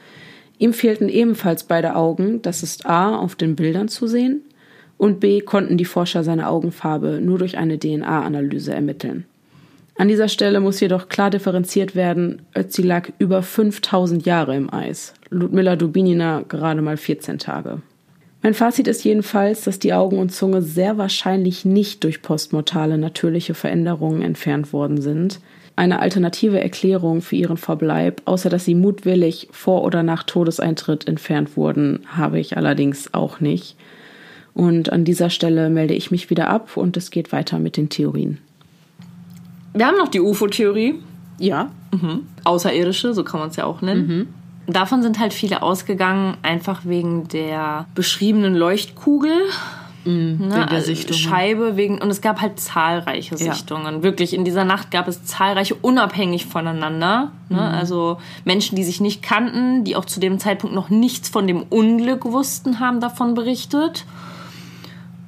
Ihm 0.58 0.72
fehlten 0.72 1.10
ebenfalls 1.10 1.64
beide 1.64 1.94
Augen, 1.94 2.40
das 2.40 2.62
ist 2.62 2.86
A 2.86 3.16
auf 3.16 3.34
den 3.34 3.56
Bildern 3.56 3.88
zu 3.88 4.06
sehen, 4.06 4.40
und 4.96 5.20
B 5.20 5.42
konnten 5.42 5.76
die 5.76 5.84
Forscher 5.84 6.24
seine 6.24 6.48
Augenfarbe 6.48 7.20
nur 7.22 7.38
durch 7.38 7.58
eine 7.58 7.78
DNA-Analyse 7.78 8.72
ermitteln. 8.72 9.26
An 9.98 10.08
dieser 10.08 10.28
Stelle 10.28 10.60
muss 10.60 10.80
jedoch 10.80 11.08
klar 11.08 11.28
differenziert 11.30 11.94
werden, 11.94 12.42
Ötzi 12.54 12.80
lag 12.82 13.10
über 13.18 13.42
5000 13.42 14.24
Jahre 14.24 14.56
im 14.56 14.72
Eis, 14.72 15.12
Ludmilla 15.28 15.76
Dubinina 15.76 16.44
gerade 16.48 16.80
mal 16.80 16.96
14 16.96 17.38
Tage. 17.38 17.82
Mein 18.46 18.54
Fazit 18.54 18.86
ist 18.86 19.02
jedenfalls, 19.02 19.62
dass 19.62 19.80
die 19.80 19.92
Augen 19.92 20.20
und 20.20 20.30
Zunge 20.30 20.62
sehr 20.62 20.98
wahrscheinlich 20.98 21.64
nicht 21.64 22.04
durch 22.04 22.22
postmortale 22.22 22.96
natürliche 22.96 23.54
Veränderungen 23.54 24.22
entfernt 24.22 24.72
worden 24.72 25.00
sind. 25.00 25.40
Eine 25.74 25.98
alternative 25.98 26.60
Erklärung 26.60 27.22
für 27.22 27.34
ihren 27.34 27.56
Verbleib, 27.56 28.22
außer 28.24 28.48
dass 28.48 28.64
sie 28.64 28.76
mutwillig 28.76 29.48
vor 29.50 29.82
oder 29.82 30.04
nach 30.04 30.22
Todeseintritt 30.22 31.08
entfernt 31.08 31.56
wurden, 31.56 32.06
habe 32.06 32.38
ich 32.38 32.56
allerdings 32.56 33.12
auch 33.14 33.40
nicht. 33.40 33.74
Und 34.54 34.92
an 34.92 35.04
dieser 35.04 35.28
Stelle 35.28 35.68
melde 35.68 35.94
ich 35.94 36.12
mich 36.12 36.30
wieder 36.30 36.48
ab 36.48 36.76
und 36.76 36.96
es 36.96 37.10
geht 37.10 37.32
weiter 37.32 37.58
mit 37.58 37.76
den 37.76 37.88
Theorien. 37.88 38.38
Wir 39.74 39.88
haben 39.88 39.98
noch 39.98 40.06
die 40.06 40.20
UFO-Theorie. 40.20 40.94
Ja. 41.40 41.72
Mhm. 41.90 42.28
Außerirdische, 42.44 43.12
so 43.12 43.24
kann 43.24 43.40
man 43.40 43.48
es 43.48 43.56
ja 43.56 43.64
auch 43.64 43.82
nennen. 43.82 44.06
Mhm. 44.06 44.28
Davon 44.66 45.02
sind 45.02 45.18
halt 45.18 45.32
viele 45.32 45.62
ausgegangen, 45.62 46.36
einfach 46.42 46.80
wegen 46.84 47.28
der 47.28 47.86
beschriebenen 47.94 48.54
Leuchtkugel. 48.54 49.32
Mm, 50.04 50.08
ne, 50.10 50.38
wegen 50.40 50.66
der 50.68 50.82
Sichtung. 50.82 51.16
Scheibe, 51.16 51.76
wegen, 51.76 52.00
und 52.00 52.10
es 52.10 52.20
gab 52.20 52.40
halt 52.40 52.58
zahlreiche 52.58 53.36
Sichtungen. 53.36 53.96
Ja. 53.96 54.02
Wirklich, 54.02 54.34
in 54.34 54.44
dieser 54.44 54.64
Nacht 54.64 54.90
gab 54.90 55.06
es 55.08 55.24
zahlreiche, 55.24 55.74
unabhängig 55.74 56.46
voneinander. 56.46 57.30
Ne? 57.48 57.56
Mhm. 57.56 57.58
Also 57.58 58.18
Menschen, 58.44 58.76
die 58.76 58.84
sich 58.84 59.00
nicht 59.00 59.22
kannten, 59.22 59.84
die 59.84 59.94
auch 59.94 60.04
zu 60.04 60.18
dem 60.18 60.38
Zeitpunkt 60.38 60.74
noch 60.74 60.90
nichts 60.90 61.28
von 61.28 61.46
dem 61.46 61.62
Unglück 61.62 62.24
wussten, 62.24 62.80
haben 62.80 63.00
davon 63.00 63.34
berichtet. 63.34 64.04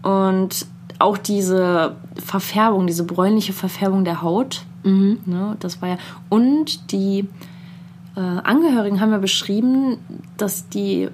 Und 0.03 0.67
auch 0.99 1.19
diese 1.19 1.97
Verfärbung, 2.25 2.87
diese 2.87 3.05
bräunliche 3.05 3.53
Verfärbung 3.53 4.05
der 4.05 4.23
Haut, 4.23 4.63
mhm. 4.83 5.21
ne, 5.27 5.57
das 5.61 5.81
war 5.81 5.91
ja. 5.91 5.99
Und 6.29 6.93
die 6.93 7.29
äh, 8.19 8.21
Angehörigen 8.21 9.01
haben 9.01 9.13
ja 9.13 9.19
beschrieben, 9.19 9.99
dass 10.37 10.69
die 10.69 11.09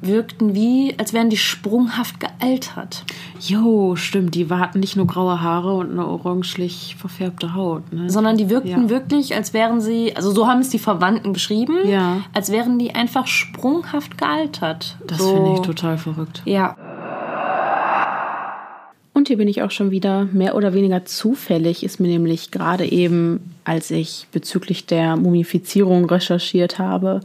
wirkten 0.00 0.54
wie, 0.54 0.94
als 0.98 1.12
wären 1.12 1.28
die 1.28 1.36
sprunghaft 1.36 2.20
gealtert. 2.20 3.04
Jo, 3.40 3.96
stimmt. 3.96 4.34
Die 4.34 4.48
hatten 4.48 4.80
nicht 4.80 4.96
nur 4.96 5.06
graue 5.06 5.40
Haare 5.40 5.74
und 5.74 5.90
eine 5.90 6.06
orangelich 6.06 6.96
verfärbte 6.98 7.54
Haut, 7.54 7.92
ne? 7.92 8.08
Sondern 8.08 8.36
die 8.36 8.48
wirkten 8.48 8.84
ja. 8.84 8.90
wirklich, 8.90 9.34
als 9.34 9.52
wären 9.54 9.80
sie, 9.80 10.14
also 10.14 10.30
so 10.30 10.46
haben 10.46 10.60
es 10.60 10.68
die 10.68 10.78
Verwandten 10.78 11.32
beschrieben, 11.32 11.88
ja. 11.88 12.18
als 12.32 12.50
wären 12.50 12.78
die 12.78 12.94
einfach 12.94 13.26
sprunghaft 13.26 14.18
gealtert. 14.18 14.96
Das 15.06 15.18
so. 15.18 15.34
finde 15.34 15.54
ich 15.54 15.60
total 15.60 15.98
verrückt. 15.98 16.42
Ja. 16.44 16.76
Und 19.18 19.26
hier 19.26 19.36
bin 19.36 19.48
ich 19.48 19.62
auch 19.62 19.72
schon 19.72 19.90
wieder 19.90 20.26
mehr 20.26 20.54
oder 20.54 20.74
weniger 20.74 21.04
zufällig, 21.04 21.82
ist 21.82 21.98
mir 21.98 22.06
nämlich 22.06 22.52
gerade 22.52 22.86
eben, 22.86 23.52
als 23.64 23.90
ich 23.90 24.28
bezüglich 24.30 24.86
der 24.86 25.16
Mumifizierung 25.16 26.04
recherchiert 26.04 26.78
habe, 26.78 27.18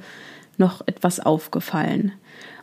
noch 0.57 0.81
etwas 0.87 1.19
aufgefallen. 1.19 2.11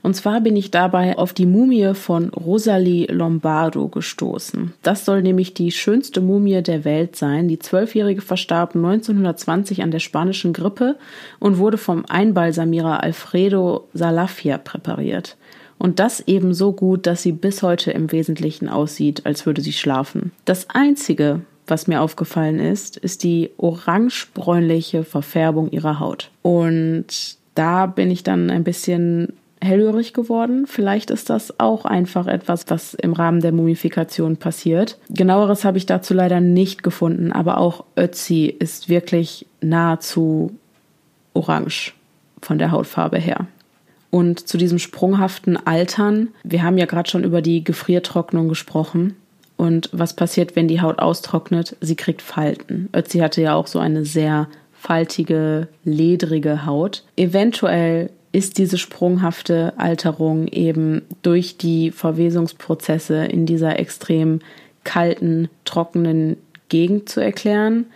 Und 0.03 0.17
zwar 0.17 0.41
bin 0.41 0.57
ich 0.57 0.73
dabei 0.73 1.17
auf 1.17 1.33
die 1.33 1.47
Mumie 1.47 1.95
von 1.95 2.31
Rosalie 2.31 3.07
Lombardo 3.07 3.87
gestoßen. 3.87 4.73
Das 4.83 5.05
soll 5.05 5.23
nämlich 5.23 5.55
die 5.55 5.71
schönste 5.71 6.21
Mumie 6.21 6.61
der 6.61 6.85
Welt 6.85 7.15
sein. 7.15 7.47
Die 7.47 7.61
Zwölfjährige 7.61 8.23
verstarb 8.23 8.75
1920 8.75 9.85
an 9.85 9.93
der 9.93 10.01
spanischen 10.01 10.53
Grippe 10.53 10.97
und 11.39 11.59
wurde 11.59 11.79
vom 11.79 12.05
Einbalsamierer 12.05 13.01
Alfredo 13.01 13.87
Salafia 13.95 14.59
präpariert. 14.59 15.37
Und 15.81 15.99
das 15.99 16.21
eben 16.21 16.53
so 16.53 16.73
gut, 16.73 17.07
dass 17.07 17.23
sie 17.23 17.33
bis 17.33 17.63
heute 17.63 17.91
im 17.91 18.13
Wesentlichen 18.13 18.69
aussieht, 18.69 19.25
als 19.25 19.47
würde 19.47 19.63
sie 19.63 19.73
schlafen. 19.73 20.31
Das 20.45 20.69
Einzige, 20.69 21.41
was 21.67 21.87
mir 21.87 22.03
aufgefallen 22.03 22.61
ist, 22.61 22.99
ist 22.99 23.25
die 23.25 23.49
orange-bräunliche 23.57 25.05
Verfärbung 25.05 25.71
ihrer 25.71 25.99
Haut. 25.99 26.31
Und 26.43 27.39
da 27.55 27.87
bin 27.87 28.11
ich 28.11 28.23
dann 28.23 28.51
ein 28.51 28.63
bisschen 28.63 29.33
hellhörig 29.63 30.13
geworden. 30.13 30.67
Vielleicht 30.67 31.11
ist 31.11 31.31
das 31.31 31.59
auch 31.59 31.87
einfach 31.87 32.27
etwas, 32.27 32.67
was 32.69 32.93
im 32.93 33.15
Rahmen 33.15 33.41
der 33.41 33.53
Mumifikation 33.53 34.37
passiert. 34.37 34.99
Genaueres 35.09 35.65
habe 35.65 35.79
ich 35.79 35.87
dazu 35.87 36.13
leider 36.13 36.43
nicht 36.43 36.83
gefunden, 36.83 37.33
aber 37.33 37.57
auch 37.57 37.85
Ötzi 37.97 38.55
ist 38.59 38.91
wirklich 38.91 39.47
nahezu 39.63 40.53
orange 41.33 41.95
von 42.43 42.59
der 42.59 42.71
Hautfarbe 42.71 43.19
her. 43.19 43.47
Und 44.11 44.49
zu 44.49 44.59
diesem 44.59 44.79
sprunghaften 44.79 45.57
Altern, 45.57 46.29
wir 46.43 46.63
haben 46.63 46.79
ja 46.79 46.87
gerade 46.87 47.09
schon 47.09 47.25
über 47.25 47.43
die 47.43 47.63
Gefriertrocknung 47.63 48.49
gesprochen. 48.49 49.15
Und 49.57 49.89
was 49.93 50.15
passiert, 50.15 50.57
wenn 50.57 50.69
die 50.69 50.81
Haut 50.81 50.99
austrocknet? 50.99 51.77
Sie 51.81 51.95
kriegt 51.95 52.23
Falten. 52.23 52.89
Ötzi 52.95 53.19
hatte 53.19 53.43
ja 53.43 53.55
auch 53.55 53.67
so 53.67 53.79
eine 53.79 54.05
sehr 54.05 54.49
faltige, 54.73 55.69
ledrige 55.85 56.65
Haut. 56.65 57.05
Eventuell 57.17 58.11
ist 58.33 58.59
diese 58.59 58.79
sprunghafte 58.79 59.75
Alterung 59.77 60.47
eben 60.49 61.03
durch 61.23 61.57
die 61.59 61.91
Verwesungsprozesse 61.91 63.25
in 63.25 63.45
dieser 63.45 63.79
extrem 63.79 64.41
kalten, 64.85 65.49
trockenen 65.65 66.37
Gegend 66.69 67.09
zu 67.09 67.21
erklären. 67.21 67.87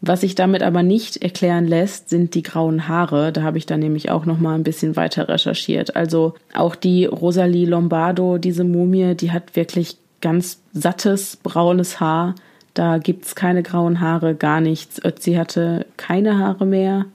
Was 0.00 0.20
sich 0.20 0.36
damit 0.36 0.62
aber 0.62 0.84
nicht 0.84 1.16
erklären 1.16 1.66
lässt, 1.66 2.08
sind 2.08 2.34
die 2.34 2.44
grauen 2.44 2.86
Haare. 2.86 3.32
Da 3.32 3.42
habe 3.42 3.58
ich 3.58 3.66
dann 3.66 3.80
nämlich 3.80 4.10
auch 4.10 4.26
noch 4.26 4.38
mal 4.38 4.54
ein 4.54 4.62
bisschen 4.62 4.94
weiter 4.94 5.28
recherchiert. 5.28 5.96
Also 5.96 6.34
auch 6.54 6.76
die 6.76 7.04
Rosalie 7.04 7.66
Lombardo, 7.66 8.38
diese 8.38 8.62
Mumie, 8.62 9.16
die 9.16 9.32
hat 9.32 9.56
wirklich 9.56 9.96
ganz 10.20 10.60
sattes 10.72 11.36
braunes 11.36 11.98
Haar. 11.98 12.36
Da 12.74 12.98
gibt 12.98 13.24
es 13.24 13.34
keine 13.34 13.64
grauen 13.64 14.00
Haare, 14.00 14.36
gar 14.36 14.60
nichts. 14.60 15.04
Ötzi 15.04 15.34
hatte 15.34 15.84
keine 15.96 16.38
Haare 16.38 16.64
mehr. 16.64 17.06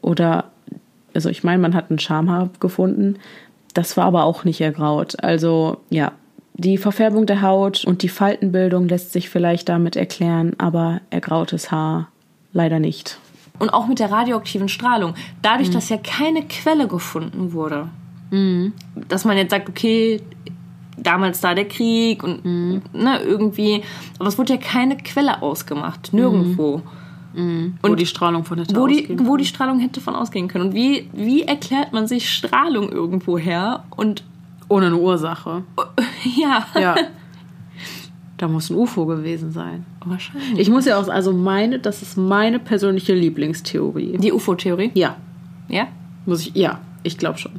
Oder, 0.00 0.50
also 1.14 1.28
ich 1.28 1.44
meine, 1.44 1.62
man 1.62 1.74
hat 1.74 1.90
ein 1.90 2.00
Schamhaar 2.00 2.50
gefunden. 2.58 3.16
Das 3.74 3.96
war 3.96 4.06
aber 4.06 4.24
auch 4.24 4.42
nicht 4.42 4.60
ergraut. 4.60 5.22
Also 5.22 5.76
ja, 5.88 6.10
die 6.54 6.78
Verfärbung 6.78 7.26
der 7.26 7.42
Haut 7.42 7.84
und 7.84 8.02
die 8.02 8.08
Faltenbildung 8.08 8.88
lässt 8.88 9.12
sich 9.12 9.28
vielleicht 9.28 9.68
damit 9.68 9.94
erklären, 9.94 10.54
aber 10.58 11.00
ergrautes 11.10 11.70
Haar 11.70 12.08
leider 12.54 12.78
nicht. 12.78 13.18
Und 13.58 13.70
auch 13.70 13.86
mit 13.86 13.98
der 13.98 14.10
radioaktiven 14.10 14.68
Strahlung. 14.68 15.14
Dadurch, 15.42 15.68
mhm. 15.68 15.72
dass 15.74 15.90
ja 15.90 15.98
keine 15.98 16.42
Quelle 16.44 16.88
gefunden 16.88 17.52
wurde, 17.52 17.88
mhm. 18.30 18.72
dass 19.08 19.24
man 19.24 19.36
jetzt 19.36 19.50
sagt, 19.50 19.68
okay, 19.68 20.22
damals 20.96 21.40
da 21.40 21.54
der 21.54 21.66
Krieg 21.66 22.22
und 22.22 22.44
mhm. 22.44 22.82
ne, 22.92 23.20
irgendwie, 23.20 23.82
aber 24.18 24.28
es 24.28 24.38
wurde 24.38 24.54
ja 24.54 24.58
keine 24.58 24.96
Quelle 24.96 25.42
ausgemacht, 25.42 26.12
nirgendwo. 26.12 26.78
Mhm. 27.34 27.74
Und 27.82 27.90
wo 27.90 27.94
die 27.96 28.06
Strahlung 28.06 28.44
von 28.44 28.58
hätte 28.58 28.76
wo 28.76 28.86
die, 28.86 29.08
wo 29.24 29.36
die 29.36 29.44
Strahlung 29.44 29.80
hätte 29.80 30.00
von 30.00 30.14
ausgehen 30.14 30.48
können. 30.48 30.68
Und 30.68 30.74
wie, 30.74 31.08
wie 31.12 31.42
erklärt 31.42 31.92
man 31.92 32.06
sich 32.06 32.30
Strahlung 32.30 32.90
irgendwo 32.90 33.38
her 33.38 33.84
und 33.96 34.22
ohne 34.68 34.86
eine 34.86 34.96
Ursache? 34.96 35.62
Ja. 36.36 36.66
Ja. 36.80 36.96
Da 38.44 38.48
muss 38.48 38.68
ein 38.68 38.76
UFO 38.76 39.06
gewesen 39.06 39.52
sein. 39.52 39.86
Wahrscheinlich. 40.04 40.58
Ich 40.58 40.68
muss 40.68 40.84
ja 40.84 40.98
auch, 41.00 41.08
also 41.08 41.32
meine, 41.32 41.78
das 41.78 42.02
ist 42.02 42.18
meine 42.18 42.58
persönliche 42.58 43.14
Lieblingstheorie. 43.14 44.18
Die 44.18 44.32
UFO-Theorie? 44.32 44.90
Ja, 44.92 45.16
Ja. 45.66 45.86
muss 46.26 46.42
ich, 46.46 46.54
ja, 46.54 46.80
ich 47.04 47.16
glaube 47.16 47.38
schon. 47.38 47.52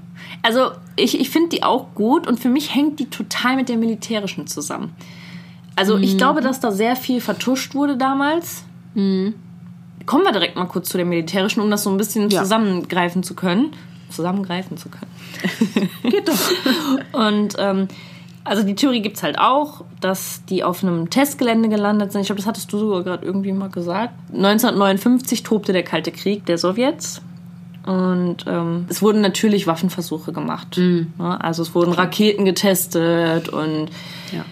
Also 0.43 0.69
ich, 0.95 1.19
ich 1.19 1.31
finde 1.31 1.49
die 1.49 1.63
auch 1.63 1.95
gut 1.95 2.27
und 2.27 2.39
für 2.39 2.49
mich 2.49 2.75
hängt 2.75 2.99
die 2.99 3.09
total 3.09 3.55
mit 3.55 3.67
der 3.67 3.77
militärischen 3.77 4.45
zusammen. 4.45 4.91
Also 5.75 5.97
ich 5.97 6.19
glaube, 6.19 6.41
dass 6.41 6.59
da 6.59 6.69
sehr 6.71 6.95
viel 6.95 7.19
vertuscht 7.19 7.73
wurde 7.73 7.97
damals. 7.97 8.63
Kommen 8.93 9.33
wir 10.23 10.31
direkt 10.33 10.55
mal 10.55 10.65
kurz 10.65 10.89
zu 10.89 10.97
der 10.97 11.05
militärischen, 11.07 11.61
um 11.61 11.71
das 11.71 11.81
so 11.81 11.89
ein 11.89 11.97
bisschen 11.97 12.29
Ja. 12.29 12.43
zusammengreifen 12.43 13.23
zu 13.23 13.33
können. 13.33 13.71
Zusammengreifen 14.11 14.77
zu 14.77 14.89
können. 14.89 15.89
Geht 16.03 16.27
doch. 16.29 17.19
Und 17.27 17.55
ähm, 17.57 17.87
also 18.45 18.63
die 18.63 18.75
Theorie 18.75 19.01
gibt 19.01 19.17
es 19.17 19.23
halt 19.23 19.37
auch, 19.39 19.83
dass 19.99 20.45
die 20.45 20.63
auf 20.63 20.83
einem 20.83 21.09
Testgelände 21.09 21.67
gelandet 21.67 22.11
sind. 22.11 22.21
Ich 22.21 22.27
glaube, 22.27 22.39
das 22.39 22.47
hattest 22.47 22.71
du 22.71 22.77
sogar 22.77 23.03
gerade 23.03 23.25
irgendwie 23.25 23.51
mal 23.51 23.69
gesagt. 23.69 24.13
1959 24.33 25.43
tobte 25.43 25.73
der 25.73 25.83
Kalte 25.83 26.11
Krieg 26.11 26.45
der 26.45 26.57
Sowjets. 26.57 27.21
Und 27.85 28.45
ähm, 28.47 28.85
es 28.89 29.01
wurden 29.01 29.21
natürlich 29.21 29.67
Waffenversuche 29.67 30.31
gemacht. 30.33 30.77
Ne? 30.77 31.07
Also 31.19 31.61
es 31.61 31.75
wurden 31.75 31.91
Raketen 31.93 32.43
getestet 32.45 33.49
und 33.49 33.89
Ja. 34.31 34.43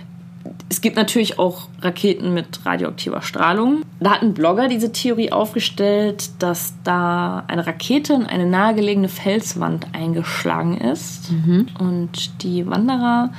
es 0.69 0.81
gibt 0.81 0.97
natürlich 0.97 1.39
auch 1.39 1.67
Raketen 1.81 2.33
mit 2.35 2.63
radioaktiver 2.63 3.23
Strahlung. 3.23 3.81
Da 3.99 4.11
hat 4.11 4.21
ein 4.21 4.35
Blogger 4.35 4.67
diese 4.67 4.91
Theorie 4.91 5.31
aufgestellt, 5.31 6.29
dass 6.37 6.73
da 6.83 7.43
eine 7.47 7.65
Rakete 7.65 8.13
in 8.13 8.25
eine 8.27 8.45
nahegelegene 8.45 9.09
Felswand 9.09 9.87
eingeschlagen 9.93 10.77
ist 10.77 11.31
und 11.79 12.43
die 12.43 12.67
Wanderer 12.67 13.31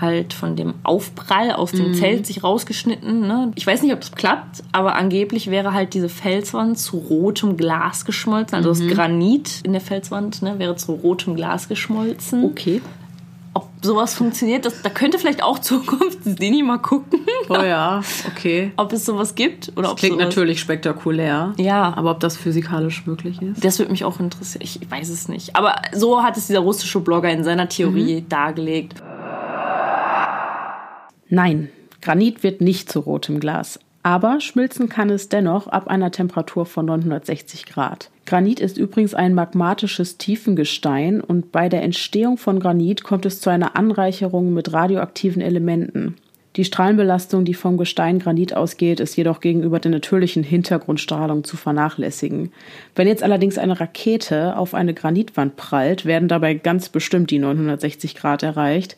halt 0.00 0.32
von 0.32 0.56
dem 0.56 0.74
Aufprall 0.82 1.52
aus 1.52 1.72
dem 1.72 1.94
Zelt 1.94 2.26
sich 2.26 2.42
rausgeschnitten. 2.42 3.20
Ne? 3.26 3.52
Ich 3.54 3.66
weiß 3.66 3.82
nicht, 3.82 3.92
ob 3.92 4.00
das 4.00 4.12
klappt, 4.12 4.62
aber 4.72 4.94
angeblich 4.94 5.50
wäre 5.50 5.72
halt 5.72 5.94
diese 5.94 6.08
Felswand 6.08 6.78
zu 6.78 6.96
rotem 6.98 7.56
Glas 7.56 8.04
geschmolzen. 8.04 8.56
Also 8.56 8.70
das 8.70 8.86
Granit 8.86 9.60
in 9.62 9.72
der 9.72 9.80
Felswand 9.80 10.42
ne, 10.42 10.58
wäre 10.58 10.76
zu 10.76 10.92
rotem 10.92 11.36
Glas 11.36 11.68
geschmolzen 11.68 12.44
Okay. 12.44 12.80
ob 13.54 13.68
sowas 13.82 14.14
funktioniert. 14.14 14.64
Das, 14.66 14.82
da 14.82 14.90
könnte 14.90 15.18
vielleicht 15.18 15.42
auch 15.42 15.58
Zukunftsdini 16.00 16.62
mal 16.62 16.78
gucken, 16.78 17.20
Oh 17.48 17.54
ja, 17.54 18.00
okay. 18.28 18.70
ob 18.76 18.92
es 18.92 19.04
sowas 19.06 19.34
gibt 19.34 19.72
oder 19.76 19.90
ob 19.90 19.98
Klingt 19.98 20.14
sowas, 20.14 20.26
natürlich 20.26 20.60
spektakulär. 20.60 21.52
Ja. 21.56 21.92
Aber 21.96 22.12
ob 22.12 22.20
das 22.20 22.36
physikalisch 22.36 23.06
möglich 23.06 23.40
ist? 23.42 23.64
Das 23.64 23.78
würde 23.78 23.90
mich 23.90 24.04
auch 24.04 24.20
interessieren. 24.20 24.62
Ich 24.62 24.78
weiß 24.88 25.08
es 25.08 25.28
nicht. 25.28 25.56
Aber 25.56 25.74
so 25.92 26.22
hat 26.22 26.36
es 26.36 26.46
dieser 26.46 26.60
russische 26.60 27.00
Blogger 27.00 27.30
in 27.30 27.42
seiner 27.42 27.68
Theorie 27.68 28.24
dargelegt. 28.28 29.02
Nein, 31.30 31.68
Granit 32.02 32.42
wird 32.42 32.60
nicht 32.60 32.90
zu 32.90 33.00
rotem 33.00 33.38
Glas. 33.38 33.78
Aber 34.02 34.40
schmilzen 34.40 34.88
kann 34.88 35.10
es 35.10 35.28
dennoch 35.28 35.68
ab 35.68 35.86
einer 35.88 36.10
Temperatur 36.10 36.66
von 36.66 36.86
960 36.86 37.66
Grad. 37.66 38.10
Granit 38.26 38.58
ist 38.58 38.78
übrigens 38.78 39.14
ein 39.14 39.34
magmatisches 39.34 40.16
Tiefengestein 40.16 41.20
und 41.20 41.52
bei 41.52 41.68
der 41.68 41.82
Entstehung 41.82 42.36
von 42.36 42.60
Granit 42.60 43.04
kommt 43.04 43.26
es 43.26 43.40
zu 43.40 43.50
einer 43.50 43.76
Anreicherung 43.76 44.54
mit 44.54 44.72
radioaktiven 44.72 45.42
Elementen. 45.42 46.16
Die 46.56 46.64
Strahlenbelastung, 46.64 47.44
die 47.44 47.54
vom 47.54 47.76
Gestein 47.76 48.18
Granit 48.18 48.56
ausgeht, 48.56 48.98
ist 48.98 49.16
jedoch 49.16 49.40
gegenüber 49.40 49.78
der 49.78 49.92
natürlichen 49.92 50.42
Hintergrundstrahlung 50.42 51.44
zu 51.44 51.56
vernachlässigen. 51.56 52.52
Wenn 52.96 53.06
jetzt 53.06 53.22
allerdings 53.22 53.56
eine 53.56 53.78
Rakete 53.78 54.56
auf 54.56 54.74
eine 54.74 54.94
Granitwand 54.94 55.56
prallt, 55.56 56.06
werden 56.06 56.26
dabei 56.26 56.54
ganz 56.54 56.88
bestimmt 56.88 57.30
die 57.30 57.38
960 57.38 58.16
Grad 58.16 58.42
erreicht 58.42 58.96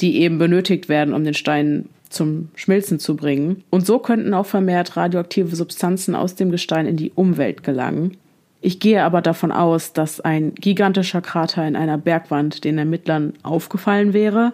die 0.00 0.20
eben 0.22 0.38
benötigt 0.38 0.88
werden, 0.88 1.14
um 1.14 1.24
den 1.24 1.34
Stein 1.34 1.88
zum 2.08 2.48
Schmilzen 2.54 2.98
zu 2.98 3.16
bringen. 3.16 3.64
Und 3.70 3.86
so 3.86 3.98
könnten 3.98 4.34
auch 4.34 4.46
vermehrt 4.46 4.96
radioaktive 4.96 5.54
Substanzen 5.54 6.14
aus 6.14 6.34
dem 6.34 6.50
Gestein 6.50 6.86
in 6.86 6.96
die 6.96 7.12
Umwelt 7.14 7.62
gelangen. 7.62 8.16
Ich 8.60 8.80
gehe 8.80 9.04
aber 9.04 9.22
davon 9.22 9.52
aus, 9.52 9.92
dass 9.92 10.20
ein 10.20 10.54
gigantischer 10.54 11.20
Krater 11.20 11.66
in 11.66 11.76
einer 11.76 11.98
Bergwand 11.98 12.64
den 12.64 12.78
Ermittlern 12.78 13.34
aufgefallen 13.42 14.12
wäre, 14.12 14.52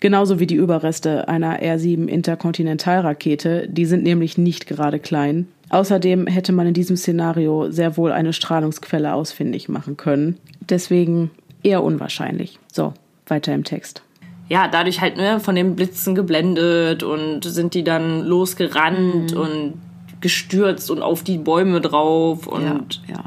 genauso 0.00 0.40
wie 0.40 0.46
die 0.46 0.54
Überreste 0.54 1.28
einer 1.28 1.60
R-7 1.60 2.06
Interkontinentalrakete, 2.06 3.68
die 3.68 3.84
sind 3.84 4.02
nämlich 4.02 4.38
nicht 4.38 4.66
gerade 4.66 4.98
klein. 4.98 5.48
Außerdem 5.68 6.26
hätte 6.26 6.52
man 6.52 6.68
in 6.68 6.74
diesem 6.74 6.96
Szenario 6.96 7.70
sehr 7.70 7.98
wohl 7.98 8.12
eine 8.12 8.32
Strahlungsquelle 8.32 9.12
ausfindig 9.12 9.68
machen 9.68 9.98
können. 9.98 10.38
Deswegen 10.66 11.30
eher 11.62 11.82
unwahrscheinlich. 11.82 12.58
So, 12.72 12.94
weiter 13.26 13.52
im 13.52 13.64
Text. 13.64 14.02
Ja, 14.48 14.66
dadurch 14.68 15.00
halt 15.00 15.16
ne, 15.16 15.40
von 15.40 15.54
den 15.54 15.76
Blitzen 15.76 16.14
geblendet 16.14 17.02
und 17.02 17.44
sind 17.44 17.74
die 17.74 17.84
dann 17.84 18.24
losgerannt 18.24 19.34
und 19.34 19.74
gestürzt 20.20 20.90
und 20.90 21.02
auf 21.02 21.22
die 21.22 21.38
Bäume 21.38 21.80
drauf 21.80 22.46
und 22.46 23.00
ja. 23.08 23.24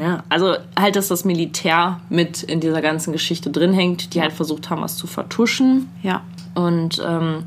Ja, 0.00 0.24
also 0.30 0.54
halt, 0.76 0.96
dass 0.96 1.08
das 1.08 1.24
Militär 1.26 2.00
mit 2.08 2.42
in 2.42 2.60
dieser 2.60 2.80
ganzen 2.80 3.12
Geschichte 3.12 3.50
drin 3.50 3.74
hängt, 3.74 4.14
die 4.14 4.22
halt 4.22 4.32
versucht 4.32 4.70
haben, 4.70 4.80
was 4.80 4.96
zu 4.96 5.06
vertuschen. 5.06 5.90
Ja. 6.02 6.22
Und 6.54 7.00
ähm, 7.06 7.44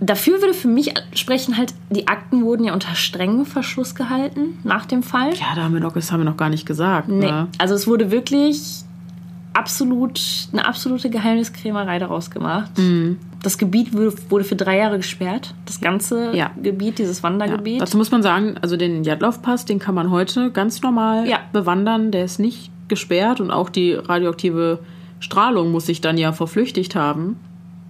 dafür 0.00 0.40
würde 0.40 0.54
für 0.54 0.68
mich 0.68 0.94
sprechen 1.14 1.56
halt, 1.58 1.74
die 1.90 2.08
Akten 2.08 2.42
wurden 2.44 2.64
ja 2.64 2.72
unter 2.72 2.94
strengem 2.94 3.44
Verschluss 3.44 3.94
gehalten 3.94 4.58
nach 4.64 4.86
dem 4.86 5.02
Fall. 5.02 5.34
Ja, 5.34 5.54
da 5.54 5.64
haben 5.64 5.74
wir 5.74 5.80
noch, 5.80 5.92
das 5.92 6.10
haben 6.10 6.20
wir 6.20 6.24
noch 6.30 6.38
gar 6.38 6.48
nicht 6.48 6.66
gesagt. 6.66 7.08
Nee, 7.08 7.26
Ne? 7.26 7.48
also 7.58 7.74
es 7.74 7.86
wurde 7.86 8.10
wirklich 8.10 8.84
absolut, 9.58 10.20
eine 10.52 10.66
absolute 10.66 11.10
Geheimniskrämerei 11.10 11.98
daraus 11.98 12.30
gemacht. 12.30 12.70
Das 13.42 13.58
Gebiet 13.58 13.92
wurde, 13.92 14.44
für 14.44 14.56
drei 14.56 14.78
Jahre 14.78 14.96
gesperrt. 14.96 15.54
Das 15.66 15.80
ganze 15.80 16.34
Ja. 16.34 16.50
Gebiet, 16.62 16.98
dieses 16.98 17.18
Ja. 17.18 17.22
Wandergebiet. 17.24 17.80
Dazu 17.80 17.96
muss 17.96 18.10
man 18.10 18.22
sagen, 18.22 18.56
also 18.60 18.76
den 18.76 19.04
Jadlov-Pass, 19.04 19.64
den 19.64 19.78
kann 19.78 19.94
man 19.94 20.10
heute 20.10 20.50
ganz 20.50 20.82
normal 20.82 21.28
Ja. 21.28 21.40
bewandern. 21.52 22.10
Der 22.10 22.24
ist 22.24 22.38
nicht 22.38 22.70
gesperrt 22.88 23.40
und 23.40 23.50
auch 23.50 23.68
die 23.68 23.92
radioaktive 23.92 24.78
Strahlung 25.20 25.70
muss 25.72 25.86
sich 25.86 26.00
dann 26.00 26.16
ja 26.16 26.32
verflüchtigt 26.32 26.94
haben. 26.94 27.36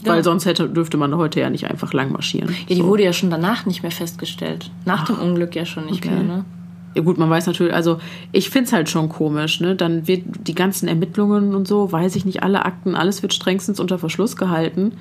Ja. 0.05 0.13
Weil 0.13 0.23
sonst 0.25 0.47
hätte, 0.47 0.69
dürfte 0.69 0.97
man 0.97 1.17
heute 1.17 1.41
ja 1.41 1.51
nicht 1.51 1.69
einfach 1.69 1.93
lang 1.93 2.13
marschieren. 2.13 2.55
ja, 2.69 2.75
die 2.77 2.85
wurde 2.85 3.03
ja 3.03 3.13
schon 3.13 3.31
danach 3.31 3.67
nicht 3.67 3.83
mehr 3.83 3.91
festgestellt. 3.91 4.71
Nach 4.85 5.05
dem 5.05 5.19
Unglück 5.19 5.57
ja 5.57 5.67
schon 5.67 5.87
nicht 5.87 6.05
okay. 6.05 6.15
mehr, 6.15 6.23
ne? 6.23 6.45
Ja 6.95 7.03
gut, 7.03 7.19
man 7.19 7.31
weiß 7.31 7.47
natürlich, 7.47 7.75
also 7.75 8.01
ich 8.33 8.51
find's 8.51 8.73
halt 8.73 8.89
schon 8.89 9.09
komisch, 9.09 9.61
ne? 9.61 9.77
Dann 9.77 10.09
wird 10.09 10.23
die 10.47 10.55
ganzen 10.55 10.89
Ermittlungen 10.89 11.55
und 11.55 11.69
so, 11.69 11.93
weiß 11.93 12.17
ich 12.17 12.25
nicht, 12.25 12.43
alle 12.43 12.65
Akten, 12.65 12.95
alles 12.95 13.23
wird 13.23 13.35
strengstens 13.35 13.79
unter 13.79 13.99
Verschluss 13.99 14.37
gehalten. 14.37 14.93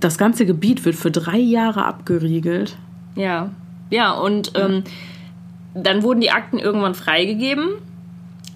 Das 0.00 0.18
ganze 0.18 0.46
Gebiet 0.46 0.84
wird 0.84 0.94
für 0.94 1.10
drei 1.10 1.38
Jahre 1.38 1.84
abgeriegelt. 1.84 2.76
Ja. 3.16 3.50
Ja, 3.90 4.12
und 4.12 4.52
ähm, 4.54 4.84
dann 5.74 6.02
wurden 6.02 6.20
die 6.20 6.30
Akten 6.30 6.58
irgendwann 6.58 6.94
freigegeben. 6.94 7.68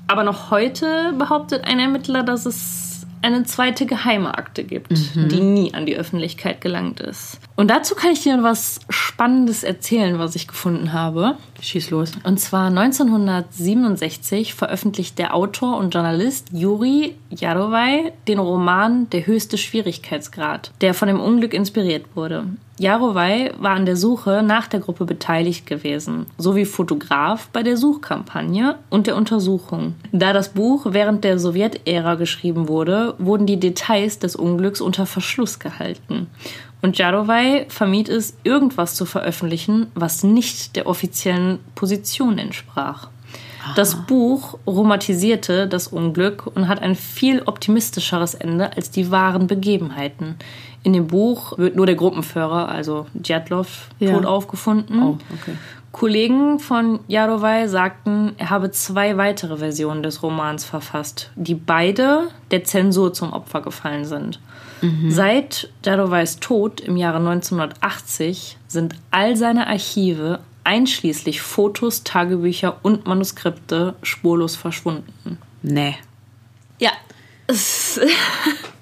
Aber 0.07 0.23
noch 0.23 0.51
heute 0.51 1.13
behauptet 1.19 1.65
ein 1.65 1.79
Ermittler, 1.79 2.23
dass 2.23 2.47
es 2.47 2.86
eine 3.23 3.45
zweite 3.45 3.87
geheime 3.87 4.37
Akte 4.37 4.65
gibt, 4.65 4.93
die 5.15 5.41
nie 5.41 5.75
an 5.75 5.87
die 5.87 5.97
Öffentlichkeit 5.97 6.61
gelangt 6.61 7.01
ist. 7.01 7.41
Und 7.57 7.69
dazu 7.71 7.95
kann 7.95 8.11
ich 8.11 8.23
dir 8.23 8.43
was 8.43 8.81
Spannendes 8.89 9.63
erzählen, 9.65 10.19
was 10.19 10.35
ich 10.37 10.49
gefunden 10.49 10.93
habe. 10.93 11.37
Schieß 11.61 11.91
los. 11.91 12.13
Und 12.23 12.39
zwar 12.39 12.67
1967 12.69 14.55
veröffentlicht 14.55 15.19
der 15.19 15.35
Autor 15.35 15.77
und 15.79 15.95
Journalist 15.95 16.49
Juri 16.53 17.15
Jarowaj 17.31 18.13
den 18.29 18.39
Roman 18.39 19.09
Der 19.11 19.27
höchste 19.27 19.59
Schwierigkeitsgrad, 19.59 20.73
der 20.81 20.95
von 20.95 21.09
dem 21.09 21.21
Unglück 21.21 21.55
inspiriert 21.55 22.05
wurde. 22.15 22.45
Jarowaj 22.79 23.53
war 23.59 23.71
an 23.71 23.87
der 23.87 23.97
Suche 23.97 24.43
nach 24.45 24.67
der 24.67 24.81
Gruppe 24.81 25.07
beteiligt 25.07 25.67
gewesen, 25.67 26.27
sowie 26.37 26.67
Fotograf 26.67 27.49
bei 27.49 27.63
der 27.63 27.79
Suchkampagne 27.79 28.77
und 28.91 29.07
der 29.07 29.17
Untersuchung. 29.17 29.95
Da 30.13 30.35
das 30.35 30.51
Buch 30.51 30.87
während 30.91 31.25
der 31.25 31.39
Sowjetära 31.39 32.17
geschrieben 32.17 32.69
wurde, 32.69 33.15
wurden 33.19 33.47
die 33.47 33.59
Details 33.59 34.19
des 34.19 34.37
Unglücks 34.37 34.83
unter 34.83 35.07
Verschluss 35.07 35.59
gehalten. 35.59 36.27
Und 36.83 36.99
Jarowaj 36.99 37.67
vermied 37.69 38.11
es, 38.11 38.37
irgendwas 38.45 38.95
zu 38.95 39.07
veröffentlichen, 39.07 39.87
was 39.95 40.23
nicht 40.23 40.77
der 40.77 40.87
offiziellen 40.87 41.59
Position 41.75 42.37
entsprach. 42.37 43.09
Das 43.75 44.07
Buch 44.07 44.59
romantisierte 44.67 45.67
das 45.67 45.89
Unglück 45.89 46.47
und 46.55 46.69
hat 46.69 46.81
ein 46.83 46.95
viel 46.95 47.43
optimistischeres 47.43 48.35
Ende 48.35 48.77
als 48.77 48.91
die 48.91 49.11
wahren 49.11 49.49
Begebenheiten. 49.49 50.37
In 50.87 50.93
dem 50.93 51.09
Buch 51.09 51.59
wird 51.59 51.75
nur 51.75 51.85
der 51.87 51.97
Gruppenführer, 51.97 52.69
also 52.69 53.07
Djatlov, 53.13 53.89
Ja. 53.99 54.13
tot 54.15 54.25
aufgefunden. 54.25 55.03
Oh, 55.03 55.19
okay. 55.35 55.57
Kollegen 55.91 56.61
von 56.61 57.01
Jarowaj 57.09 57.67
sagten, 57.67 58.35
er 58.39 58.51
habe 58.51 58.71
zwei 58.71 59.17
weitere 59.17 59.57
Versionen 59.57 60.05
des 60.05 60.23
Romans 60.23 60.65
verfasst, 60.65 61.33
die 61.35 61.57
beide 61.57 62.29
der 62.53 62.63
Zensur 62.63 63.13
zum 63.13 63.33
Opfer 63.33 63.63
gefallen 63.63 64.05
sind. 64.05 64.39
Seit 65.09 65.71
Jarowajs 65.85 66.39
Tod 66.39 66.81
im 66.81 66.97
Jahre 66.97 67.19
1980 67.19 68.57
sind 68.69 68.95
all 69.11 69.35
seine 69.35 69.67
Archive, 69.67 70.39
einschließlich 70.63 71.43
Fotos, 71.43 72.05
Tagebücher 72.05 72.77
und 72.85 73.09
Manuskripte, 73.09 73.97
spurlos 74.05 74.55
verschwunden. 74.55 75.39
Nee. 75.63 75.97
Ja, 76.79 76.93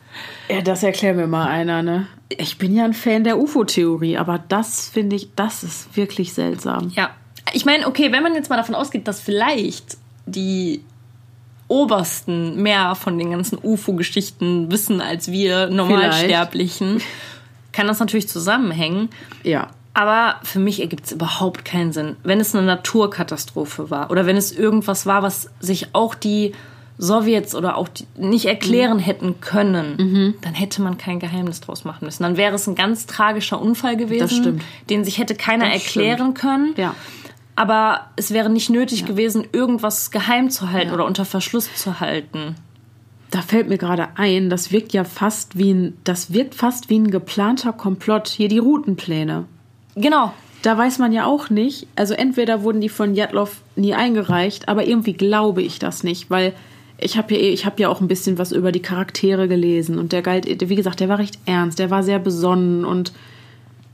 Ja, 0.49 0.61
das 0.61 0.83
erklärt 0.83 1.17
mir 1.17 1.27
mal 1.27 1.47
einer, 1.47 1.83
ne? 1.83 2.07
Ich 2.29 2.59
bin 2.59 2.75
ja 2.75 2.85
ein 2.85 2.95
Fan 2.95 3.25
der 3.25 3.39
UFO-Theorie, 3.39 4.19
aber 4.19 4.43
das 4.49 4.89
finde 4.89 5.17
ich, 5.17 5.35
das 5.37 5.63
ist 5.63 5.97
wirklich 5.97 6.33
seltsam. 6.35 6.91
Ja. 6.95 7.11
Ich 7.53 7.65
meine, 7.65 7.87
okay, 7.87 8.13
wenn 8.13 8.23
man 8.23 8.35
jetzt 8.35 8.51
mal 8.51 8.57
davon 8.57 8.75
ausgeht, 8.75 9.07
dass 9.07 9.21
vielleicht 9.21 9.97
die 10.27 10.83
Obersten 11.69 12.63
mehr 12.63 12.95
von 12.95 13.19
den 13.19 13.31
ganzen 13.31 13.59
UFO-Geschichten 13.63 14.71
wissen 14.71 15.01
als 15.01 15.31
wir 15.31 15.69
Normalsterblichen, 15.69 17.01
kann 17.73 17.87
das 17.87 18.01
natürlich 18.01 18.29
zusammenhängen. 18.29 19.09
Ja. 19.43 19.69
Aber 19.95 20.41
für 20.43 20.59
mich 20.59 20.81
ergibt 20.81 21.07
es 21.07 21.13
überhaupt 21.13 21.65
keinen 21.65 21.93
Sinn. 21.93 22.17
Wenn 22.23 22.41
es 22.41 22.55
eine 22.55 22.67
Naturkatastrophe 22.67 23.91
war 23.91 24.11
oder 24.11 24.27
wenn 24.27 24.37
es 24.37 24.53
irgendwas 24.53 25.07
war, 25.07 25.23
was 25.23 25.51
sich 25.61 25.89
auch 25.95 26.15
die 26.15 26.53
Sowjets 26.99 27.55
oder 27.55 27.77
auch 27.77 27.89
nicht 28.17 28.47
erklären 28.47 28.99
hätten 28.99 29.41
können, 29.41 30.35
dann 30.43 30.55
hätte 30.55 30.81
man 30.81 30.97
kein 30.97 31.19
Geheimnis 31.19 31.61
draus 31.61 31.85
machen 31.85 32.05
müssen. 32.05 32.23
Dann 32.23 32.37
wäre 32.37 32.55
es 32.55 32.67
ein 32.69 32.75
ganz 32.77 33.07
tragischer 33.07 33.61
Unfall 33.61 33.97
gewesen, 33.97 34.29
stimmt. 34.29 34.63
den 34.91 35.05
sich 35.05 35.19
hätte 35.19 35.35
keiner 35.35 35.65
Das 35.67 35.75
erklären 35.75 36.35
können. 36.35 36.75
Ja. 36.77 36.95
Aber 37.57 38.07
es 38.17 38.33
wäre 38.33 38.51
nicht 38.51 38.71
nötig 38.71 39.07
gewesen, 39.07 39.47
irgendwas 39.53 40.11
geheim 40.11 40.51
zu 40.51 40.71
halten 40.73 40.89
Ja. 40.89 40.95
oder 40.95 41.05
unter 41.05 41.25
Verschluss 41.25 41.73
zu 41.75 42.01
halten. 42.01 42.57
Da 43.31 43.43
fällt 43.43 43.69
mir 43.69 43.79
gerade 43.79 44.09
ein, 44.17 44.49
das 44.49 44.71
wirkt 44.71 44.93
ja 44.93 45.03
fast 45.05 45.59
wie 45.59 45.73
ein, 45.73 45.97
das 46.05 46.33
wirkt 46.33 46.55
fast 46.55 46.91
wie 46.91 46.99
ein 46.99 47.11
geplanter 47.11 47.73
Komplott. 47.73 48.29
Hier 48.29 48.49
die 48.49 48.59
Routenpläne. 48.59 49.45
Genau. 49.97 50.33
Da 50.63 50.79
weiß 50.79 50.99
man 50.99 51.13
ja 51.13 51.27
auch 51.27 51.51
nicht. 51.51 51.87
Also 51.97 52.15
entweder 52.15 52.63
wurden 52.63 52.81
die 52.81 52.89
von 52.89 53.15
Jadlov 53.15 53.61
nie 53.77 53.95
eingereicht, 53.95 54.69
aber 54.69 54.87
irgendwie 54.87 55.13
glaube 55.13 55.63
ich 55.63 55.79
das 55.79 56.05
nicht, 56.05 56.31
weil 56.31 56.55
ich 56.99 57.17
habe 57.17 57.35
ja, 57.35 57.41
eh- 57.41 57.53
ich 57.53 57.67
habe 57.67 57.81
ja 57.83 57.89
auch 57.89 58.01
ein 58.01 58.09
bisschen 58.09 58.39
was 58.39 58.53
über 58.53 58.73
die 58.73 58.83
Charaktere 58.83 59.49
gelesen 59.49 59.99
und 59.99 60.13
der 60.13 60.23
galt, 60.23 60.47
wie 60.69 60.77
gesagt, 60.77 61.01
der 61.01 61.09
war 61.09 61.19
recht 61.19 61.39
ernst, 61.47 61.79
der 61.79 61.91
war 61.91 62.03
sehr 62.03 62.19
besonnen 62.19 62.85
und 62.85 63.13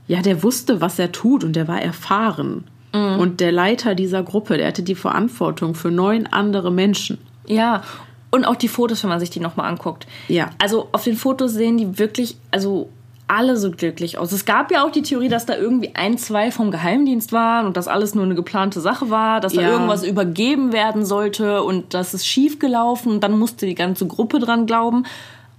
ja, 0.07 0.21
der 0.21 0.43
wusste, 0.43 0.81
was 0.81 0.99
er 0.99 1.11
tut 1.11 1.43
und 1.43 1.55
der 1.55 1.67
war 1.67 1.81
erfahren. 1.81 2.65
Und 2.93 3.39
der 3.39 3.53
Leiter 3.53 3.95
dieser 3.95 4.21
Gruppe, 4.21 4.57
der 4.57 4.67
hatte 4.67 4.83
die 4.83 4.95
Verantwortung 4.95 5.75
für 5.75 5.89
neun 5.89 6.27
andere 6.27 6.71
Menschen. 6.71 7.19
Ja. 7.47 7.83
Und 8.31 8.43
auch 8.43 8.57
die 8.57 8.67
Fotos, 8.67 9.01
wenn 9.03 9.09
man 9.09 9.21
sich 9.21 9.29
die 9.29 9.39
nochmal 9.39 9.69
anguckt. 9.69 10.07
Ja. 10.27 10.49
Also 10.57 10.89
auf 10.91 11.05
den 11.05 11.15
Fotos 11.15 11.53
sehen 11.53 11.77
die 11.77 11.97
wirklich, 11.97 12.35
also 12.51 12.89
alle 13.31 13.55
so 13.55 13.71
glücklich 13.71 14.17
aus. 14.17 14.31
Es 14.33 14.43
gab 14.45 14.71
ja 14.71 14.83
auch 14.85 14.91
die 14.91 15.01
Theorie, 15.03 15.29
dass 15.29 15.45
da 15.45 15.55
irgendwie 15.55 15.91
ein, 15.95 16.17
zwei 16.17 16.51
vom 16.51 16.69
Geheimdienst 16.69 17.31
waren 17.31 17.65
und 17.65 17.77
dass 17.77 17.87
alles 17.87 18.13
nur 18.13 18.25
eine 18.25 18.35
geplante 18.35 18.81
Sache 18.81 19.09
war, 19.09 19.39
dass 19.39 19.53
da 19.53 19.61
Ja. 19.61 19.71
irgendwas 19.71 20.03
übergeben 20.03 20.73
werden 20.73 21.05
sollte 21.05 21.63
und 21.63 21.93
das 21.93 22.13
ist 22.13 22.27
schief 22.27 22.59
gelaufen 22.59 23.13
und 23.13 23.23
dann 23.23 23.39
musste 23.39 23.65
die 23.65 23.75
ganze 23.75 24.05
Gruppe 24.05 24.39
dran 24.39 24.65
glauben. 24.65 25.05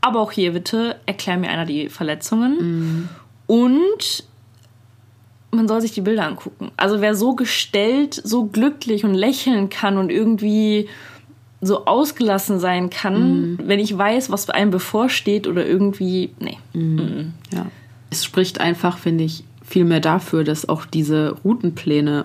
Aber 0.03 0.21
auch 0.21 0.33
hier 0.33 0.53
bitte 0.53 0.97
erklär 1.07 1.39
mir 1.39 1.49
einer 1.49 1.65
die 1.65 1.89
Verletzungen. 1.89 3.09
Und 3.47 4.25
man 5.51 5.69
soll 5.69 5.81
sich 5.81 5.93
die 5.93 6.01
Bilder 6.01 6.27
angucken. 6.27 6.71
Also 6.77 7.01
wer 7.01 7.15
so 7.15 7.35
gestellt, 7.35 8.21
so 8.25 8.45
glücklich 8.47 9.05
und 9.05 9.15
lächeln 9.15 9.69
kann 9.71 9.97
und 9.99 10.11
irgendwie 10.11 10.89
so 11.65 11.87
ausgelassen 11.87 12.59
sein 12.59 12.91
kann, 12.91 13.57
wenn 13.63 13.79
ich 13.79 13.97
weiß, 13.97 14.31
was 14.31 14.51
einem 14.51 14.73
bevorsteht 14.73 15.47
oder 15.47 15.65
irgendwie, 15.65 16.31
nee. 16.41 16.59
Ja. 17.55 17.67
Es 18.11 18.25
spricht 18.25 18.61
einfach, 18.61 18.99
finde 18.99 19.25
ich, 19.25 19.45
viel 19.65 19.85
mehr 19.85 20.01
dafür, 20.01 20.43
dass 20.45 20.69
auch 20.69 20.85
diese 20.85 21.37
Routenpläne 21.45 22.25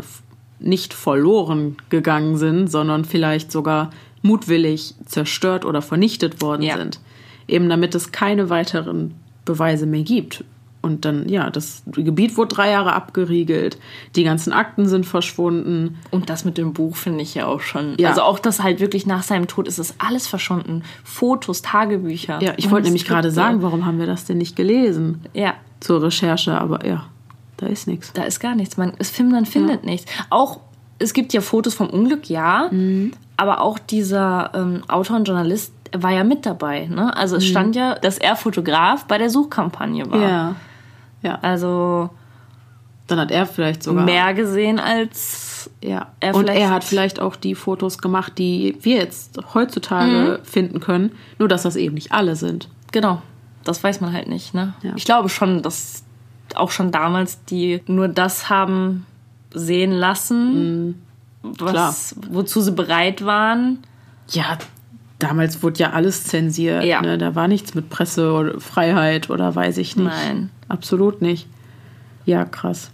nicht 0.60 0.94
verloren 0.94 1.78
gegangen 1.90 2.36
sind, 2.38 2.68
sondern 2.68 3.06
vielleicht 3.06 3.52
sogar 3.52 3.92
mutwillig 4.24 4.96
zerstört 5.06 5.66
oder 5.66 5.82
vernichtet 5.84 6.42
worden 6.42 6.64
Ja. 6.64 6.76
sind. 6.78 7.00
Eben 7.48 7.70
damit 7.70 7.94
es 7.96 8.12
keine 8.12 8.50
weiteren 8.50 9.14
Beweise 9.46 9.86
mehr 9.86 10.02
gibt. 10.04 10.44
Und 10.82 11.06
dann, 11.06 11.28
ja, 11.28 11.50
das 11.50 11.84
Gebiet 11.88 12.38
wurde 12.38 12.56
drei 12.56 12.72
Jahre 12.72 12.94
abgeriegelt, 12.94 13.78
die 14.16 14.24
ganzen 14.24 14.54
Akten 14.54 14.88
sind 14.88 15.06
verschwunden. 15.06 15.98
Und 16.12 16.30
das 16.30 16.46
mit 16.46 16.58
dem 16.58 16.74
Buch 16.74 16.96
finde 16.96 17.24
ich 17.24 17.36
ja 17.36 17.48
auch 17.48 17.62
schon. 17.62 17.96
Ja. 17.98 18.10
Also 18.10 18.22
auch 18.22 18.40
das 18.40 18.62
halt 18.64 18.80
wirklich 18.80 19.06
nach 19.06 19.24
seinem 19.24 19.48
Tod 19.48 19.68
ist 19.68 19.80
es 19.80 19.96
alles 19.98 20.28
verschwunden. 20.28 20.84
Fotos, 21.04 21.62
Tagebücher. 21.62 22.42
Ja, 22.42 22.54
ich 22.58 22.70
wollte 22.72 22.86
nämlich 22.86 23.06
gerade 23.06 23.32
sagen, 23.32 23.62
warum 23.62 23.86
haben 23.86 24.00
wir 24.00 24.06
das 24.06 24.26
denn 24.26 24.38
nicht 24.38 24.56
gelesen 24.56 25.22
Ja, 25.34 25.56
zur 25.80 26.04
Recherche, 26.04 26.60
aber 26.60 26.86
ja, 26.86 27.06
da 27.58 27.66
ist 27.68 27.88
nichts. 27.88 28.14
da 28.14 28.24
ist 28.24 28.40
gar 28.40 28.56
nichts. 28.56 28.78
Man, 28.78 28.94
es 29.00 29.10
findet, 29.10 29.34
man 29.34 29.46
findet 29.46 29.84
nichts. 29.84 30.12
Auch, 30.30 30.60
es 31.00 31.14
gibt 31.14 31.34
ja 31.34 31.42
Fotos 31.42 31.74
vom 31.74 31.90
Unglück, 31.90 32.30
ja. 32.30 32.70
Mhm. 32.72 33.12
Aber 33.36 33.62
auch 33.62 33.78
dieser 33.78 34.52
ähm, 34.56 34.84
Autor 34.88 35.18
und 35.18 35.28
Journalist 35.28 35.72
war 35.96 36.12
ja 36.12 36.24
mit 36.24 36.46
dabei. 36.46 36.88
Ne? 36.88 37.16
Also 37.16 37.38
es 37.38 37.46
stand 37.46 37.76
ja, 37.76 37.96
dass 37.96 38.18
er 38.18 38.36
Fotograf 38.36 39.06
bei 39.06 39.18
der 39.18 39.30
Suchkampagne 39.30 40.10
war. 40.10 40.18
Mhm. 40.18 40.24
Ja. 40.24 40.56
Ja, 41.24 41.40
Also 41.42 42.10
dann 43.08 43.20
hat 43.20 43.32
er 43.32 43.46
vielleicht 43.46 43.84
sogar 43.84 44.06
mehr 44.06 44.34
gesehen 44.34 44.80
als 44.80 45.70
Ja, 45.82 46.08
Er 46.20 46.36
und 46.36 46.48
er 46.50 46.70
hat 46.70 46.84
vielleicht 46.84 47.20
auch 47.20 47.36
die 47.36 47.56
Fotos 47.56 47.98
gemacht, 47.98 48.34
die 48.38 48.78
wir 48.82 48.98
jetzt 48.98 49.40
heutzutage 49.54 50.40
finden 50.44 50.80
können, 50.80 51.12
nur 51.40 51.48
dass 51.48 51.64
das 51.64 51.76
eben 51.76 51.96
nicht 51.96 52.12
alle 52.12 52.36
sind. 52.36 52.70
Genau, 52.92 53.22
das 53.64 53.84
weiß 53.84 54.02
man 54.02 54.14
halt 54.14 54.28
nicht. 54.28 54.54
Ne? 54.54 54.74
Ja. 54.84 54.92
Ich 54.96 55.06
glaube 55.06 55.30
schon, 55.30 55.62
dass 55.62 56.04
auch 56.56 56.72
schon 56.72 56.92
damals 56.92 57.44
die 57.46 57.82
nur 57.88 58.08
das 58.08 58.50
haben 58.50 59.06
sehen 59.54 59.92
lassen, 59.92 61.02
was, 61.42 62.16
wozu 62.30 62.62
sie 62.62 62.72
bereit 62.72 63.26
waren. 63.26 63.80
Ja, 64.30 64.58
damals 65.20 65.64
wurde 65.64 65.80
ja 65.80 65.92
alles 65.92 66.24
zensiert. 66.26 66.84
Ja. 66.84 67.02
Ne? 67.02 67.18
Da 67.18 67.36
war 67.36 67.48
nichts 67.48 67.76
mit 67.76 67.90
Presse 67.90 68.32
oder 68.34 68.60
Freiheit 68.60 69.30
oder 69.30 69.56
weiß 69.56 69.78
ich 69.78 69.96
nicht. 69.96 70.08
Nein. 70.08 70.50
Absolut 70.68 71.22
nicht. 71.22 71.48
Ja, 72.26 72.46
krass. 72.46 72.92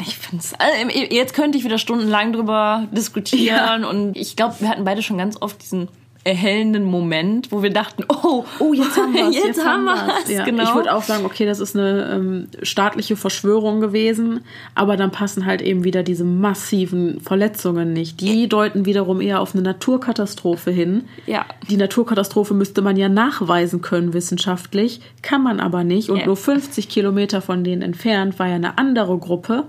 Ich 0.00 0.16
finde 0.16 0.42
es. 0.42 0.54
Also, 0.54 0.98
jetzt 1.10 1.34
könnte 1.34 1.58
ich 1.58 1.64
wieder 1.64 1.78
stundenlang 1.78 2.32
drüber 2.32 2.86
diskutieren 2.92 3.84
und 3.84 4.16
ich 4.16 4.36
glaube, 4.36 4.56
wir 4.60 4.68
hatten 4.68 4.84
beide 4.84 5.02
schon 5.02 5.18
ganz 5.18 5.36
oft 5.40 5.62
diesen 5.62 5.88
erhellenden 6.24 6.84
Moment, 6.84 7.50
wo 7.50 7.62
wir 7.62 7.70
dachten, 7.70 8.04
oh, 8.08 8.44
Oh, 8.60 8.72
jetzt 8.72 8.96
haben 8.96 9.12
wir 9.12 9.30
Jetzt 9.46 9.64
haben 9.64 9.84
wir's, 9.84 10.30
Ja, 10.30 10.44
genau. 10.44 10.62
Ich 10.62 10.74
würde 10.74 10.94
auch 10.94 11.02
sagen, 11.02 11.24
okay, 11.24 11.44
das 11.46 11.58
ist 11.58 11.76
eine 11.76 12.10
ähm, 12.14 12.48
staatliche 12.62 13.16
Verschwörung 13.16 13.80
gewesen, 13.80 14.40
aber 14.74 14.96
dann 14.96 15.10
passen 15.10 15.46
halt 15.46 15.62
eben 15.62 15.82
wieder 15.84 16.02
diese 16.02 16.24
massiven 16.24 17.20
Verletzungen 17.20 17.92
nicht. 17.92 18.20
Die 18.20 18.48
deuten 18.48 18.84
wiederum 18.86 19.20
eher 19.20 19.40
auf 19.40 19.54
eine 19.54 19.62
Naturkatastrophe 19.62 20.70
hin. 20.70 21.04
Ja. 21.26 21.44
Die 21.68 21.76
Naturkatastrophe 21.76 22.54
müsste 22.54 22.82
man 22.82 22.96
ja 22.96 23.08
nachweisen 23.08 23.80
können 23.82 24.12
wissenschaftlich, 24.14 25.00
kann 25.22 25.42
man 25.42 25.58
aber 25.60 25.82
nicht. 25.82 26.08
Und 26.08 26.18
Ja. 26.18 26.26
nur 26.26 26.36
50 26.36 26.88
Kilometer 26.88 27.40
von 27.42 27.64
denen 27.64 27.82
entfernt 27.82 28.38
war 28.38 28.46
ja 28.48 28.54
eine 28.54 28.78
andere 28.78 29.18
Gruppe. 29.18 29.64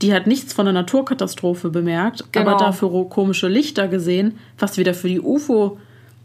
Die 0.00 0.12
hat 0.12 0.26
nichts 0.26 0.52
von 0.52 0.64
der 0.66 0.72
Naturkatastrophe 0.72 1.70
bemerkt, 1.70 2.24
Genau. 2.32 2.50
aber 2.50 2.58
dafür 2.58 3.08
komische 3.08 3.46
Lichter 3.46 3.86
gesehen, 3.86 4.38
was 4.58 4.76
wieder 4.76 4.94
für 4.94 5.06
die 5.08 5.20
UFO-Theorie 5.20 5.78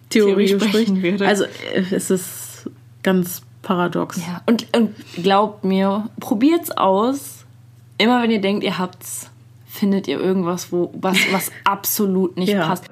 Theorie 0.10 0.48
spricht. 0.48 0.70
sprechen 0.70 1.04
würde. 1.04 1.28
Also 1.28 1.44
äh, 1.46 1.84
es 1.92 2.10
ist 2.10 2.70
ganz 3.04 3.42
paradox. 3.62 4.18
Ja, 4.18 4.42
und, 4.46 4.68
und 4.76 4.96
glaubt 5.22 5.64
mir, 5.64 6.10
probiert's 6.20 6.72
aus. 6.72 7.46
Immer 7.98 8.22
wenn 8.22 8.32
ihr 8.32 8.42
denkt, 8.42 8.64
ihr 8.64 8.78
habt's, 8.78 9.30
findet 9.68 10.08
ihr 10.08 10.20
irgendwas, 10.20 10.72
wo 10.72 10.92
was, 10.94 11.18
was 11.32 11.52
absolut 11.64 12.38
nicht 12.38 12.50
Ja. 12.54 12.68
passt. 12.68 12.86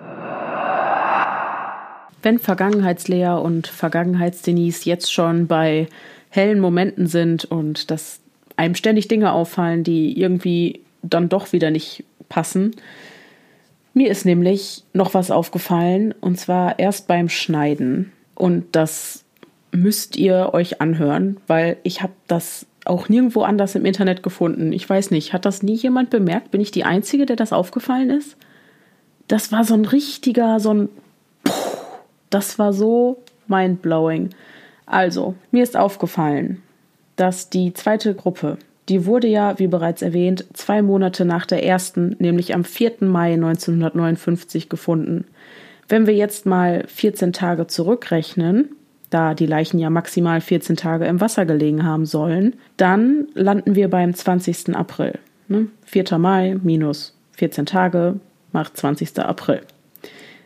Wenn 2.22 2.40
Vergangenheitslea 2.40 3.36
und 3.36 3.68
Vergangenheitsdenise 3.68 4.90
jetzt 4.90 5.14
schon 5.14 5.46
bei 5.46 5.88
hellen 6.30 6.60
Momenten 6.60 7.06
sind 7.06 7.46
und 7.46 7.92
dass 7.92 8.20
einem 8.58 8.74
ständig 8.74 9.08
Dinge 9.08 9.32
auffallen, 9.32 9.84
die 9.84 10.20
irgendwie 10.20 10.82
dann 11.04 11.30
doch 11.30 11.54
wieder 11.54 11.70
nicht 11.70 12.04
passen. 12.30 12.72
Mir 13.96 14.12
ist 14.12 14.26
nämlich 14.26 14.84
noch 14.92 15.14
was 15.14 15.32
aufgefallen 15.32 16.14
und 16.20 16.38
zwar 16.38 16.80
erst 16.80 17.08
beim 17.08 17.30
Schneiden. 17.30 18.12
Und 18.36 18.76
das 18.76 19.24
müsst 19.72 20.18
ihr 20.18 20.50
euch 20.52 20.82
anhören, 20.82 21.38
weil 21.48 21.78
ich 21.84 22.02
habe 22.02 22.12
das 22.28 22.66
auch 22.84 23.08
nirgendwo 23.08 23.44
anders 23.44 23.74
im 23.74 23.86
Internet 23.86 24.22
gefunden. 24.22 24.74
Ich 24.74 24.88
weiß 24.88 25.12
nicht, 25.12 25.32
hat 25.32 25.46
das 25.46 25.64
nie 25.64 25.76
jemand 25.76 26.10
bemerkt? 26.10 26.52
Bin 26.52 26.60
ich 26.60 26.72
die 26.72 26.84
Einzige, 26.84 27.26
der 27.26 27.38
das 27.38 27.54
aufgefallen 27.54 28.10
ist? 28.10 28.36
Das 29.30 29.54
war 29.54 29.64
so 29.64 29.74
ein 29.74 29.86
richtiger, 29.86 30.60
so 30.60 30.74
ein 30.74 30.90
das 32.30 32.60
war 32.60 32.74
so 32.74 33.24
mindblowing. 33.48 34.32
Also, 34.86 35.36
mir 35.52 35.64
ist 35.64 35.78
aufgefallen, 35.78 36.62
dass 37.16 37.50
die 37.50 37.72
zweite 37.72 38.14
Gruppe, 38.14 38.58
die 38.90 39.06
wurde 39.06 39.28
ja, 39.28 39.58
wie 39.58 39.68
bereits 39.68 40.02
erwähnt, 40.02 40.46
zwei 40.54 40.82
Monate 40.82 41.26
nach 41.26 41.46
der 41.46 41.64
ersten, 41.64 42.16
nämlich 42.20 42.54
am 42.54 42.64
4. 42.64 42.98
Mai 43.02 43.34
1959 43.34 44.70
gefunden. 44.70 45.26
Wenn 45.88 46.08
wir 46.08 46.16
jetzt 46.16 46.46
mal 46.46 46.84
14 46.88 47.34
Tage 47.34 47.68
zurückrechnen, 47.68 48.70
da 49.10 49.34
die 49.34 49.46
Leichen 49.46 49.80
ja 49.80 49.90
maximal 49.90 50.42
14 50.42 50.76
Tage 50.76 51.06
im 51.06 51.22
Wasser 51.22 51.46
gelegen 51.46 51.84
haben 51.84 52.06
sollen, 52.06 52.56
dann 52.78 53.28
landen 53.34 53.76
wir 53.76 53.90
beim 53.90 54.14
20. 54.14 54.76
April. 54.76 55.20
Ne? 55.48 55.68
4. 55.86 56.18
Mai 56.18 56.58
minus 56.62 57.16
14 57.34 57.66
Tage 57.66 58.20
macht 58.52 58.78
20. 58.78 59.20
April. 59.20 59.62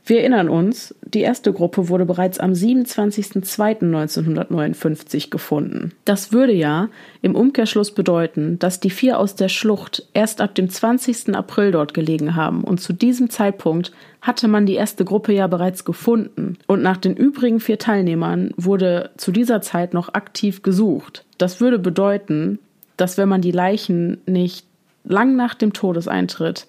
Wir 0.10 0.20
erinnern 0.22 0.50
uns, 0.50 0.96
die 1.06 1.22
erste 1.22 1.54
Gruppe 1.54 1.88
wurde 1.88 2.08
bereits 2.08 2.40
am 2.40 2.54
27.02.1959 2.54 5.30
gefunden. 5.30 5.92
Das 6.04 6.34
würde 6.34 6.54
ja 6.54 6.90
im 7.22 7.36
Umkehrschluss 7.36 7.92
bedeuten, 7.92 8.58
dass 8.58 8.80
die 8.80 8.90
vier 8.90 9.20
aus 9.20 9.36
der 9.36 9.50
Schlucht 9.50 10.08
erst 10.16 10.42
ab 10.42 10.56
dem 10.56 10.68
20. 10.68 11.36
April 11.36 11.72
dort 11.72 11.94
gelegen 11.94 12.36
haben 12.36 12.64
und 12.64 12.82
zu 12.82 12.92
diesem 12.92 13.30
Zeitpunkt 13.30 13.92
hatte 14.20 14.48
man 14.48 14.66
die 14.66 14.74
erste 14.74 15.06
Gruppe 15.06 15.32
ja 15.32 15.46
bereits 15.46 15.86
gefunden 15.86 16.58
und 16.66 16.82
nach 16.82 16.98
den 16.98 17.16
übrigen 17.16 17.60
vier 17.60 17.78
Teilnehmern 17.78 18.52
wurde 18.58 19.12
zu 19.16 19.32
dieser 19.32 19.62
Zeit 19.62 19.94
noch 19.94 20.16
aktiv 20.16 20.64
gesucht. 20.64 21.24
Das 21.38 21.62
würde 21.62 21.78
bedeuten, 21.78 22.58
dass 22.98 23.20
wenn 23.20 23.30
man 23.30 23.42
die 23.42 23.52
Leichen 23.52 24.18
nicht 24.26 24.66
lang 25.04 25.36
nach 25.36 25.54
dem 25.54 25.72
Todeseintritt 25.72 26.66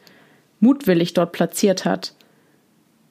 mutwillig 0.60 1.14
dort 1.14 1.32
platziert 1.32 1.86
hat, 1.86 2.12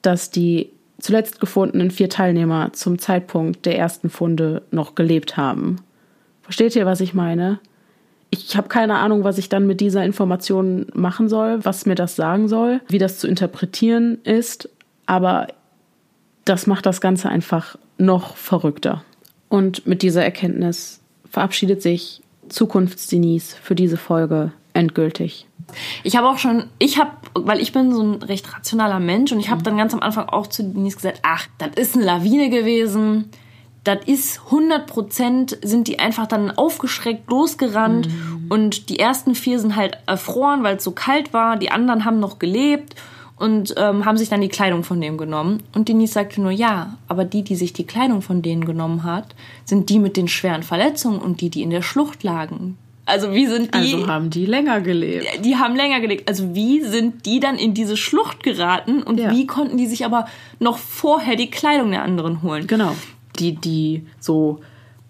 dass 0.02 0.30
die 0.30 0.70
zuletzt 0.98 1.40
gefundenen 1.40 1.90
vier 1.90 2.08
Teilnehmer 2.08 2.72
zum 2.72 2.98
Zeitpunkt 2.98 3.64
der 3.66 3.78
ersten 3.78 4.10
Funde 4.10 4.62
noch 4.70 4.94
gelebt 4.94 5.36
haben. 5.36 5.76
Versteht 6.42 6.76
ihr, 6.76 6.86
was 6.86 7.00
ich 7.00 7.14
meine? 7.14 7.58
Ich 8.30 8.56
habe 8.56 8.68
keine 8.68 8.96
Ahnung, 8.96 9.24
was 9.24 9.38
ich 9.38 9.48
dann 9.48 9.66
mit 9.66 9.80
dieser 9.80 10.04
Information 10.04 10.86
machen 10.94 11.28
soll, 11.28 11.64
was 11.64 11.86
mir 11.86 11.96
das 11.96 12.16
sagen 12.16 12.48
soll, 12.48 12.80
wie 12.88 12.98
das 12.98 13.18
zu 13.18 13.26
interpretieren 13.26 14.18
ist, 14.24 14.68
aber 15.06 15.48
das 16.44 16.66
macht 16.66 16.86
das 16.86 17.00
Ganze 17.00 17.28
einfach 17.28 17.76
noch 17.98 18.36
verrückter. 18.36 19.04
Und 19.48 19.86
mit 19.86 20.02
dieser 20.02 20.22
Erkenntnis 20.22 21.00
verabschiedet 21.28 21.82
sich 21.82 22.22
Zukunftsdenise 22.48 23.56
für 23.60 23.74
diese 23.74 23.96
Folge 23.96 24.52
endgültig. 24.74 25.46
Ich 26.02 26.16
habe 26.16 26.28
auch 26.28 26.38
schon, 26.38 26.64
ich 26.78 26.98
habe, 26.98 27.10
weil 27.34 27.60
ich 27.60 27.72
bin 27.72 27.92
so 27.92 28.02
ein 28.02 28.22
recht 28.22 28.52
rationaler 28.52 29.00
Mensch 29.00 29.32
und 29.32 29.40
ich 29.40 29.50
habe 29.50 29.62
dann 29.62 29.76
ganz 29.76 29.94
am 29.94 30.00
Anfang 30.00 30.28
auch 30.28 30.46
zu 30.46 30.64
Denise 30.64 30.96
gesagt, 30.96 31.20
ach, 31.22 31.46
das 31.58 31.70
ist 31.76 31.94
eine 31.94 32.04
Lawine 32.04 32.50
gewesen. 32.50 33.30
Das 33.84 34.04
ist 34.04 34.40
100 34.46 34.86
Prozent 34.86 35.58
sind 35.62 35.88
die 35.88 35.98
einfach 35.98 36.26
dann 36.26 36.50
aufgeschreckt 36.50 37.30
losgerannt 37.30 38.08
mhm. 38.08 38.46
und 38.50 38.90
die 38.90 38.98
ersten 38.98 39.34
vier 39.34 39.58
sind 39.58 39.74
halt 39.74 39.96
erfroren, 40.06 40.62
weil 40.62 40.76
es 40.76 40.84
so 40.84 40.90
kalt 40.90 41.32
war. 41.32 41.56
Die 41.56 41.70
anderen 41.70 42.04
haben 42.04 42.20
noch 42.20 42.38
gelebt 42.38 42.94
und 43.36 43.72
ähm, 43.78 44.04
haben 44.04 44.18
sich 44.18 44.28
dann 44.28 44.42
die 44.42 44.48
Kleidung 44.48 44.84
von 44.84 45.00
dem 45.00 45.16
genommen. 45.16 45.62
Und 45.74 45.88
Denise 45.88 46.12
sagte 46.12 46.42
nur, 46.42 46.50
ja, 46.50 46.98
aber 47.08 47.24
die, 47.24 47.42
die 47.42 47.56
sich 47.56 47.72
die 47.72 47.86
Kleidung 47.86 48.20
von 48.20 48.42
denen 48.42 48.66
genommen 48.66 49.02
hat, 49.02 49.34
sind 49.64 49.88
die 49.88 49.98
mit 49.98 50.18
den 50.18 50.28
schweren 50.28 50.62
Verletzungen 50.62 51.18
und 51.18 51.40
die, 51.40 51.48
die 51.48 51.62
in 51.62 51.70
der 51.70 51.80
Schlucht 51.80 52.22
lagen. 52.22 52.76
Also 53.10 53.32
wie 53.32 53.46
sind 53.46 53.74
die? 53.74 53.94
Also 53.94 54.06
haben 54.06 54.30
die 54.30 54.46
länger 54.46 54.80
gelebt. 54.80 55.26
Die 55.44 55.56
haben 55.56 55.76
länger 55.76 56.00
gelebt. 56.00 56.28
Also 56.28 56.54
wie 56.54 56.80
sind 56.82 57.26
die 57.26 57.40
dann 57.40 57.56
in 57.56 57.74
diese 57.74 57.96
Schlucht 57.96 58.42
geraten 58.42 59.02
und 59.02 59.18
ja. 59.18 59.30
wie 59.30 59.46
konnten 59.46 59.76
die 59.76 59.86
sich 59.86 60.04
aber 60.04 60.26
noch 60.58 60.78
vorher 60.78 61.36
die 61.36 61.50
Kleidung 61.50 61.90
der 61.90 62.02
anderen 62.02 62.42
holen? 62.42 62.66
Genau. 62.66 62.94
Die, 63.38 63.54
die 63.54 64.06
so 64.18 64.60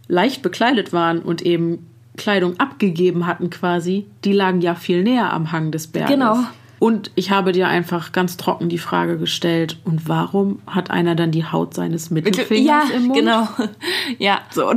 leicht 0.09 0.43
bekleidet 0.43 0.93
waren 0.93 1.21
und 1.21 1.43
eben 1.43 1.87
Kleidung 2.17 2.59
abgegeben 2.59 3.27
hatten 3.27 3.51
quasi, 3.51 4.07
die 4.25 4.33
lagen 4.33 4.61
ja 4.61 4.75
viel 4.75 5.03
näher 5.03 5.33
am 5.33 5.53
Hang 5.53 5.71
des 5.71 5.87
Berges. 5.87 6.11
Genau. 6.11 6.39
Und 6.79 7.11
ich 7.15 7.31
habe 7.31 7.53
dir 7.53 7.69
einfach 7.69 8.11
ganz 8.13 8.39
trocken 8.39 8.71
die 8.71 8.79
Frage 8.79 9.19
gestellt, 9.19 9.79
und 9.85 10.09
warum 10.09 10.61
hat 10.67 10.91
einer 10.91 11.15
dann 11.15 11.31
die 11.31 11.45
Haut 11.45 11.75
seines 11.75 12.11
Mittelfingers 12.11 12.89
ja, 12.89 12.97
im 12.97 13.05
Mund? 13.05 13.19
Genau. 13.19 13.49
Ja. 14.19 14.41
So. 14.51 14.73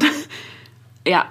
Ja, 1.08 1.26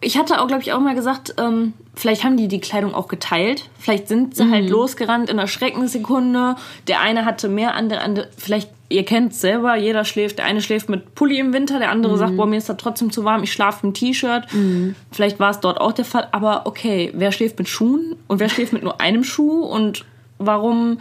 ich 0.00 0.16
hatte 0.16 0.40
auch, 0.40 0.46
glaube 0.46 0.62
ich, 0.62 0.72
auch 0.72 0.80
mal 0.80 0.94
gesagt, 0.94 1.34
ähm, 1.38 1.72
vielleicht 1.94 2.24
haben 2.24 2.36
die 2.36 2.48
die 2.48 2.60
Kleidung 2.60 2.94
auch 2.94 3.08
geteilt. 3.08 3.68
Vielleicht 3.78 4.08
sind 4.08 4.36
sie 4.36 4.42
halt 4.42 4.50
mhm. 4.50 4.54
halt 4.54 4.70
losgerannt 4.70 5.28
in 5.28 5.38
einer 5.38 5.48
Schreckenssekunde. 5.48 6.56
Der 6.86 7.00
eine 7.00 7.24
hatte 7.24 7.48
mehr 7.48 7.74
an 7.74 7.88
der 7.88 8.02
andere. 8.02 8.28
Vielleicht, 8.36 8.70
ihr 8.88 9.04
kennt 9.04 9.32
es 9.32 9.40
selber, 9.40 9.76
jeder 9.76 10.04
schläft. 10.04 10.38
Der 10.38 10.44
eine 10.44 10.62
schläft 10.62 10.88
mit 10.88 11.14
Pulli 11.14 11.38
im 11.38 11.52
Winter, 11.52 11.78
der 11.78 11.90
andere 11.90 12.12
mhm. 12.12 12.18
sagt, 12.18 12.36
boah, 12.36 12.46
mir 12.46 12.58
ist 12.58 12.68
da 12.68 12.74
trotzdem 12.74 13.10
zu 13.10 13.24
warm, 13.24 13.42
ich 13.42 13.52
schlafe 13.52 13.86
im 13.86 13.92
T-Shirt. 13.92 14.52
Mhm. 14.52 14.94
Vielleicht 15.10 15.40
war 15.40 15.50
es 15.50 15.60
dort 15.60 15.80
auch 15.80 15.92
der 15.92 16.04
Fall. 16.04 16.28
Aber 16.30 16.66
okay, 16.66 17.10
wer 17.14 17.32
schläft 17.32 17.58
mit 17.58 17.68
Schuhen 17.68 18.16
und 18.28 18.38
wer 18.38 18.48
schläft 18.48 18.72
mit 18.72 18.84
nur 18.84 19.00
einem 19.00 19.24
Schuh 19.24 19.62
und 19.62 20.04
warum. 20.38 20.98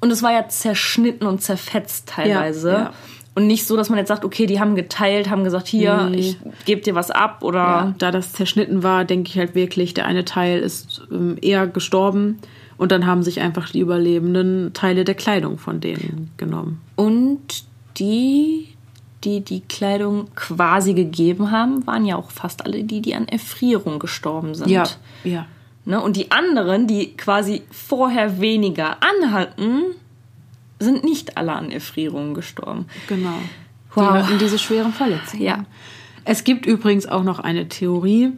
Und 0.00 0.10
es 0.10 0.22
war 0.22 0.32
ja 0.32 0.48
zerschnitten 0.48 1.26
und 1.26 1.42
zerfetzt 1.42 2.08
teilweise. 2.08 2.70
Ja, 2.70 2.78
ja. 2.78 2.92
Und 3.34 3.46
nicht 3.46 3.66
so, 3.66 3.76
dass 3.76 3.88
man 3.88 3.98
jetzt 3.98 4.08
sagt, 4.08 4.24
okay, 4.24 4.46
die 4.46 4.60
haben 4.60 4.74
geteilt, 4.74 5.30
haben 5.30 5.42
gesagt, 5.42 5.66
hier, 5.66 6.08
nee. 6.10 6.18
ich 6.18 6.36
gebe 6.66 6.82
dir 6.82 6.94
was 6.94 7.10
ab 7.10 7.42
oder. 7.42 7.58
Ja, 7.58 7.94
da 7.98 8.10
das 8.10 8.32
zerschnitten 8.32 8.82
war, 8.82 9.04
denke 9.04 9.30
ich 9.30 9.38
halt 9.38 9.54
wirklich, 9.54 9.94
der 9.94 10.04
eine 10.06 10.24
Teil 10.24 10.60
ist 10.60 11.02
ähm, 11.10 11.38
eher 11.40 11.66
gestorben 11.66 12.38
und 12.76 12.92
dann 12.92 13.06
haben 13.06 13.22
sich 13.22 13.40
einfach 13.40 13.70
die 13.70 13.80
überlebenden 13.80 14.72
Teile 14.74 15.04
der 15.04 15.14
Kleidung 15.14 15.56
von 15.56 15.80
denen 15.80 16.30
genommen. 16.36 16.80
Und 16.96 17.64
die, 17.96 18.68
die 19.24 19.40
die 19.40 19.60
Kleidung 19.60 20.26
quasi 20.34 20.92
gegeben 20.92 21.50
haben, 21.50 21.86
waren 21.86 22.04
ja 22.04 22.16
auch 22.16 22.30
fast 22.30 22.66
alle 22.66 22.84
die, 22.84 23.00
die 23.00 23.14
an 23.14 23.28
Erfrierung 23.28 23.98
gestorben 23.98 24.54
sind. 24.54 24.68
Ja, 24.68 24.84
ja. 25.24 25.46
Ne? 25.84 26.00
Und 26.00 26.16
die 26.16 26.30
anderen, 26.30 26.86
die 26.86 27.16
quasi 27.16 27.62
vorher 27.70 28.40
weniger 28.40 28.96
anhatten, 29.00 29.82
sind 30.82 31.04
nicht 31.04 31.36
alle 31.36 31.52
an 31.52 31.70
Erfrierungen 31.70 32.34
gestorben. 32.34 32.86
Genau. 33.08 33.34
Wow. 33.94 34.12
Die 34.12 34.18
hatten 34.22 34.38
diese 34.38 34.58
schweren 34.58 34.92
Verletzungen. 34.92 35.42
Ja. 35.42 35.64
Es 36.24 36.44
gibt 36.44 36.66
übrigens 36.66 37.06
auch 37.06 37.24
noch 37.24 37.38
eine 37.38 37.68
Theorie. 37.68 38.32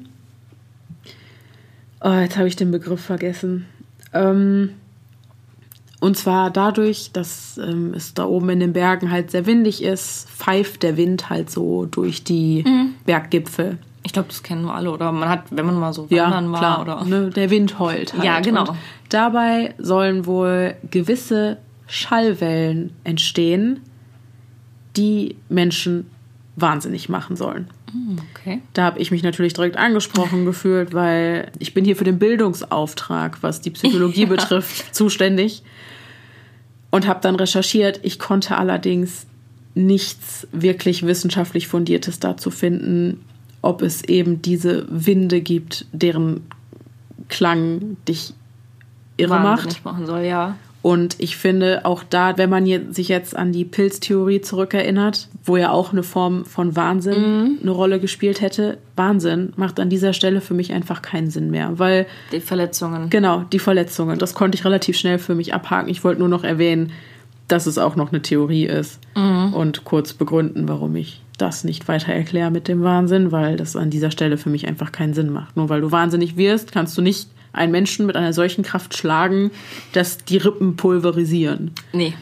Oh, 2.01 2.13
jetzt 2.13 2.37
habe 2.37 2.49
ich 2.49 2.57
den 2.57 2.71
Begriff 2.71 3.01
vergessen. 3.01 3.67
Ähm, 4.13 4.71
und 6.01 6.19
zwar 6.19 6.51
dadurch, 6.51 7.13
dass 7.13 7.57
ähm, 7.59 7.95
es 7.95 8.13
da 8.13 8.27
oben 8.27 8.51
in 8.51 8.61
den 8.61 8.73
Bergen 8.75 9.11
halt 9.11 9.31
sehr 9.31 9.47
windig 9.47 9.83
ist, 9.83 10.29
pfeift 10.29 10.83
der 10.83 10.99
Wind 10.99 11.31
halt 11.31 11.51
so 11.51 11.87
durch 11.87 12.25
die 12.25 12.63
mhm. 12.67 12.95
Berggipfel. 13.07 13.79
Ich 14.03 14.13
glaube, 14.13 14.29
das 14.29 14.43
kennen 14.43 14.65
wir 14.67 14.75
alle. 14.75 14.91
Oder 14.93 15.13
man 15.13 15.31
hat, 15.31 15.45
wenn 15.51 15.65
man 15.65 15.81
mal 15.81 15.95
so 15.95 16.11
wandern 16.11 16.47
ja, 16.47 16.53
war. 16.53 16.59
Klar, 16.59 16.81
oder 16.83 17.05
ne, 17.07 17.31
der 17.31 17.49
Wind 17.49 17.79
heult 17.79 18.13
halt. 18.13 18.25
Ja, 18.25 18.41
genau. 18.41 18.69
Und 18.69 18.77
dabei 19.09 19.75
sollen 19.79 20.27
wohl 20.27 20.75
gewisse 20.91 21.57
Schallwellen 21.87 22.93
entstehen, 23.05 23.81
die 24.97 25.37
Menschen 25.49 26.11
wahnsinnig 26.57 27.09
machen 27.09 27.37
sollen. 27.37 27.69
Hm, 27.91 28.19
okay. 28.31 28.61
Da 28.73 28.85
habe 28.85 29.01
ich 29.01 29.11
mich 29.11 29.23
natürlich 29.23 29.55
direkt 29.55 29.77
angesprochen 29.77 30.45
gefühlt, 30.45 30.95
weil 30.95 31.51
ich 31.59 31.75
bin 31.75 31.85
hier 31.85 31.97
für 31.97 32.05
den 32.05 32.19
Bildungsauftrag, 32.19 33.43
was 33.43 33.61
die 33.61 33.71
Psychologie 33.71 34.23
ja. 34.25 34.29
betrifft, 34.29 34.95
zuständig 34.95 35.63
und 36.91 37.07
habe 37.07 37.21
dann 37.21 37.37
recherchiert. 37.37 38.01
Ich 38.03 38.19
konnte 38.19 38.57
allerdings 38.57 39.27
nichts 39.75 40.47
wirklich 40.53 41.05
wissenschaftlich 41.05 41.67
fundiertes 41.67 42.21
dazu 42.21 42.51
finden, 42.51 43.25
ob 43.63 43.83
es 43.83 44.05
eben 44.05 44.43
diese 44.43 44.87
Winde 44.89 45.41
gibt, 45.41 45.87
deren 45.93 46.43
Klang 47.29 47.97
dich 48.07 48.35
irre 49.17 49.31
Wahnsinnig 49.31 49.77
macht. 49.77 49.85
machen 49.85 50.07
soll, 50.07 50.23
ja. 50.23 50.57
Und 50.85 51.17
ich 51.17 51.39
finde 51.39 51.87
auch 51.87 52.03
da, 52.03 52.37
wenn 52.37 52.51
man 52.51 52.67
sich 52.93 53.09
jetzt 53.09 53.35
an 53.35 53.53
die 53.53 53.65
Pilztheorie 53.65 54.43
zurückerinnert, 54.43 55.31
wo 55.43 55.57
ja 55.57 55.71
auch 55.71 55.93
eine 55.93 56.03
Form 56.03 56.45
von 56.45 56.77
Wahnsinn 56.77 57.21
mhm. 57.23 57.59
eine 57.63 57.71
Rolle 57.71 57.99
gespielt 57.99 58.43
hätte, 58.43 58.77
Wahnsinn 58.95 59.55
macht 59.57 59.81
an 59.81 59.89
dieser 59.89 60.13
Stelle 60.13 60.43
für 60.43 60.53
mich 60.53 60.75
einfach 60.75 61.01
keinen 61.01 61.31
Sinn 61.31 61.51
mehr, 61.51 61.79
weil 61.79 62.05
die 62.33 62.41
Verletzungen. 62.41 63.09
Genau, 63.09 63.45
die 63.51 63.61
Verletzungen. 63.61 64.19
Das 64.19 64.35
konnte 64.35 64.59
ich 64.59 64.67
relativ 64.67 64.99
schnell 64.99 65.19
für 65.19 65.35
mich 65.35 65.55
abhaken. 65.55 65.89
Ich 65.89 66.05
wollte 66.05 66.21
nur 66.21 66.29
noch 66.29 66.45
erwähnen, 66.45 66.93
dass 67.49 67.65
es 67.65 67.79
auch 67.79 67.97
noch 67.97 68.13
eine 68.13 68.21
Theorie 68.21 68.67
ist 68.67 69.01
mhm. 69.17 69.55
und 69.55 69.85
kurz 69.85 70.13
begründen, 70.13 70.69
warum 70.69 70.97
ich 70.97 71.23
das 71.39 71.65
nicht 71.65 71.89
weiter 71.89 72.13
erkläre 72.13 72.51
mit 72.51 72.69
dem 72.69 72.83
Wahnsinn, 72.83 73.33
weil 73.33 73.57
das 73.57 73.75
an 73.75 73.89
dieser 73.89 74.11
Stelle 74.11 74.37
für 74.37 74.51
mich 74.51 74.69
einfach 74.69 74.93
keinen 74.93 75.15
Sinn 75.15 75.33
macht. 75.33 75.57
Nur 75.57 75.71
weil 75.71 75.81
du 75.81 75.91
wahnsinnig 75.93 76.37
wirst, 76.37 76.73
kannst 76.73 76.99
du 76.99 77.01
nicht 77.01 77.31
einen 77.55 77.73
Menschen 77.73 78.07
mit 78.07 78.17
einer 78.17 78.33
solchen 78.33 78.63
Kraft 78.65 78.97
schlagen, 78.97 79.51
dass 79.93 80.19
die 80.19 80.37
Rippen 80.37 80.77
pulverisieren. 80.77 81.73
Nee. 81.93 82.15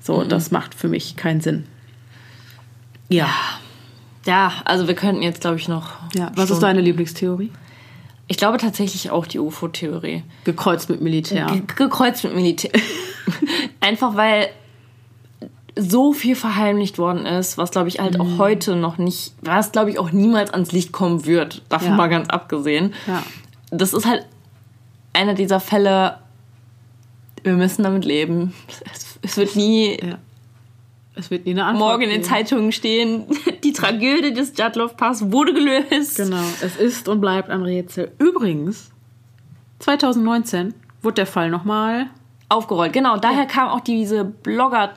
So, 0.00 0.18
mhm. 0.18 0.28
das 0.28 0.50
macht 0.50 0.74
für 0.74 0.88
mich 0.88 1.16
keinen 1.16 1.40
Sinn. 1.40 1.64
Ja. 3.08 3.28
Ja, 4.26 4.52
also 4.64 4.86
wir 4.86 4.94
könnten 4.94 5.22
jetzt, 5.22 5.40
glaube 5.40 5.56
ich, 5.56 5.68
noch. 5.68 5.92
Ja, 6.14 6.30
was 6.34 6.50
ist 6.50 6.62
deine 6.62 6.80
Lieblingstheorie? 6.80 7.50
Ich 8.28 8.36
glaube 8.36 8.58
tatsächlich 8.58 9.10
auch 9.10 9.26
die 9.26 9.40
UFO-Theorie. 9.40 10.22
Gekreuzt 10.44 10.88
mit 10.88 11.00
Militär. 11.00 11.46
Ge 11.46 11.62
gekreuzt 11.74 12.22
mit 12.22 12.34
Militär. 12.34 12.70
Einfach 13.80 14.14
weil 14.14 14.50
so 15.76 16.12
viel 16.12 16.36
verheimlicht 16.36 16.98
worden 16.98 17.26
ist, 17.26 17.58
was 17.58 17.70
glaube 17.70 17.88
ich 17.88 17.98
halt 17.98 18.14
mhm. 18.14 18.20
auch 18.20 18.38
heute 18.38 18.76
noch 18.76 18.98
nicht, 18.98 19.34
was 19.40 19.72
glaube 19.72 19.90
ich 19.90 19.98
auch 19.98 20.12
niemals 20.12 20.52
ans 20.52 20.72
Licht 20.72 20.92
kommen 20.92 21.26
wird, 21.26 21.62
davon 21.68 21.90
ja. 21.90 21.96
mal 21.96 22.08
ganz 22.08 22.28
abgesehen. 22.28 22.94
Ja. 23.06 23.22
Das 23.70 23.92
ist 23.92 24.06
halt 24.06 24.26
einer 25.12 25.34
dieser 25.34 25.60
Fälle, 25.60 26.18
wir 27.42 27.54
müssen 27.54 27.82
damit 27.82 28.04
leben. 28.04 28.54
Es, 28.92 29.18
es 29.22 29.36
wird 29.36 29.56
nie. 29.56 29.98
Ja. 30.00 30.18
Es 31.16 31.30
wird 31.30 31.44
nie 31.44 31.52
eine 31.52 31.64
Antwort 31.64 31.90
Morgen 31.90 32.02
in 32.04 32.10
den 32.10 32.22
Zeitungen 32.22 32.72
stehen, 32.72 33.24
die 33.64 33.72
Tragödie 33.72 34.32
des 34.32 34.56
Jadlov-Pass 34.56 35.32
wurde 35.32 35.52
gelöst. 35.52 36.16
Genau, 36.16 36.42
es 36.62 36.76
ist 36.76 37.08
und 37.08 37.20
bleibt 37.20 37.50
ein 37.50 37.62
Rätsel. 37.62 38.12
Übrigens, 38.18 38.90
2019 39.80 40.72
wurde 41.02 41.14
der 41.14 41.26
Fall 41.26 41.50
nochmal 41.50 42.06
aufgerollt. 42.48 42.92
Genau, 42.92 43.16
daher 43.16 43.40
ja. 43.40 43.46
kam 43.46 43.68
auch 43.68 43.80
diese 43.80 44.24
Blogger 44.24 44.94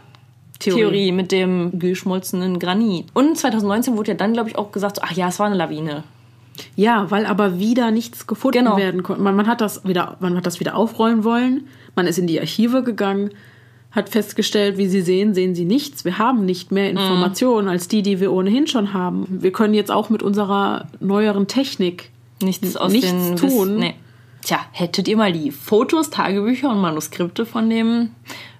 Theorie. 0.59 0.80
Theorie 0.80 1.11
mit 1.11 1.32
dem 1.32 1.80
geschmolzenen 1.80 2.59
Granit. 2.59 3.07
Und 3.14 3.38
2019 3.38 3.97
wurde 3.97 4.11
ja 4.11 4.18
dann, 4.18 4.34
glaube 4.34 4.49
ich, 4.49 4.57
auch 4.57 4.72
gesagt, 4.72 4.97
so, 4.97 5.01
ach 5.03 5.11
ja, 5.11 5.28
es 5.28 5.39
war 5.39 5.47
eine 5.47 5.55
Lawine. 5.55 6.03
Ja, 6.76 7.10
weil 7.10 7.26
aber 7.26 7.60
wieder 7.60 7.91
nichts 7.91 8.28
gefunden 8.28 8.60
Genau. 8.60 8.78
werden 8.78 9.04
konnte. 9.04 9.22
Man, 9.22 9.36
man, 9.36 9.47
hat 9.47 9.62
das 9.62 9.86
wieder, 9.88 10.18
man 10.20 10.36
hat 10.36 10.45
das 10.45 10.60
wieder 10.60 10.76
aufrollen 10.76 11.24
wollen. 11.24 11.68
Man 11.95 12.08
ist 12.08 12.18
in 12.18 12.28
die 12.28 12.39
Archive 12.39 12.84
gegangen, 12.84 13.32
hat 13.91 14.10
festgestellt, 14.10 14.78
wie 14.78 14.88
Sie 14.88 15.01
sehen, 15.01 15.34
sehen 15.34 15.56
Sie 15.56 15.66
nichts. 15.66 16.06
Wir 16.06 16.18
haben 16.18 16.45
nicht 16.45 16.72
mehr 16.72 16.89
Informationen 16.89 17.68
als 17.68 17.88
die, 17.88 18.01
die 18.01 18.20
wir 18.20 18.32
ohnehin 18.32 18.68
schon 18.68 18.93
haben. 18.93 19.28
Wir 19.30 19.51
können 19.51 19.74
jetzt 19.74 19.91
auch 19.91 20.10
mit 20.10 20.24
unserer 20.24 20.88
neueren 20.99 21.47
Technik 21.47 22.12
Nichts 22.41 22.76
aus 22.76 22.91
Nichts 22.91 23.10
den 23.12 23.36
tun. 23.38 23.78
Nee. 23.78 23.95
Tja, 24.43 24.60
hättet 24.72 25.08
ihr 25.08 25.16
mal 25.16 25.32
die 25.32 25.51
Fotos, 25.51 26.10
Tagebücher 26.10 26.70
und 26.70 26.82
Manuskripte 26.82 27.45
von 27.45 27.70
dem 27.70 28.10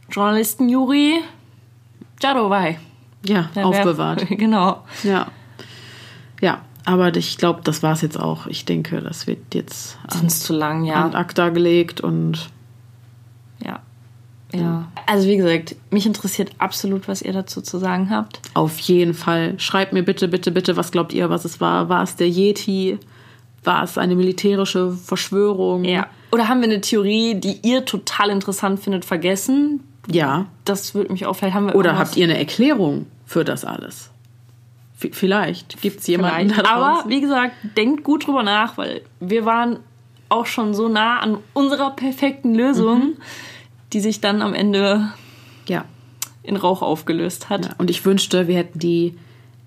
Journalisten 0.10 0.70
Juri 0.70 1.22
Jadowai 2.22 2.80
ja, 3.26 3.50
aufbewahrt. 3.56 4.28
genau. 4.30 4.84
Ja. 5.04 5.28
Ja, 6.41 6.62
aber 6.86 7.16
ich 7.16 7.38
glaube, 7.38 7.62
das 7.64 7.84
war 7.84 7.94
es 7.94 8.02
jetzt 8.02 8.20
auch. 8.20 8.48
Ich 8.48 8.66
denke, 8.66 9.02
das 9.02 9.28
wird 9.28 9.54
jetzt 9.54 9.98
an, 10.08 10.20
Sonst 10.20 10.44
zu 10.44 10.54
lang, 10.54 10.84
ja. 10.84 11.06
an 11.06 11.16
ACTA 11.16 11.50
gelegt 11.50 12.02
und 12.02 12.50
Ja. 13.64 13.80
Ja. 14.54 14.88
Also 15.08 15.28
wie 15.28 15.38
gesagt, 15.38 15.76
mich 15.90 16.06
interessiert 16.06 16.52
absolut, 16.60 17.08
was 17.08 17.24
ihr 17.24 17.34
dazu 17.34 17.62
zu 17.62 17.80
sagen 17.80 18.12
habt. 18.12 18.40
Auf 18.54 18.78
jeden 18.80 19.16
Fall. 19.16 19.60
Schreibt 19.60 19.94
mir 19.94 20.04
bitte, 20.04 20.28
bitte, 20.28 20.52
bitte, 20.52 20.78
was 20.78 20.92
glaubt 20.92 21.12
ihr, 21.12 21.30
was 21.32 21.44
es 21.44 21.60
war? 21.60 21.90
War 21.90 22.04
es 22.04 22.18
der 22.18 22.30
Yeti? 22.30 23.00
War 23.64 23.84
es 23.84 23.98
eine 23.98 24.16
militärische 24.16 24.92
Verschwörung? 24.92 25.86
Ja. 25.86 26.08
Oder 26.32 26.50
haben 26.50 26.60
wir 26.60 26.68
eine 26.68 26.82
Theorie, 26.82 27.36
die 27.36 27.60
ihr 27.64 27.86
total 27.86 28.30
interessant 28.30 28.80
findet, 28.80 29.06
vergessen? 29.06 29.82
Ja. 30.08 30.46
Das 30.66 30.94
würde 30.94 31.12
mich 31.12 31.26
auch, 31.26 31.34
vielleicht 31.34 31.56
haben 31.56 31.68
wir 31.68 31.76
Oder 31.76 31.98
habt 31.98 32.16
ihr 32.16 32.26
eine 32.26 32.38
Erklärung 32.38 33.08
für 33.26 33.44
das 33.44 33.66
alles? 33.66 34.12
Vielleicht 35.12 35.82
gibt 35.82 35.99
es 35.99 36.08
jemanden 36.08 36.49
Vielleicht. 36.51 36.68
Aber 36.70 37.04
wie 37.08 37.22
gesagt, 37.22 37.54
denkt 37.78 38.04
gut 38.04 38.26
drüber 38.28 38.43
nach, 38.43 38.78
weil 38.78 39.01
wir 39.20 39.45
waren 39.45 39.80
auch 40.30 40.45
schon 40.45 40.74
so 40.74 40.88
nah 40.89 41.20
an 41.20 41.38
unserer 41.54 41.91
perfekten 41.91 42.56
Lösung, 42.56 42.99
Mhm. 42.99 43.14
die 43.93 43.99
sich 43.99 44.22
dann 44.22 44.41
am 44.41 44.54
Ende 44.54 45.12
ja. 45.68 45.86
in 46.41 46.56
Rauch 46.56 46.82
aufgelöst 46.82 47.49
hat. 47.49 47.66
ja. 47.66 47.72
Und 47.78 47.89
ich 47.89 48.06
wünschte, 48.06 48.47
wir 48.47 48.58
hätten 48.58 48.80
die 48.80 49.16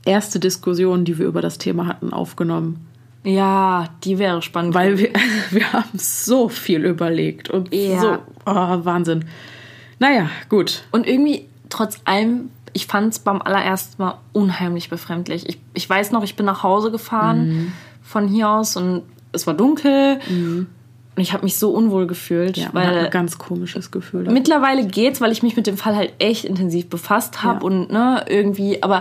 erste 0.04 0.40
Diskussion, 0.40 1.04
die 1.04 1.18
wir 1.18 1.26
über 1.26 1.40
das 1.42 1.58
Thema 1.58 1.86
hatten, 1.86 2.12
aufgenommen. 2.12 2.86
Ja, 3.24 3.88
die 4.04 4.18
wäre 4.18 4.40
spannend. 4.42 4.74
Weil 4.74 4.98
wir, 4.98 5.10
wir 5.50 5.72
haben 5.72 5.98
so 5.98 6.48
viel 6.48 6.84
überlegt 6.84 7.50
und 7.50 7.72
Ja. 7.74 8.00
so, 8.00 8.18
oh, 8.46 8.84
Wahnsinn. 8.84 9.24
Naja, 9.98 10.28
gut. 10.48 10.82
Und 10.92 11.06
irgendwie, 11.06 11.46
trotz 11.68 12.00
allem, 12.04 12.50
ich 12.76 12.86
fand 12.86 13.12
es 13.14 13.18
beim 13.18 13.40
allerersten 13.40 14.02
Mal 14.02 14.18
unheimlich 14.34 14.90
befremdlich. 14.90 15.48
Ich, 15.48 15.58
ich 15.74 15.88
weiß 15.88 16.12
noch, 16.12 16.22
ich 16.22 16.36
bin 16.36 16.44
nach 16.44 16.62
Hause 16.62 16.90
gefahren 16.90 17.48
Mhm. 17.48 17.72
von 18.02 18.28
hier 18.28 18.50
aus 18.50 18.76
und 18.76 19.02
es 19.32 19.46
war 19.46 19.54
dunkel. 19.54 20.18
Und 20.28 21.22
ich 21.22 21.32
habe 21.32 21.44
mich 21.44 21.56
so 21.56 21.70
unwohl 21.70 22.06
gefühlt, 22.06 22.58
Ja, 22.58 22.68
weil 22.72 23.06
ein 23.06 23.10
ganz 23.10 23.38
komisches 23.38 23.90
Gefühl. 23.90 24.24
dabei. 24.24 24.34
mittlerweile 24.34 24.86
geht's, 24.86 25.22
weil 25.22 25.32
ich 25.32 25.42
mich 25.42 25.56
mit 25.56 25.66
dem 25.66 25.78
Fall 25.78 25.96
halt 25.96 26.12
echt 26.18 26.44
intensiv 26.44 26.88
befasst 26.90 27.42
habe 27.42 27.60
Ja. 27.60 27.64
und 27.64 27.90
ne, 27.90 28.24
irgendwie, 28.28 28.82
aber 28.82 29.00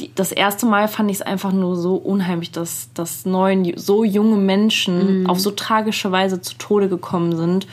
die, 0.00 0.10
das 0.14 0.30
erste 0.32 0.66
Mal 0.66 0.88
fand 0.88 1.10
ich 1.10 1.16
es 1.18 1.22
einfach 1.22 1.52
nur 1.52 1.76
so 1.76 1.94
unheimlich, 1.96 2.50
dass, 2.50 2.90
dass 2.92 3.24
neun 3.24 3.72
so 3.76 4.04
junge 4.04 4.36
Menschen 4.36 5.22
Mhm. 5.22 5.26
auf 5.30 5.40
so 5.40 5.50
tragische 5.52 6.12
Weise 6.12 6.42
zu 6.42 6.54
Tode 6.58 6.88
gekommen 6.90 7.34
sind 7.36 7.66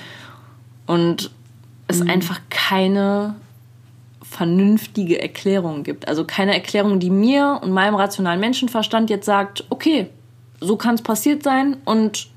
und 0.88 1.32
es 1.88 2.02
Mhm. 2.02 2.10
einfach 2.12 2.39
keine 2.49 3.36
vernünftige 4.32 5.21
Erklärung 5.21 5.84
gibt. 5.84 6.07
Also 6.07 6.23
keine 6.23 6.53
Erklärung, 6.53 6.99
die 7.01 7.09
mir 7.09 7.59
und 7.61 7.71
meinem 7.71 7.95
rationalen 7.95 8.39
Menschenverstand 8.39 9.09
jetzt 9.09 9.25
sagt, 9.25 9.65
okay, 9.69 10.07
so 10.61 10.77
kann 10.77 10.95
es 10.95 11.01
passiert 11.01 11.43
sein 11.43 11.75
und 11.84 12.27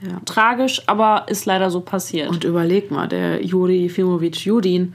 Ja. 0.00 0.20
tragisch, 0.24 0.82
aber 0.86 1.26
ist 1.28 1.44
leider 1.44 1.70
so 1.70 1.80
passiert. 1.80 2.30
Und 2.30 2.44
überleg 2.44 2.90
mal, 2.90 3.08
der 3.08 3.44
Juri 3.44 3.90
Fimowitsch 3.90 4.46
Judin, 4.46 4.94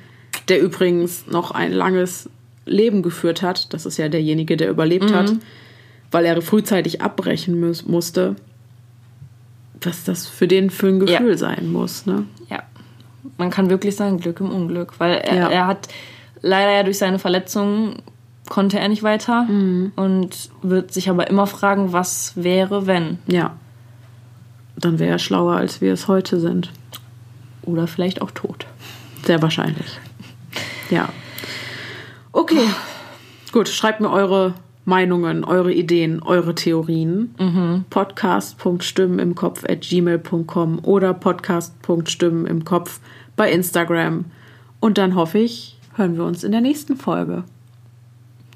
der 0.50 0.60
übrigens 0.62 1.28
noch 1.28 1.52
ein 1.52 1.72
langes 1.72 2.30
Leben 2.66 3.04
geführt 3.04 3.42
hat, 3.44 3.72
das 3.74 3.86
ist 3.86 3.98
ja 3.98 4.10
derjenige, 4.10 4.58
der 4.58 4.70
überlebt 4.72 5.14
hat, 5.14 5.32
weil 6.12 6.26
er 6.26 6.42
frühzeitig 6.42 7.02
abbrechen 7.02 7.60
muss, 7.60 7.86
musste, 7.86 8.36
was 9.82 10.04
das 10.04 10.26
für 10.28 10.48
den 10.48 10.70
für 10.72 10.88
ein 10.88 11.00
Gefühl 11.00 11.32
Ja. 11.32 11.38
sein 11.38 11.72
muss. 11.72 12.06
Ne? 12.08 12.26
Ja, 12.50 12.64
man 13.38 13.50
kann 13.52 13.70
wirklich 13.70 13.96
sagen, 13.96 14.20
Glück 14.20 14.40
im 14.40 14.50
Unglück, 14.52 15.00
weil 15.00 15.14
er, 15.20 15.36
Ja. 15.36 15.50
er 15.50 15.68
hat 15.68 15.88
leider 16.42 16.72
ja 16.72 16.84
durch 16.84 16.98
seine 16.98 17.20
Verletzungen 17.20 18.02
konnte 18.50 18.80
er 18.80 18.88
nicht 18.90 19.04
weiter 19.04 19.44
Mhm. 19.44 19.92
und 19.96 20.50
wird 20.64 20.92
sich 20.94 21.10
aber 21.10 21.30
immer 21.30 21.46
fragen, 21.48 21.94
was 21.94 22.34
wäre, 22.36 22.88
wenn. 22.88 23.20
Ja. 23.28 23.56
Dann 24.76 24.98
wäre 25.00 25.12
er 25.12 25.20
schlauer, 25.20 25.56
als 25.56 25.82
wir 25.82 25.94
es 25.94 26.08
heute 26.08 26.40
sind. 26.40 26.72
Oder 27.64 27.86
vielleicht 27.88 28.22
auch 28.22 28.32
tot. 28.32 28.66
Sehr 29.26 29.42
wahrscheinlich. 29.42 30.00
Ja. 30.90 31.10
Okay. 32.32 32.68
Gut, 33.52 33.68
schreibt 33.70 34.00
mir 34.00 34.10
eure 34.10 34.54
Meinungen, 34.86 35.44
eure 35.44 35.72
Ideen, 35.74 36.22
eure 36.24 36.56
Theorien. 36.56 37.36
Podcast.stimmen 37.90 39.20
im 39.20 39.36
Kopf 39.36 39.64
at 39.68 39.82
gmail.com 39.82 40.80
oder 40.84 41.14
podcast.stimmen 41.14 42.46
im 42.48 42.66
Kopf 42.66 43.00
bei 43.36 43.52
Instagram. 43.52 44.26
Und 44.80 44.98
dann 44.98 45.14
hoffe 45.16 45.40
ich, 45.40 45.78
hören 46.00 46.16
wir 46.16 46.24
uns 46.24 46.44
in 46.44 46.52
der 46.52 46.62
nächsten 46.62 46.96
Folge. 46.96 47.44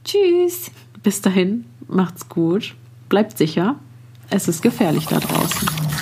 Tschüss! 0.03 0.71
Bis 1.03 1.21
dahin, 1.21 1.65
macht's 1.87 2.29
gut, 2.29 2.75
bleibt 3.09 3.37
sicher. 3.37 3.75
Es 4.29 4.47
ist 4.47 4.61
gefährlich 4.61 5.05
da 5.05 5.19
draußen. 5.19 5.92